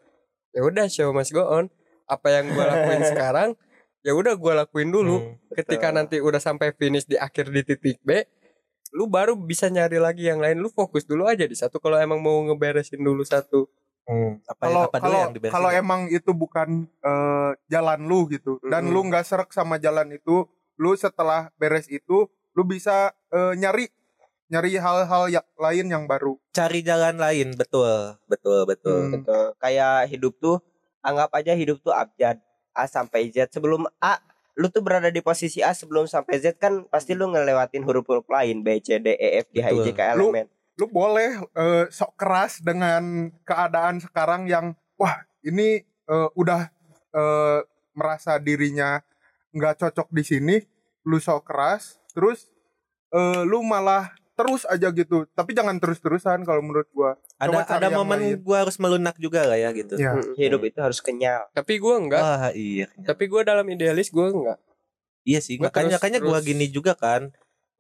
ya 0.51 0.61
udah 0.61 0.91
show 0.91 1.09
must 1.11 1.31
go 1.31 1.47
on 1.47 1.71
apa 2.05 2.27
yang 2.29 2.51
gua 2.51 2.67
lakuin 2.69 3.07
sekarang 3.15 3.49
ya 4.01 4.11
udah 4.11 4.35
gua 4.35 4.53
lakuin 4.61 4.91
dulu 4.91 5.23
Hmm, 5.23 5.39
ketika 5.55 5.89
betul. 5.89 5.95
nanti 5.95 6.17
udah 6.19 6.43
sampai 6.43 6.75
finish 6.75 7.07
di 7.07 7.15
akhir 7.17 7.49
di 7.49 7.63
titik 7.63 8.03
B 8.03 8.19
lu 8.91 9.07
baru 9.07 9.33
bisa 9.33 9.71
nyari 9.71 9.97
lagi 9.97 10.27
yang 10.27 10.37
lain 10.37 10.59
lu 10.59 10.69
fokus 10.69 11.07
dulu 11.07 11.25
aja 11.25 11.47
di 11.47 11.55
satu 11.55 11.79
kalau 11.79 11.97
emang 11.97 12.19
mau 12.19 12.43
ngeberesin 12.43 12.99
dulu 12.99 13.23
satu 13.23 13.71
Hmm, 14.03 14.43
apa 14.51 14.63
kalau 14.67 14.83
apa 14.91 14.97
kalau 14.99 15.19
yang 15.23 15.33
kalau 15.47 15.71
emang 15.71 16.01
itu 16.11 16.31
bukan 16.35 16.91
eh, 17.07 17.51
jalan 17.71 18.03
lu 18.03 18.27
gitu 18.27 18.59
dan 18.67 18.91
Mm-mm. 18.91 18.95
lu 18.95 19.01
nggak 19.07 19.23
serak 19.23 19.55
sama 19.55 19.79
jalan 19.79 20.11
itu 20.11 20.43
lu 20.75 20.91
setelah 20.99 21.55
beres 21.55 21.87
itu 21.87 22.27
lu 22.53 22.63
bisa 22.67 23.15
eh, 23.31 23.55
nyari 23.55 23.87
nyari 24.51 24.77
hal-hal 24.77 25.31
ya- 25.31 25.49
lain 25.57 25.87
yang 25.89 26.05
baru 26.05 26.37
cari 26.53 26.85
jalan 26.85 27.17
lain, 27.17 27.57
betul. 27.57 28.21
Betul, 28.29 28.69
betul. 28.69 29.01
Hmm. 29.09 29.13
Betul. 29.17 29.45
Kayak 29.57 30.13
hidup 30.13 30.37
tuh 30.37 30.61
anggap 31.01 31.33
aja 31.33 31.57
hidup 31.57 31.81
tuh 31.81 31.97
abjad 31.97 32.37
A 32.77 32.85
sampai 32.85 33.33
Z. 33.33 33.49
Sebelum 33.49 33.89
A 33.97 34.21
lu 34.53 34.69
tuh 34.69 34.85
berada 34.85 35.09
di 35.09 35.25
posisi 35.25 35.65
A 35.65 35.73
sebelum 35.73 36.05
sampai 36.05 36.37
Z 36.37 36.61
kan 36.61 36.85
pasti 36.93 37.17
lu 37.17 37.33
ngelewatin 37.33 37.81
huruf-huruf 37.81 38.29
lain 38.29 38.61
B 38.61 38.77
C 38.85 39.01
D 39.01 39.17
E 39.17 39.41
F 39.41 39.49
G 39.49 39.65
H 39.65 39.73
I 39.73 39.79
J 39.81 39.89
K 39.97 40.01
L 40.13 40.21
M 40.29 40.45
N. 40.45 40.49
lu 40.75 40.87
boleh 40.87 41.37
eh, 41.53 41.85
sok 41.89 42.17
keras 42.17 42.59
dengan 42.59 43.03
keadaan 43.43 43.99
sekarang 43.99 44.47
yang 44.47 44.67
wah 44.95 45.15
ini 45.41 45.79
eh, 45.85 46.29
udah 46.33 46.69
eh, 47.11 47.61
merasa 47.93 48.37
dirinya 48.37 49.05
nggak 49.51 49.79
cocok 49.79 50.09
di 50.09 50.23
sini 50.23 50.57
lu 51.03 51.17
sok 51.17 51.45
keras 51.45 52.01
terus 52.11 52.49
eh, 53.11 53.43
lu 53.43 53.61
malah 53.61 54.09
terus 54.33 54.65
aja 54.65 54.89
gitu 54.89 55.29
tapi 55.31 55.53
jangan 55.53 55.77
terus-terusan 55.77 56.41
kalau 56.43 56.65
menurut 56.65 56.89
gua 56.91 57.21
Ada 57.37 57.53
Coba 57.53 57.63
ada 57.69 57.89
momen 57.93 58.19
lain. 58.19 58.41
gua 58.41 58.65
harus 58.65 58.81
melunak 58.81 59.13
juga 59.17 59.45
lah 59.45 59.61
ya 59.61 59.71
gitu. 59.73 59.93
ya 59.95 60.17
Hidup 60.35 60.65
itu 60.65 60.81
harus 60.81 60.99
kenyal. 60.99 61.53
tapi 61.53 61.77
gua 61.77 62.01
enggak 62.01 62.23
Wah, 62.23 62.49
iya. 62.51 62.89
tapi 63.05 63.29
gua 63.29 63.45
dalam 63.45 63.67
idealis 63.67 64.09
gua 64.09 64.33
enggak 64.33 64.59
Iya 65.23 65.39
sih, 65.39 65.55
Gua 65.55 65.69
makanya 65.69 65.95
terus- 65.95 66.01
makanya 66.01 66.19
gua 66.19 66.39
terus- 66.41 66.49
gini 66.49 66.67
juga 66.67 66.93
kan. 66.97 67.31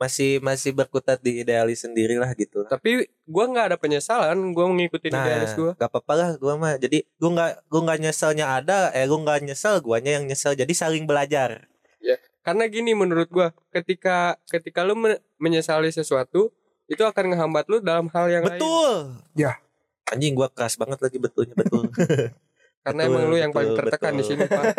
Masih 0.01 0.43
masih 0.43 0.74
berkutat 0.74 1.22
di 1.22 1.47
idealis 1.47 1.86
sendiri 1.86 2.18
lah 2.18 2.32
gitu. 2.34 2.66
Tapi 2.66 3.07
gua 3.24 3.47
nggak 3.47 3.66
ada 3.72 3.76
penyesalan 3.78 4.34
gua 4.51 4.66
mengikuti 4.66 5.09
Nah, 5.11 5.22
idealis 5.22 5.55
gua. 5.55 5.72
gak 5.78 5.88
apa-apa 5.88 6.12
lah 6.18 6.30
gua 6.38 6.55
mah. 6.59 6.74
Jadi 6.76 7.07
gua 7.16 7.30
nggak 7.34 7.51
gua 7.70 7.80
nggak 7.86 7.99
nyeselnya 8.03 8.47
ada, 8.59 8.90
eh 8.93 9.07
gua 9.07 9.18
nggak 9.22 9.38
nyesel, 9.47 9.78
guanya 9.78 10.18
yang 10.18 10.26
nyesel. 10.26 10.53
Jadi 10.59 10.72
saling 10.74 11.07
belajar. 11.07 11.66
Karena 12.43 12.66
gini 12.66 12.90
menurut 12.90 13.30
gua, 13.30 13.55
ketika 13.70 14.34
ketika 14.51 14.82
lu 14.82 14.99
men- 14.99 15.22
menyesali 15.38 15.95
sesuatu, 15.95 16.51
itu 16.90 16.99
akan 17.07 17.30
ngehambat 17.30 17.70
lu 17.70 17.78
dalam 17.78 18.11
hal 18.11 18.26
yang 18.26 18.43
lain. 18.43 18.59
Betul. 18.59 18.93
Ya. 19.38 19.62
Anjing 20.11 20.34
gua 20.34 20.51
keras 20.51 20.74
banget 20.74 20.99
lagi 20.99 21.22
betulnya 21.22 21.55
betul. 21.55 21.86
Karena 22.82 23.07
Betul, 23.07 23.14
emang 23.14 23.24
lu 23.30 23.36
yang 23.38 23.55
paling 23.55 23.78
betul, 23.78 23.86
tertekan 23.86 24.12
di 24.18 24.24
sini, 24.26 24.43
Pak. 24.51 24.62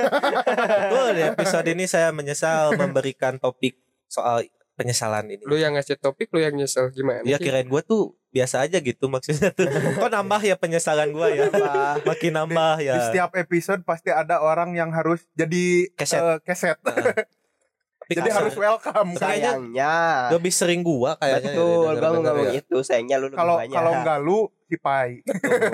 betul. 0.91 1.07
Di 1.15 1.23
episode 1.23 1.67
ini 1.71 1.87
saya 1.87 2.11
menyesal 2.11 2.75
memberikan 2.75 3.39
topik 3.39 3.79
soal 4.11 4.43
penyesalan 4.83 5.25
ini. 5.25 5.43
Lu 5.43 5.55
yang 5.55 5.73
ngasih 5.73 5.95
topik, 5.95 6.27
lu 6.29 6.39
yang 6.39 6.53
nyesel 6.53 6.91
gimana? 6.91 7.23
Ya 7.23 7.39
sih? 7.39 7.43
kirain 7.43 7.65
gua 7.65 7.79
tuh 7.79 8.13
biasa 8.29 8.61
aja 8.61 8.77
gitu 8.77 9.07
maksudnya 9.07 9.49
tuh. 9.49 9.65
Kok 9.97 10.11
nambah 10.11 10.41
ya 10.43 10.55
penyesalan 10.55 11.09
gua 11.09 11.31
ya? 11.31 11.47
Apa? 11.47 12.03
Makin 12.03 12.31
nambah 12.33 12.73
Di 12.77 12.85
ya. 12.85 12.95
setiap 13.07 13.31
episode 13.33 13.81
pasti 13.81 14.11
ada 14.11 14.39
orang 14.39 14.73
yang 14.73 14.91
harus 14.91 15.23
jadi 15.33 15.87
Keset. 15.95 16.19
eh, 16.19 16.37
keset. 16.43 16.77
Tapi 18.03 18.19
jadi 18.19 18.29
kasar. 18.29 18.39
harus 18.43 18.55
welcome. 18.59 19.09
Kayaknya- 19.15 19.55
Sayangnya. 19.55 19.93
lebih 20.35 20.51
sering 20.51 20.83
gua 20.83 21.15
kayaknya. 21.15 21.55
Betul, 21.55 21.87
ya, 21.87 21.93
gua 21.95 22.09
mau 22.11 22.21
ngomong 22.21 22.47
ya. 22.47 22.59
itu. 22.59 22.77
Sayangnya 22.83 23.15
lu 23.15 23.31
Kalau 23.31 23.55
kalau 23.63 23.91
enggak 23.95 24.19
lu 24.19 24.39
si 24.67 24.75
Pai. 24.75 25.23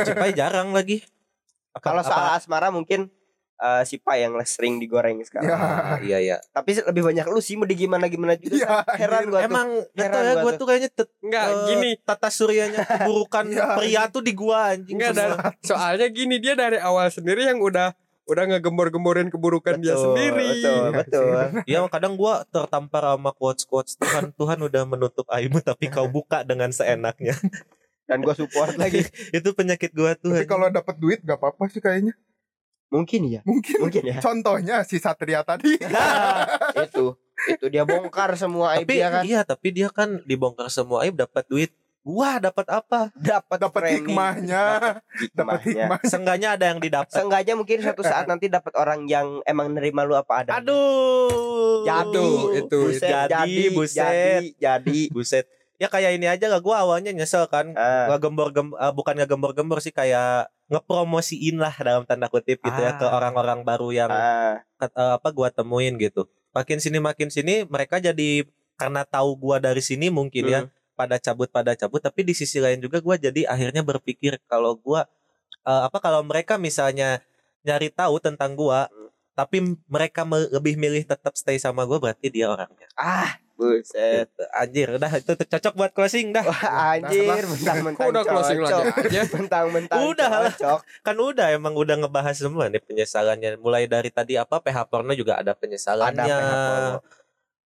Cipai 0.05 0.32
jarang 0.38 0.70
lagi. 0.70 1.01
Kalau 1.74 1.99
apa- 1.99 2.10
soal 2.10 2.28
asmara 2.38 2.70
mungkin 2.70 3.10
eh, 3.60 3.84
si 3.84 3.99
Pai 3.99 4.24
yang 4.24 4.34
sering 4.41 4.80
digoreng 4.80 5.20
sekarang. 5.22 5.51
Ya. 5.51 5.99
Iya 5.99 6.18
iya. 6.20 6.38
Tapi 6.49 6.80
lebih 6.80 7.03
banyak 7.03 7.26
lu 7.28 7.39
sih 7.39 7.53
mau 7.53 7.64
di 7.64 7.76
gimana 7.76 8.07
gimana 8.07 8.34
juga. 8.36 8.55
Iya, 8.55 8.70
San. 8.82 8.95
Heran 8.95 9.24
gua 9.28 9.39
tuh. 9.39 9.47
Emang 9.47 9.68
Heran 9.93 10.10
tau 10.10 10.22
ya 10.22 10.34
gua 10.34 10.41
gua 10.41 10.51
tuh. 10.51 10.57
tuh 10.57 10.66
kayaknya 10.68 10.89
tet- 10.89 11.16
Enggak, 11.20 11.45
eh, 11.45 11.55
gini. 11.68 11.89
tata 11.99 12.30
suryanya 12.30 12.80
keburukan 12.82 13.45
Iya. 13.53 13.66
pria 13.76 14.03
tuh 14.07 14.22
di 14.22 14.34
gua 14.34 14.60
anjing. 14.72 14.95
Enggak 14.95 15.12
ada. 15.14 15.26
Soalnya 15.60 16.07
gini 16.07 16.36
dia 16.38 16.53
dari 16.53 16.80
awal 16.80 17.07
sendiri 17.07 17.43
yang 17.43 17.60
udah 17.60 17.91
udah 18.30 18.45
ngegembor-gemborin 18.45 19.28
keburukan 19.28 19.82
dia 19.82 19.97
Betul, 19.97 20.03
sendiri. 20.05 20.47
Betul, 20.53 20.84
betul. 20.93 21.34
Iya 21.66 21.80
kadang 21.89 22.14
gua 22.14 22.45
tertampar 22.45 23.01
sama 23.10 23.34
quotes 23.34 23.66
quotes 23.66 23.97
Tuhan 23.97 24.30
Tuhan 24.32 24.60
udah 24.62 24.84
menutup 24.86 25.26
aibmu 25.28 25.60
tapi 25.60 25.89
kau 25.89 26.05
buka 26.14 26.45
dengan 26.45 26.70
seenaknya. 26.70 27.34
Dan 28.05 28.22
gua 28.22 28.34
support 28.34 28.74
lagi. 28.74 29.01
Itu 29.36 29.53
penyakit 29.53 29.91
gua 29.91 30.14
tuh. 30.14 30.32
Tapi 30.32 30.45
kalau 30.45 30.70
dapat 30.70 30.95
duit 30.97 31.20
gak 31.20 31.38
apa-apa 31.38 31.68
sih 31.68 31.82
kayaknya. 31.82 32.14
Mungkin 32.90 33.22
ya. 33.30 33.42
Mungkin. 33.46 33.78
Mungkin 33.86 34.04
ya. 34.06 34.18
Contohnya 34.20 34.82
si 34.82 34.98
Satria 34.98 35.46
tadi. 35.46 35.78
Nah, 35.86 36.46
itu. 36.86 37.14
Itu 37.48 37.66
dia 37.72 37.88
bongkar 37.88 38.36
semua 38.36 38.76
aib 38.76 38.84
tapi 38.84 39.00
dia 39.00 39.08
kan. 39.08 39.24
iya 39.24 39.42
tapi 39.48 39.68
dia 39.72 39.88
kan 39.88 40.20
dibongkar 40.28 40.68
semua 40.68 41.06
aib 41.08 41.16
dapat 41.16 41.48
duit. 41.48 41.72
Gua 42.00 42.40
dapat 42.42 42.66
apa? 42.68 43.12
Dapat 43.14 43.58
Dapat 43.60 43.82
hikmahnya. 43.94 44.64
Dapat 45.36 45.60
Hikmahnya. 45.62 45.86
hikmah. 45.86 46.00
Seenggaknya 46.08 46.50
ada 46.58 46.66
yang 46.74 46.80
didapat. 46.82 47.12
Seenggaknya 47.14 47.54
mungkin 47.54 47.78
suatu 47.84 48.02
saat 48.02 48.26
nanti 48.26 48.50
dapat 48.50 48.74
orang 48.76 49.06
yang 49.06 49.44
emang 49.46 49.76
nerima 49.78 50.08
lu 50.08 50.16
apa 50.18 50.42
ada. 50.42 50.58
Aduh. 50.58 51.84
Jadi 51.86 52.28
itu, 52.60 52.80
buset, 52.92 53.08
jadi, 53.08 53.32
jadi, 53.32 53.64
buset. 53.76 54.00
jadi, 54.00 54.48
jadi. 54.58 55.00
Buset. 55.14 55.46
Ya 55.80 55.88
kayak 55.88 56.12
ini 56.14 56.28
aja 56.28 56.46
lah 56.46 56.60
gua 56.60 56.84
awalnya 56.84 57.10
nyesel 57.10 57.48
kan. 57.48 57.72
Ah, 57.74 58.12
Gua 58.12 58.20
gembor 58.20 58.52
gem 58.52 58.76
eh, 58.76 58.92
bukan 58.92 59.16
ngegembor-gembor 59.16 59.80
sih 59.80 59.90
kayak 59.90 60.52
ngepromosiin 60.68 61.56
lah 61.56 61.72
dalam 61.74 62.04
tanda 62.04 62.28
kutip 62.28 62.60
gitu 62.60 62.76
ya 62.78 62.94
Ah. 62.94 62.96
ke 62.96 63.06
orang-orang 63.08 63.64
baru 63.64 63.90
yang 63.90 64.12
ah, 64.12 64.60
ket- 64.76 64.92
eh, 64.94 65.14
apa 65.16 65.32
gua 65.32 65.48
temuin 65.50 65.96
gitu. 65.96 66.28
Makin 66.52 66.78
sini 66.78 67.00
makin 67.00 67.30
sini 67.30 67.64
mereka 67.64 67.98
jadi 67.98 68.44
karena 68.76 69.04
tahu 69.04 69.36
gua 69.36 69.58
dari 69.58 69.80
sini 69.80 70.08
mungkin 70.10 70.44
ya 70.46 70.60
Hmm. 70.64 70.72
pada 70.94 71.16
cabut 71.16 71.48
pada 71.48 71.72
cabut 71.74 72.00
tapi 72.00 72.22
di 72.22 72.34
sisi 72.34 72.60
lain 72.60 72.80
juga 72.80 73.00
gua 73.00 73.16
jadi 73.16 73.44
akhirnya 73.46 73.80
berpikir 73.82 74.36
kalau 74.46 74.76
gua 74.76 75.08
eh, 75.62 75.82
apa 75.86 75.98
kalau 75.98 76.20
mereka 76.22 76.56
misalnya 76.58 77.24
nyari 77.62 77.88
tahu 77.90 78.20
tentang 78.20 78.52
gua 78.54 78.88
Hmm. 78.88 79.08
tapi 79.32 79.58
mereka 79.86 80.24
me- 80.24 80.48
lebih 80.50 80.76
milih 80.76 81.04
tetap 81.04 81.32
stay 81.34 81.56
sama 81.56 81.84
gua 81.84 81.96
berarti 81.98 82.28
dia 82.28 82.48
orangnya. 82.48 82.88
ah, 82.96 83.40
buset. 83.60 84.32
Anjir, 84.55 84.95
udah 84.95 85.12
itu 85.20 85.36
cocok 85.36 85.74
buat 85.76 85.91
closing 85.91 86.32
dah. 86.32 86.47
Wah, 86.47 86.95
anjir, 86.95 87.43
mentang-mentang 87.43 88.07
udah 88.07 88.24
closing 88.24 88.60
lagi 88.64 88.72
cocok. 88.72 88.95
aja? 89.03 89.22
Mentang-mentang 89.36 89.99
Udah 90.07 90.30
lah. 90.32 90.53
cocok. 90.55 90.80
Kan 91.03 91.16
udah 91.20 91.47
emang 91.51 91.76
udah 91.76 91.99
ngebahas 91.99 92.39
semua 92.39 92.72
nih 92.72 92.80
penyesalannya. 92.80 93.60
Mulai 93.60 93.91
dari 93.91 94.07
tadi 94.07 94.39
apa 94.39 94.64
PH 94.64 94.88
porno 94.88 95.12
juga 95.12 95.36
ada 95.43 95.51
penyesalannya. 95.51 96.24
Ada 96.24 96.39
PH 96.39 96.47
porno. 96.55 96.97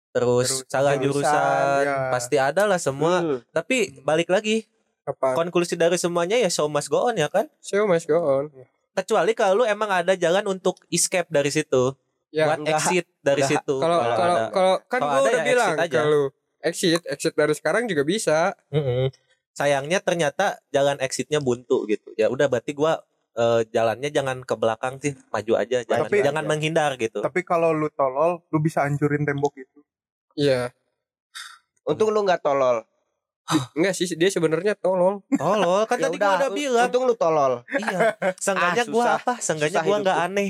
Terus, 0.09 0.49
Terus 0.65 0.69
salah 0.69 0.93
jurusan, 0.97 1.25
jurusan, 1.25 1.83
ya. 1.85 2.09
pasti 2.13 2.37
ada 2.37 2.63
lah 2.69 2.77
semua. 2.81 3.21
Hmm. 3.21 3.39
Tapi 3.49 4.01
balik 4.01 4.29
lagi 4.29 4.65
Apa? 5.05 5.37
konklusi 5.37 5.77
dari 5.77 5.97
semuanya 6.01 6.37
ya 6.37 6.49
show 6.49 6.69
must 6.69 6.89
go 6.89 7.09
on 7.09 7.17
ya 7.17 7.29
kan. 7.29 7.49
Show 7.61 7.85
must 7.89 8.05
go 8.05 8.17
on. 8.17 8.49
Kecuali 8.93 9.37
kalau 9.37 9.61
lu 9.61 9.65
emang 9.69 9.89
ada 9.89 10.17
jalan 10.17 10.43
untuk 10.49 10.81
escape 10.89 11.29
dari 11.29 11.53
situ, 11.53 11.93
Ya, 12.29 12.45
buat 12.45 12.59
enggak. 12.59 12.77
exit 12.77 13.05
dari 13.19 13.41
Enggak. 13.41 13.51
situ. 13.57 13.75
kalau 13.77 13.97
Kalau 14.11 14.37
kalau 14.49 14.73
kan 14.85 15.01
ada 15.01 15.17
udah 15.19 15.31
ya 15.31 15.43
bilang 15.43 15.69
exit 15.71 15.83
aja. 15.83 15.99
kalau 15.99 16.23
exit 16.59 17.01
exit 17.05 17.33
dari 17.33 17.53
sekarang 17.53 17.83
juga 17.85 18.03
bisa. 18.03 18.53
Mm-mm. 18.69 19.09
Sayangnya 19.51 19.99
ternyata 19.99 20.45
jalan 20.69 20.97
exitnya 20.99 21.39
buntu 21.39 21.83
gitu. 21.85 22.13
Ya 22.13 22.27
udah 22.27 22.45
berarti 22.45 22.71
gua 22.71 23.01
eh, 23.31 23.61
jalannya 23.67 24.09
jangan 24.09 24.41
ke 24.41 24.53
belakang 24.53 24.97
sih, 24.97 25.15
maju 25.27 25.53
aja, 25.55 25.81
jangan 25.81 26.05
Tapi- 26.05 26.21
jangan 26.21 26.43
menghindar 26.43 26.91
gitu. 26.95 27.19
Tapi 27.19 27.41
kalau 27.41 27.71
lu 27.71 27.87
tolol, 27.89 28.43
lu 28.45 28.57
bisa 28.57 28.83
hancurin 28.83 29.23
tembok 29.23 29.55
itu. 29.55 29.79
Iya. 30.35 30.69
Untung 31.83 32.09
lu 32.09 32.21
nggak 32.21 32.39
tolol. 32.39 32.85
Enggak 33.73 33.93
sih 33.95 34.05
dia 34.11 34.29
sebenarnya 34.29 34.75
tolol. 34.75 35.25
Tolol 35.31 35.81
kan 35.83 35.97
Ya 35.97 36.05
tadi 36.05 36.17
gua 36.17 36.37
udah 36.37 36.51
bilang. 36.51 36.85
Untung 36.85 37.03
lu 37.03 37.15
tolol. 37.15 37.53
Iya. 37.67 38.13
Seenggaknya 38.37 38.83
Ah, 38.83 38.87
gua 38.87 39.05
apa? 39.15 39.33
Seenggaknya 39.39 39.79
Susah 39.79 39.87
gua 39.87 39.97
nggak 39.99 40.19
aneh. 40.21 40.49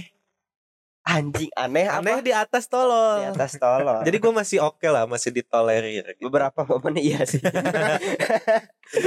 Anjing 1.01 1.49
aneh 1.53 1.85
Aneh 1.85 2.13
apa? 2.13 2.21
di 2.21 2.29
atas 2.29 2.65
tolol. 2.65 3.17
Di 3.19 3.33
atas 3.33 3.55
tolol. 3.55 4.03
Jadi 4.03 4.17
gua 4.17 4.33
masih 4.35 4.59
oke 4.59 4.85
lah, 4.85 5.03
masih 5.03 5.31
ditolerir. 5.31 6.05
Gitu. 6.11 6.21
beberapa 6.21 6.61
momen 6.63 6.95
iya 6.97 7.23
sih. 7.23 7.41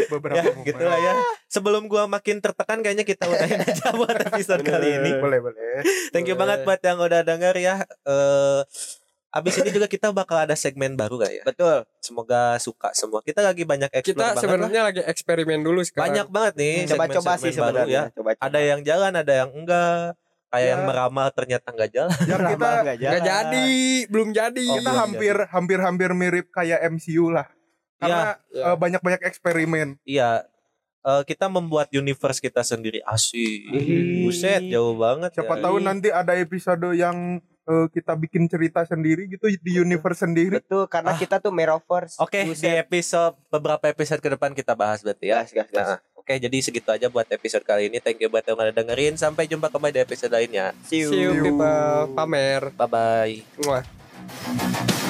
Beberapa 0.09 0.34
Ya, 0.34 0.45
momen. 0.45 0.62
gitu 0.64 0.82
lah 0.82 0.97
ya. 0.97 1.12
Sebelum 1.47 1.86
gua 1.86 2.07
makin 2.07 2.38
tertekan 2.38 2.80
kayaknya 2.80 3.03
kita 3.03 3.24
udahin 3.24 3.59
aja 3.66 3.93
buat 3.93 4.14
episode 4.24 4.62
Bener. 4.62 4.72
kali 4.72 4.88
ini. 4.97 5.11
Boleh, 5.16 5.38
boleh. 5.40 5.82
Thank 6.11 6.26
you 6.26 6.34
Boleh. 6.34 6.55
banget 6.55 6.59
buat 6.64 6.80
yang 6.80 6.99
udah 6.99 7.20
denger 7.22 7.55
ya. 7.57 7.74
Eh 8.03 8.61
abis 9.32 9.55
ini 9.57 9.72
juga 9.72 9.86
kita 9.86 10.12
bakal 10.12 10.36
ada 10.38 10.53
segmen 10.53 10.93
baru 10.93 11.16
gak 11.18 11.32
ya? 11.32 11.43
Betul. 11.43 11.88
Semoga 11.99 12.59
suka 12.59 12.93
semua. 12.93 13.22
Kita 13.22 13.40
lagi 13.40 13.64
banyak 13.64 13.88
explore 13.90 14.34
Kita 14.34 14.38
sebenarnya 14.38 14.82
lagi 14.84 15.01
eksperimen 15.01 15.61
dulu 15.61 15.80
sekarang. 15.80 16.05
banyak 16.11 16.26
banget 16.28 16.55
nih 16.55 16.74
Coba-coba 16.84 17.09
segmen-segmen 17.32 17.40
sih 17.40 17.53
sebenarnya. 17.55 18.03
ya. 18.03 18.12
Coba. 18.12 18.28
Ada 18.36 18.59
yang 18.61 18.80
jalan, 18.82 19.12
ada 19.14 19.32
yang 19.34 19.51
enggak. 19.51 20.18
Kayak 20.53 20.61
Ya. 20.63 20.71
yang 20.71 20.83
meramal 20.85 21.29
ternyata 21.33 21.67
enggak 21.69 21.91
jalan. 21.91 22.13
Yang 22.23 22.41
kita 22.53 22.69
enggak 22.77 22.97
Nggak 23.01 23.23
jadi, 23.25 23.69
belum 24.07 24.29
jadi. 24.31 24.63
Oh, 24.63 24.75
kita 24.77 24.85
belum 24.85 25.01
hampir 25.01 25.35
hampir 25.49 25.79
hampir 25.81 26.11
mirip 26.13 26.47
kayak 26.49 26.79
MCU 26.87 27.33
lah. 27.33 27.49
Karena 27.97 28.37
Ya. 28.47 28.69
eh, 28.69 28.77
banyak-banyak 28.77 29.23
eksperimen. 29.23 29.97
Iya. 30.05 30.45
Eh, 31.03 31.23
kita 31.25 31.49
membuat 31.49 31.89
universe 31.91 32.39
kita 32.39 32.61
sendiri 32.61 33.01
asik. 33.03 33.61
Ih. 33.73 34.23
Buset, 34.23 34.69
jauh 34.69 34.95
banget 34.95 35.33
Siapa 35.33 35.57
ya. 35.57 35.63
tahu 35.65 35.77
nanti 35.79 36.09
ada 36.09 36.37
episode 36.37 36.93
yang 36.93 37.41
eh, 37.63 37.87
kita 37.89 38.13
bikin 38.13 38.45
cerita 38.45 38.83
sendiri 38.83 39.27
gitu 39.27 39.47
di 39.47 39.73
universe 39.73 40.21
sendiri. 40.21 40.59
Betul 40.59 40.85
karena 40.87 41.15
Ah. 41.15 41.17
kita 41.17 41.39
tuh 41.39 41.51
Meroverse. 41.51 42.19
Oke, 42.19 42.43
di 42.43 42.53
Buset. 42.53 42.75
episode 42.77 43.39
beberapa 43.49 43.87
episode 43.87 44.19
ke 44.19 44.29
depan 44.29 44.51
kita 44.51 44.75
bahas 44.75 44.99
berarti 44.99 45.31
ya. 45.31 45.41
Gas, 45.41 45.55
gas, 45.55 45.69
gas. 45.71 45.87
Nah, 45.89 45.99
Oke, 46.23 46.39
jadi 46.39 46.55
segitu 46.62 46.87
aja 46.87 47.11
buat 47.11 47.27
episode 47.27 47.66
kali 47.66 47.91
ini. 47.91 47.99
Thank 47.99 48.23
you 48.23 48.31
buat 48.31 48.47
yang 48.47 48.55
udah 48.55 48.70
dengerin. 48.70 49.18
Sampai 49.18 49.51
jumpa 49.51 49.66
kembali 49.66 49.91
di 49.91 50.01
episode 50.07 50.31
lainnya. 50.31 50.70
See 50.87 51.03
you. 51.03 51.11
See 51.11 51.18
you 51.18 51.35
people 51.35 52.14
pamer. 52.14 52.70
Bye 52.79 52.87
bye. 52.87 53.35
Muah. 53.66 55.02